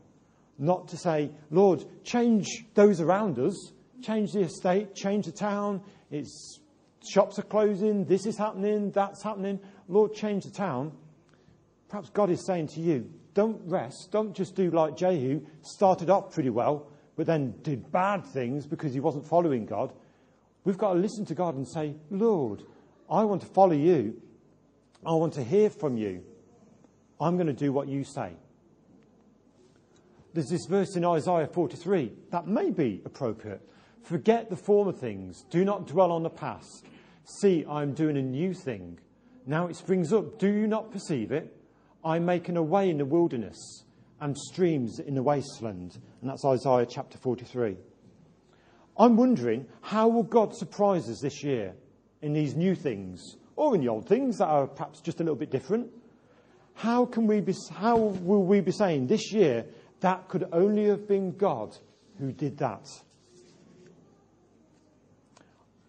Not 0.59 0.89
to 0.89 0.97
say, 0.97 1.31
Lord, 1.51 1.85
change 2.05 2.47
those 2.75 3.01
around 3.01 3.39
us, 3.39 3.73
change 4.03 4.33
the 4.33 4.41
estate, 4.41 4.95
change 4.95 5.27
the 5.27 5.33
town, 5.33 5.83
it's, 6.11 6.61
shops 7.09 7.39
are 7.39 7.43
closing, 7.43 8.05
this 8.05 8.27
is 8.27 8.37
happening, 8.37 8.91
that's 8.91 9.23
happening. 9.23 9.61
Lord, 9.89 10.15
change 10.15 10.45
the 10.45 10.51
town. 10.51 10.93
Perhaps 11.89 12.11
God 12.11 12.31
is 12.31 12.45
saying 12.45 12.69
to 12.69 12.81
you, 12.81 13.11
don't 13.35 13.61
rest, 13.67 14.09
don't 14.11 14.35
just 14.35 14.57
do 14.57 14.71
like 14.71 14.97
Jehu, 14.97 15.41
started 15.63 16.11
off 16.11 16.35
pretty 16.35 16.51
well, 16.51 16.89
but 17.17 17.27
then 17.27 17.55
did 17.63 17.91
bad 17.93 18.27
things 18.27 18.67
because 18.67 18.93
he 18.93 19.01
wasn't 19.01 19.27
following 19.27 19.65
God. 19.65 19.93
We've 20.65 20.77
got 20.77 20.95
to 20.95 20.99
listen 20.99 21.25
to 21.27 21.35
God 21.35 21.55
and 21.55 21.67
say, 21.67 21.95
Lord, 22.11 22.65
I 23.11 23.25
want 23.25 23.43
to 23.43 23.47
follow 23.47 23.73
you. 23.73 24.21
I 25.05 25.13
want 25.13 25.35
to 25.35 25.45
hear 25.45 25.71
from 25.71 25.97
you. 25.97 26.25
I'm 27.21 27.37
going 27.37 27.47
to 27.47 27.53
do 27.53 27.73
what 27.73 27.89
you 27.89 28.05
say. 28.05 28.33
There's 30.35 30.51
this 30.51 30.67
verse 30.67 30.97
in 30.97 31.05
Isaiah 31.05 31.47
43 31.47 32.13
that 32.31 32.47
may 32.47 32.71
be 32.71 33.03
appropriate. 33.05 33.61
Forget 34.03 34.51
the 34.51 34.57
former 34.57 34.93
things. 34.93 35.45
Do 35.51 35.65
not 35.65 35.87
dwell 35.87 36.13
on 36.13 36.23
the 36.23 36.31
past. 36.31 36.87
See, 37.25 37.65
I'm 37.69 37.93
doing 37.93 38.17
a 38.17 38.23
new 38.23 38.55
thing. 38.55 38.99
Now 39.47 39.67
it 39.67 39.77
springs 39.77 40.13
up. 40.13 40.39
Do 40.39 40.49
you 40.49 40.67
not 40.67 40.91
perceive 40.91 41.33
it? 41.33 41.57
I'm 42.05 42.25
making 42.25 42.57
a 42.57 42.63
way 42.63 42.91
in 42.91 42.99
the 42.99 43.05
wilderness 43.05 43.85
and 44.21 44.37
streams 44.37 44.99
in 44.99 45.15
the 45.15 45.23
wasteland. 45.23 45.99
And 46.21 46.31
that's 46.31 46.45
Isaiah 46.45 46.87
chapter 46.87 47.19
43. 47.19 47.77
I'm 48.97 49.17
wondering 49.17 49.67
how 49.81 50.09
will 50.09 50.25
God 50.25 50.55
surprise 50.55 51.09
us 51.09 51.21
this 51.21 51.43
year 51.43 51.75
in 52.21 52.33
these 52.33 52.55
new 52.55 52.75
things 52.75 53.37
or 53.59 53.75
in 53.75 53.81
the 53.81 53.89
old 53.89 54.07
things 54.07 54.39
that 54.39 54.47
are 54.47 54.69
perhaps 54.69 55.01
just 55.01 55.21
a 55.21 55.25
little 55.25 55.35
bit 55.35 55.51
different? 55.51 55.91
How 56.75 57.05
can 57.05 57.27
we 57.27 57.41
be, 57.41 57.53
how 57.73 57.97
will 57.97 58.45
we 58.45 58.61
be 58.61 58.71
saying 58.71 59.09
this 59.09 59.33
year 59.33 59.67
that 59.99 60.29
could 60.29 60.49
only 60.53 60.85
have 60.85 61.09
been 61.09 61.37
God 61.37 61.77
who 62.21 62.31
did 62.31 62.57
that? 62.59 62.89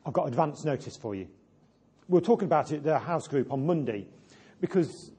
I've 0.04 0.14
got 0.14 0.28
advance 0.28 0.66
notice 0.66 0.98
for 0.98 1.14
you. 1.14 1.28
We 2.08 2.18
are 2.18 2.22
talking 2.22 2.48
about 2.48 2.72
it 2.72 2.78
at 2.78 2.84
the 2.84 2.98
house 2.98 3.28
group 3.28 3.54
on 3.54 3.68
Monday 3.68 4.08
because 4.60 5.12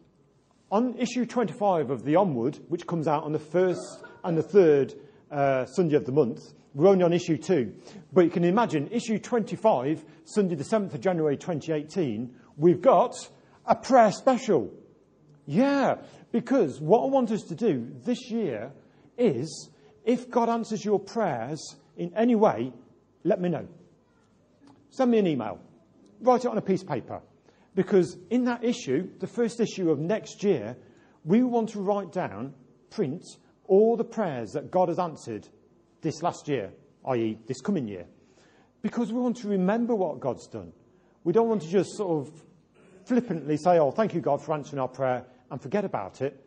on 0.72 0.98
issue 0.98 1.24
25 1.24 1.90
of 1.90 2.04
the 2.04 2.16
Onward, 2.16 2.58
which 2.68 2.84
comes 2.84 3.06
out 3.06 3.22
on 3.22 3.32
the 3.32 3.38
first 3.38 4.02
and 4.24 4.36
the 4.36 4.42
third 4.42 4.94
uh, 5.30 5.66
Sunday 5.66 5.94
of 5.94 6.04
the 6.04 6.12
month, 6.12 6.52
we're 6.74 6.88
only 6.88 7.04
on 7.04 7.12
issue 7.12 7.36
two. 7.36 7.74
But 8.12 8.24
you 8.24 8.30
can 8.30 8.44
imagine, 8.44 8.88
issue 8.92 9.18
25, 9.18 10.04
Sunday 10.24 10.54
the 10.54 10.64
7th 10.64 10.94
of 10.94 11.00
January 11.00 11.36
2018, 11.36 12.34
we've 12.56 12.80
got 12.80 13.14
a 13.66 13.74
prayer 13.74 14.12
special. 14.12 14.72
Yeah, 15.46 15.96
because 16.32 16.80
what 16.80 17.02
I 17.02 17.06
want 17.06 17.30
us 17.32 17.42
to 17.44 17.54
do 17.54 17.90
this 18.04 18.30
year 18.30 18.72
is 19.18 19.70
if 20.04 20.30
God 20.30 20.48
answers 20.48 20.84
your 20.84 21.00
prayers 21.00 21.76
in 21.96 22.12
any 22.16 22.34
way, 22.34 22.72
let 23.24 23.40
me 23.40 23.48
know. 23.48 23.66
Send 24.90 25.10
me 25.10 25.18
an 25.18 25.26
email. 25.26 25.58
Write 26.20 26.44
it 26.44 26.48
on 26.48 26.58
a 26.58 26.62
piece 26.62 26.82
of 26.82 26.88
paper. 26.88 27.20
Because 27.74 28.16
in 28.30 28.44
that 28.44 28.64
issue, 28.64 29.08
the 29.18 29.26
first 29.26 29.60
issue 29.60 29.90
of 29.90 29.98
next 29.98 30.42
year, 30.42 30.76
we 31.24 31.42
want 31.42 31.70
to 31.70 31.80
write 31.80 32.12
down, 32.12 32.54
print, 32.90 33.24
all 33.66 33.96
the 33.96 34.04
prayers 34.04 34.52
that 34.52 34.70
God 34.70 34.88
has 34.88 34.98
answered 34.98 35.48
this 36.00 36.22
last 36.22 36.48
year, 36.48 36.72
i.e., 37.06 37.38
this 37.46 37.60
coming 37.60 37.88
year. 37.88 38.06
Because 38.82 39.12
we 39.12 39.20
want 39.20 39.36
to 39.38 39.48
remember 39.48 39.94
what 39.94 40.20
God's 40.20 40.46
done. 40.46 40.72
We 41.24 41.32
don't 41.32 41.48
want 41.48 41.62
to 41.62 41.68
just 41.68 41.96
sort 41.96 42.26
of 42.26 42.42
flippantly 43.04 43.56
say, 43.56 43.78
oh, 43.78 43.90
thank 43.90 44.14
you, 44.14 44.20
God, 44.20 44.42
for 44.42 44.54
answering 44.54 44.80
our 44.80 44.88
prayer, 44.88 45.24
and 45.50 45.60
forget 45.60 45.84
about 45.84 46.22
it. 46.22 46.42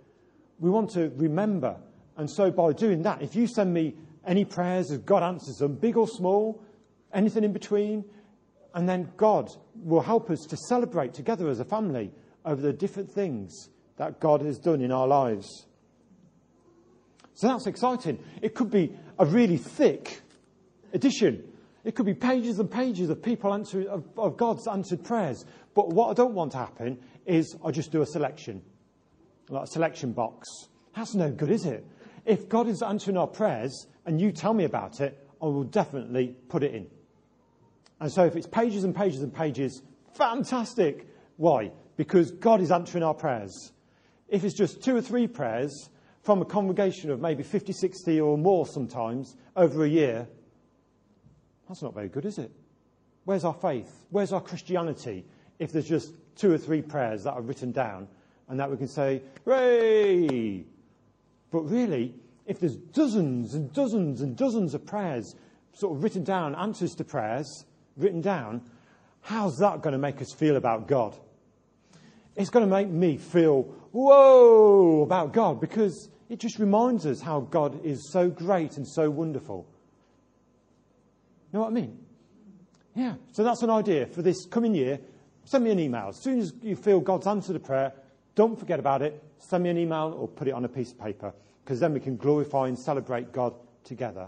We 0.60 0.70
want 0.70 0.91
to 0.91 1.12
remember. 1.16 1.78
And 2.18 2.30
so 2.30 2.49
by 2.51 2.74
doing 2.74 3.04
that, 3.04 3.22
if 3.22 3.36
you 3.36 3.47
send 3.47 3.74
me 3.74 3.95
any 4.26 4.45
prayers 4.45 4.91
as 4.91 4.99
God 4.99 5.24
answers 5.24 5.58
them, 5.58 5.76
big 5.76 5.97
or 5.97 6.08
small, 6.08 6.64
anything 7.14 7.43
in 7.43 7.54
between, 7.54 8.06
and 8.74 8.88
then 8.88 9.12
God 9.18 9.51
will 9.76 10.01
help 10.01 10.30
us 10.30 10.39
to 10.49 10.58
celebrate 10.58 11.14
together 11.14 11.49
as 11.49 11.60
a 11.60 11.66
family 11.66 12.12
over 12.45 12.62
the 12.62 12.74
different 12.74 13.12
things 13.12 13.70
that 13.97 14.20
God 14.20 14.41
has 14.41 14.58
done 14.58 14.82
in 14.82 14.91
our 14.91 15.08
lives. 15.08 15.68
So 17.36 17.47
that's 17.47 17.68
exciting. 17.68 18.20
It 18.41 18.56
could 18.56 18.72
be 18.72 18.95
a 19.20 19.26
really 19.26 19.57
thick 19.57 20.22
edition. 20.93 21.43
It 21.84 21.95
could 21.95 22.05
be 22.05 22.14
pages 22.14 22.59
and 22.59 22.70
pages 22.70 23.09
of 23.09 23.22
people 23.22 23.53
answering, 23.53 23.88
of, 23.88 24.05
of 24.18 24.38
God's 24.38 24.68
answered 24.68 25.03
prayers. 25.03 25.45
But 25.74 25.89
what 25.89 26.09
I 26.09 26.14
don't 26.14 26.34
want 26.34 26.53
to 26.53 26.57
happen 26.57 26.99
is 27.26 27.55
I 27.64 27.72
just 27.72 27.91
do 27.91 28.01
a 28.01 28.05
selection, 28.05 28.61
like 29.49 29.64
a 29.64 29.68
selection 29.68 30.14
box. 30.14 30.47
That's 30.95 31.16
no 31.16 31.32
good, 31.32 31.51
is 31.51 31.66
it? 31.66 31.86
If 32.26 32.47
God 32.47 32.68
is 32.68 32.82
answering 32.82 33.18
our 33.18 33.28
prayers 33.28 33.88
and 34.05 34.22
you 34.22 34.32
tell 34.32 34.53
me 34.53 34.64
about 34.64 35.01
it, 35.01 35.20
I 35.41 35.45
will 35.45 35.66
definitely 35.66 36.36
put 36.47 36.64
it 36.64 36.74
in. 36.74 36.88
And 37.99 38.11
so 38.11 38.24
if 38.26 38.36
it's 38.36 38.47
pages 38.47 38.84
and 38.84 38.95
pages 38.95 39.22
and 39.22 39.34
pages, 39.34 39.82
fantastic. 40.16 41.07
Why? 41.38 41.72
Because 41.97 42.32
God 42.32 42.61
is 42.61 42.72
answering 42.72 43.03
our 43.03 43.14
prayers. 43.14 43.72
If 44.30 44.43
it's 44.43 44.55
just 44.55 44.84
two 44.84 44.95
or 44.95 45.01
three 45.01 45.28
prayers 45.28 45.89
from 46.24 46.41
a 46.41 46.45
congregation 46.45 47.11
of 47.11 47.19
maybe 47.21 47.43
50, 47.43 47.74
60 47.74 48.21
or 48.21 48.38
more 48.38 48.65
sometimes 48.65 49.36
over 49.55 49.84
a 49.84 49.89
year, 49.89 50.28
that's 51.67 51.82
not 51.82 51.93
very 51.93 52.07
good, 52.07 52.26
is 52.26 52.38
it? 52.38 52.51
Where's 53.26 53.43
our 53.43 53.53
faith? 53.53 54.05
Where's 54.09 54.34
our 54.34 54.41
Christianity 54.41 55.26
if 55.59 55.71
there's 55.71 55.88
just 55.88 56.13
two 56.36 56.51
or 56.51 56.57
three 56.57 56.82
prayers 56.82 57.24
that 57.24 57.34
are 57.34 57.41
written 57.41 57.71
down 57.71 58.07
and 58.47 58.59
that 58.59 58.71
we 58.71 58.78
can 58.78 58.88
say, 58.88 59.21
hooray? 59.45 60.65
But 61.51 61.61
really, 61.61 62.15
if 62.47 62.59
there's 62.59 62.76
dozens 62.76 63.53
and 63.53 63.71
dozens 63.74 64.21
and 64.21 64.36
dozens 64.36 64.74
of 64.74 64.86
prayers 64.86 65.36
sort 65.74 65.95
of 65.95 66.03
written 66.03 66.24
down, 66.24 66.55
answers 66.55 66.95
to 66.95 67.03
prayers, 67.03 67.65
written 67.97 68.21
down, 68.21 68.61
how's 69.21 69.57
that 69.57 69.82
going 69.82 69.93
to 69.93 69.99
make 69.99 70.21
us 70.21 70.32
feel 70.32 70.55
about 70.55 70.88
God? 70.88 71.15
It's 72.36 72.49
going 72.49 72.65
to 72.65 72.71
make 72.71 72.88
me 72.89 73.17
feel, 73.17 73.63
whoa, 73.91 75.03
about 75.03 75.34
God 75.34 75.61
because 75.61 76.09
it 76.34 76.39
just 76.39 76.57
reminds 76.57 77.05
us 77.05 77.21
how 77.21 77.41
God 77.41 77.86
is 77.86 78.11
so 78.11 78.27
great 78.27 78.77
and 78.77 78.88
so 78.88 79.07
wonderful. 79.07 79.67
You 81.51 81.59
know 81.59 81.65
what 81.65 81.67
I 81.67 81.73
mean? 81.73 81.99
Yeah. 82.95 83.13
So 83.34 83.43
that's 83.43 83.61
an 83.61 83.69
idea 83.69 84.07
for 84.07 84.23
this 84.23 84.47
coming 84.47 84.73
year. 84.73 84.99
Send 85.45 85.63
me 85.63 85.69
an 85.69 85.79
email. 85.79 86.07
As 86.07 86.23
soon 86.23 86.39
as 86.39 86.51
you 86.63 86.75
feel 86.75 87.01
God's 87.01 87.27
answered 87.27 87.55
a 87.55 87.59
prayer, 87.59 87.93
don't 88.34 88.59
forget 88.59 88.79
about 88.79 89.03
it. 89.03 89.23
Send 89.38 89.63
me 89.63 89.69
an 89.69 89.77
email 89.77 90.15
or 90.17 90.27
put 90.27 90.47
it 90.47 90.55
on 90.55 90.65
a 90.65 90.67
piece 90.67 90.91
of 90.91 90.99
paper 90.99 91.36
because 91.63 91.79
then 91.79 91.93
we 91.93 91.99
can 91.99 92.17
glorify 92.17 92.67
and 92.67 92.79
celebrate 92.79 93.31
God 93.31 93.53
together. 93.84 94.27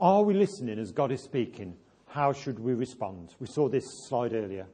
Are 0.00 0.22
we 0.22 0.34
listening 0.34 0.78
as 0.78 0.92
God 0.92 1.10
is 1.10 1.24
speaking? 1.24 1.76
How 2.06 2.32
should 2.32 2.60
we 2.60 2.74
respond? 2.74 3.34
We 3.40 3.48
saw 3.48 3.68
this 3.68 3.84
slide 4.06 4.32
earlier. 4.32 4.68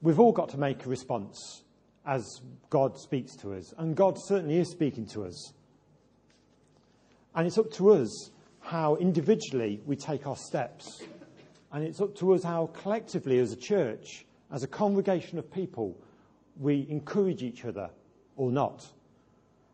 We've 0.00 0.20
all 0.20 0.30
got 0.30 0.50
to 0.50 0.58
make 0.58 0.86
a 0.86 0.88
response 0.88 1.64
as 2.08 2.40
God 2.70 2.96
speaks 2.96 3.36
to 3.36 3.52
us, 3.52 3.74
and 3.76 3.94
God 3.94 4.18
certainly 4.18 4.56
is 4.56 4.70
speaking 4.70 5.06
to 5.08 5.26
us. 5.26 5.52
And 7.34 7.46
it's 7.46 7.58
up 7.58 7.70
to 7.72 7.90
us 7.90 8.30
how 8.60 8.96
individually 8.96 9.82
we 9.84 9.94
take 9.94 10.26
our 10.26 10.36
steps. 10.36 11.02
And 11.70 11.84
it's 11.84 12.00
up 12.00 12.16
to 12.16 12.32
us 12.32 12.42
how 12.42 12.70
collectively, 12.72 13.38
as 13.38 13.52
a 13.52 13.56
church, 13.56 14.24
as 14.50 14.62
a 14.62 14.66
congregation 14.66 15.38
of 15.38 15.52
people, 15.52 15.94
we 16.58 16.86
encourage 16.88 17.42
each 17.42 17.66
other 17.66 17.90
or 18.36 18.50
not. 18.50 18.86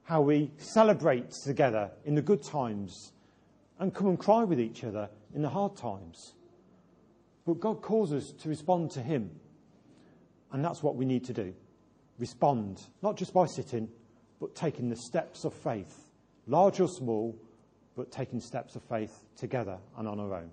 How 0.03 0.21
we 0.21 0.51
celebrate 0.59 1.31
together 1.31 1.93
in 2.05 2.17
the 2.17 2.23
good 2.23 2.43
times 2.43 3.13
and 3.79 3.95
come 3.95 4.09
and 4.09 4.19
cry 4.19 4.43
with 4.43 4.59
each 4.59 4.83
other 4.83 5.09
in 5.35 5.41
the 5.41 5.49
hard 5.49 5.77
times. 5.77 6.35
But 7.47 7.61
God 7.61 7.81
calls 7.81 8.13
us 8.13 8.33
to 8.43 8.49
respond 8.49 8.91
to 8.93 9.03
Him. 9.03 9.31
And 10.51 10.65
that's 10.65 10.83
what 10.83 10.97
we 10.97 11.05
need 11.05 11.25
to 11.27 11.33
do. 11.33 11.55
Respond, 12.19 12.81
not 13.03 13.17
just 13.17 13.35
by 13.35 13.47
sitting, 13.47 13.89
but 14.41 14.55
taking 14.55 14.89
the 14.89 14.97
steps 14.97 15.45
of 15.45 15.53
faith, 15.53 16.11
large 16.47 16.81
or 16.81 16.89
small, 16.89 17.37
but 17.97 18.11
taking 18.11 18.41
steps 18.41 18.77
of 18.77 18.83
faith 18.83 19.25
together 19.37 19.79
and 19.97 20.07
on 20.09 20.21
our 20.21 20.35
own. 20.35 20.51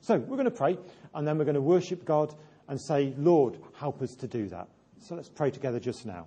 So 0.00 0.18
we're 0.18 0.36
going 0.36 0.44
to 0.44 0.50
pray, 0.50 0.78
and 1.14 1.26
then 1.26 1.38
we're 1.38 1.44
going 1.44 1.54
to 1.54 1.60
worship 1.60 2.04
God 2.04 2.34
and 2.68 2.80
say, 2.80 3.12
Lord, 3.18 3.58
help 3.74 4.00
us 4.02 4.14
to 4.16 4.26
do 4.26 4.48
that. 4.48 4.68
So 5.00 5.14
let's 5.14 5.28
pray 5.28 5.50
together 5.50 5.80
just 5.80 6.06
now. 6.06 6.26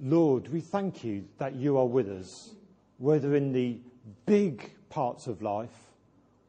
Lord, 0.00 0.48
we 0.52 0.60
thank 0.60 1.02
you 1.02 1.26
that 1.38 1.54
you 1.56 1.76
are 1.76 1.86
with 1.86 2.08
us, 2.08 2.54
whether 2.98 3.34
in 3.34 3.52
the 3.52 3.78
big 4.26 4.70
parts 4.90 5.26
of 5.26 5.42
life 5.42 5.74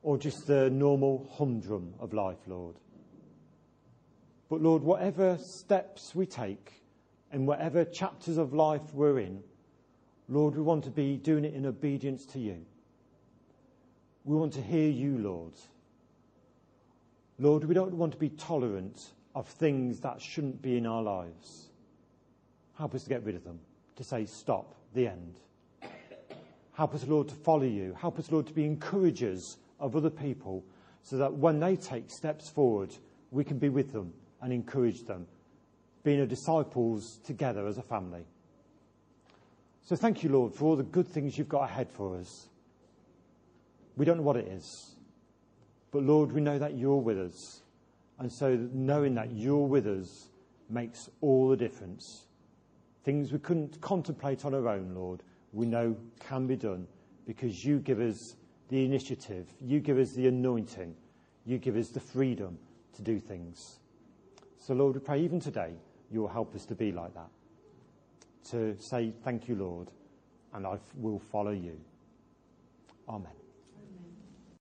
or 0.03 0.18
just 0.18 0.45
the 0.45 0.70
normal 0.70 1.28
humdrum 1.34 1.93
of 1.99 2.14
life, 2.14 2.38
Lord. 2.47 2.76
But 4.49 4.61
Lord, 4.61 4.81
whatever 4.81 5.37
steps 5.37 6.15
we 6.15 6.25
take 6.25 6.81
and 7.31 7.47
whatever 7.47 7.85
chapters 7.85 8.37
of 8.37 8.53
life 8.53 8.93
we're 8.93 9.19
in, 9.19 9.43
Lord, 10.27 10.55
we 10.55 10.61
want 10.63 10.83
to 10.85 10.89
be 10.89 11.17
doing 11.17 11.45
it 11.45 11.53
in 11.53 11.67
obedience 11.67 12.25
to 12.27 12.39
you. 12.39 12.65
We 14.25 14.35
want 14.35 14.53
to 14.53 14.61
hear 14.61 14.89
you, 14.89 15.17
Lord. 15.19 15.53
Lord, 17.37 17.63
we 17.63 17.75
don't 17.75 17.93
want 17.93 18.11
to 18.13 18.17
be 18.17 18.29
tolerant 18.29 19.13
of 19.35 19.47
things 19.47 19.99
that 20.01 20.19
shouldn't 20.19 20.61
be 20.61 20.77
in 20.77 20.85
our 20.85 21.01
lives. 21.01 21.69
Help 22.75 22.95
us 22.95 23.03
to 23.03 23.09
get 23.09 23.23
rid 23.23 23.35
of 23.35 23.43
them, 23.43 23.59
to 23.95 24.03
say, 24.03 24.25
stop, 24.25 24.75
the 24.93 25.07
end. 25.07 25.39
Help 26.73 26.95
us, 26.95 27.05
Lord, 27.05 27.27
to 27.29 27.35
follow 27.35 27.63
you. 27.63 27.95
Help 27.99 28.17
us, 28.17 28.31
Lord, 28.31 28.47
to 28.47 28.53
be 28.53 28.65
encouragers 28.65 29.57
of 29.79 29.95
other 29.95 30.09
people 30.09 30.63
so 31.03 31.17
that 31.17 31.33
when 31.33 31.59
they 31.59 31.75
take 31.75 32.09
steps 32.09 32.49
forward, 32.49 32.95
we 33.31 33.43
can 33.43 33.57
be 33.57 33.69
with 33.69 33.93
them 33.93 34.13
and 34.41 34.53
encourage 34.53 35.03
them, 35.03 35.27
being 36.03 36.19
a 36.21 36.25
disciples 36.25 37.19
together 37.25 37.67
as 37.67 37.77
a 37.77 37.83
family. 37.83 38.25
So 39.81 39.95
thank 39.95 40.23
you, 40.23 40.29
Lord, 40.29 40.53
for 40.53 40.65
all 40.65 40.75
the 40.75 40.83
good 40.83 41.07
things 41.07 41.37
you've 41.37 41.49
got 41.49 41.63
ahead 41.63 41.89
for 41.89 42.15
us. 42.17 42.47
We 43.97 44.05
don't 44.05 44.17
know 44.17 44.23
what 44.23 44.37
it 44.37 44.47
is, 44.47 44.95
but 45.91 46.03
Lord, 46.03 46.31
we 46.31 46.41
know 46.41 46.59
that 46.59 46.77
you're 46.77 47.01
with 47.01 47.19
us. 47.19 47.61
And 48.19 48.31
so 48.31 48.55
knowing 48.73 49.15
that 49.15 49.31
you're 49.31 49.65
with 49.65 49.87
us 49.87 50.27
makes 50.69 51.09
all 51.21 51.49
the 51.49 51.57
difference. 51.57 52.25
Things 53.03 53.31
we 53.31 53.39
couldn't 53.39 53.81
contemplate 53.81 54.45
on 54.45 54.53
our 54.53 54.67
own, 54.67 54.93
Lord, 54.93 55.23
we 55.51 55.65
know 55.65 55.95
can 56.19 56.45
be 56.45 56.55
done 56.55 56.85
because 57.25 57.65
you 57.65 57.79
give 57.79 57.99
us 57.99 58.35
the 58.69 58.85
initiative, 58.85 59.47
you 59.61 59.79
give 59.79 59.97
us 59.97 60.11
the 60.11 60.27
anointing, 60.27 60.95
you 61.45 61.57
give 61.57 61.75
us 61.75 61.89
the 61.89 61.99
freedom 61.99 62.57
to 62.93 63.01
do 63.01 63.19
things. 63.19 63.78
So, 64.60 64.74
Lord, 64.74 64.95
we 64.95 64.99
pray 64.99 65.22
even 65.22 65.39
today 65.39 65.74
you'll 66.12 66.28
help 66.28 66.55
us 66.55 66.66
to 66.66 66.76
be 66.76 66.91
like 66.91 67.14
that. 67.14 67.30
To 68.51 68.76
say, 68.80 69.14
Thank 69.24 69.47
you, 69.47 69.55
Lord, 69.55 69.89
and 70.53 70.66
I 70.66 70.78
will 70.95 71.20
follow 71.20 71.51
you. 71.51 71.80
Amen. 73.07 73.38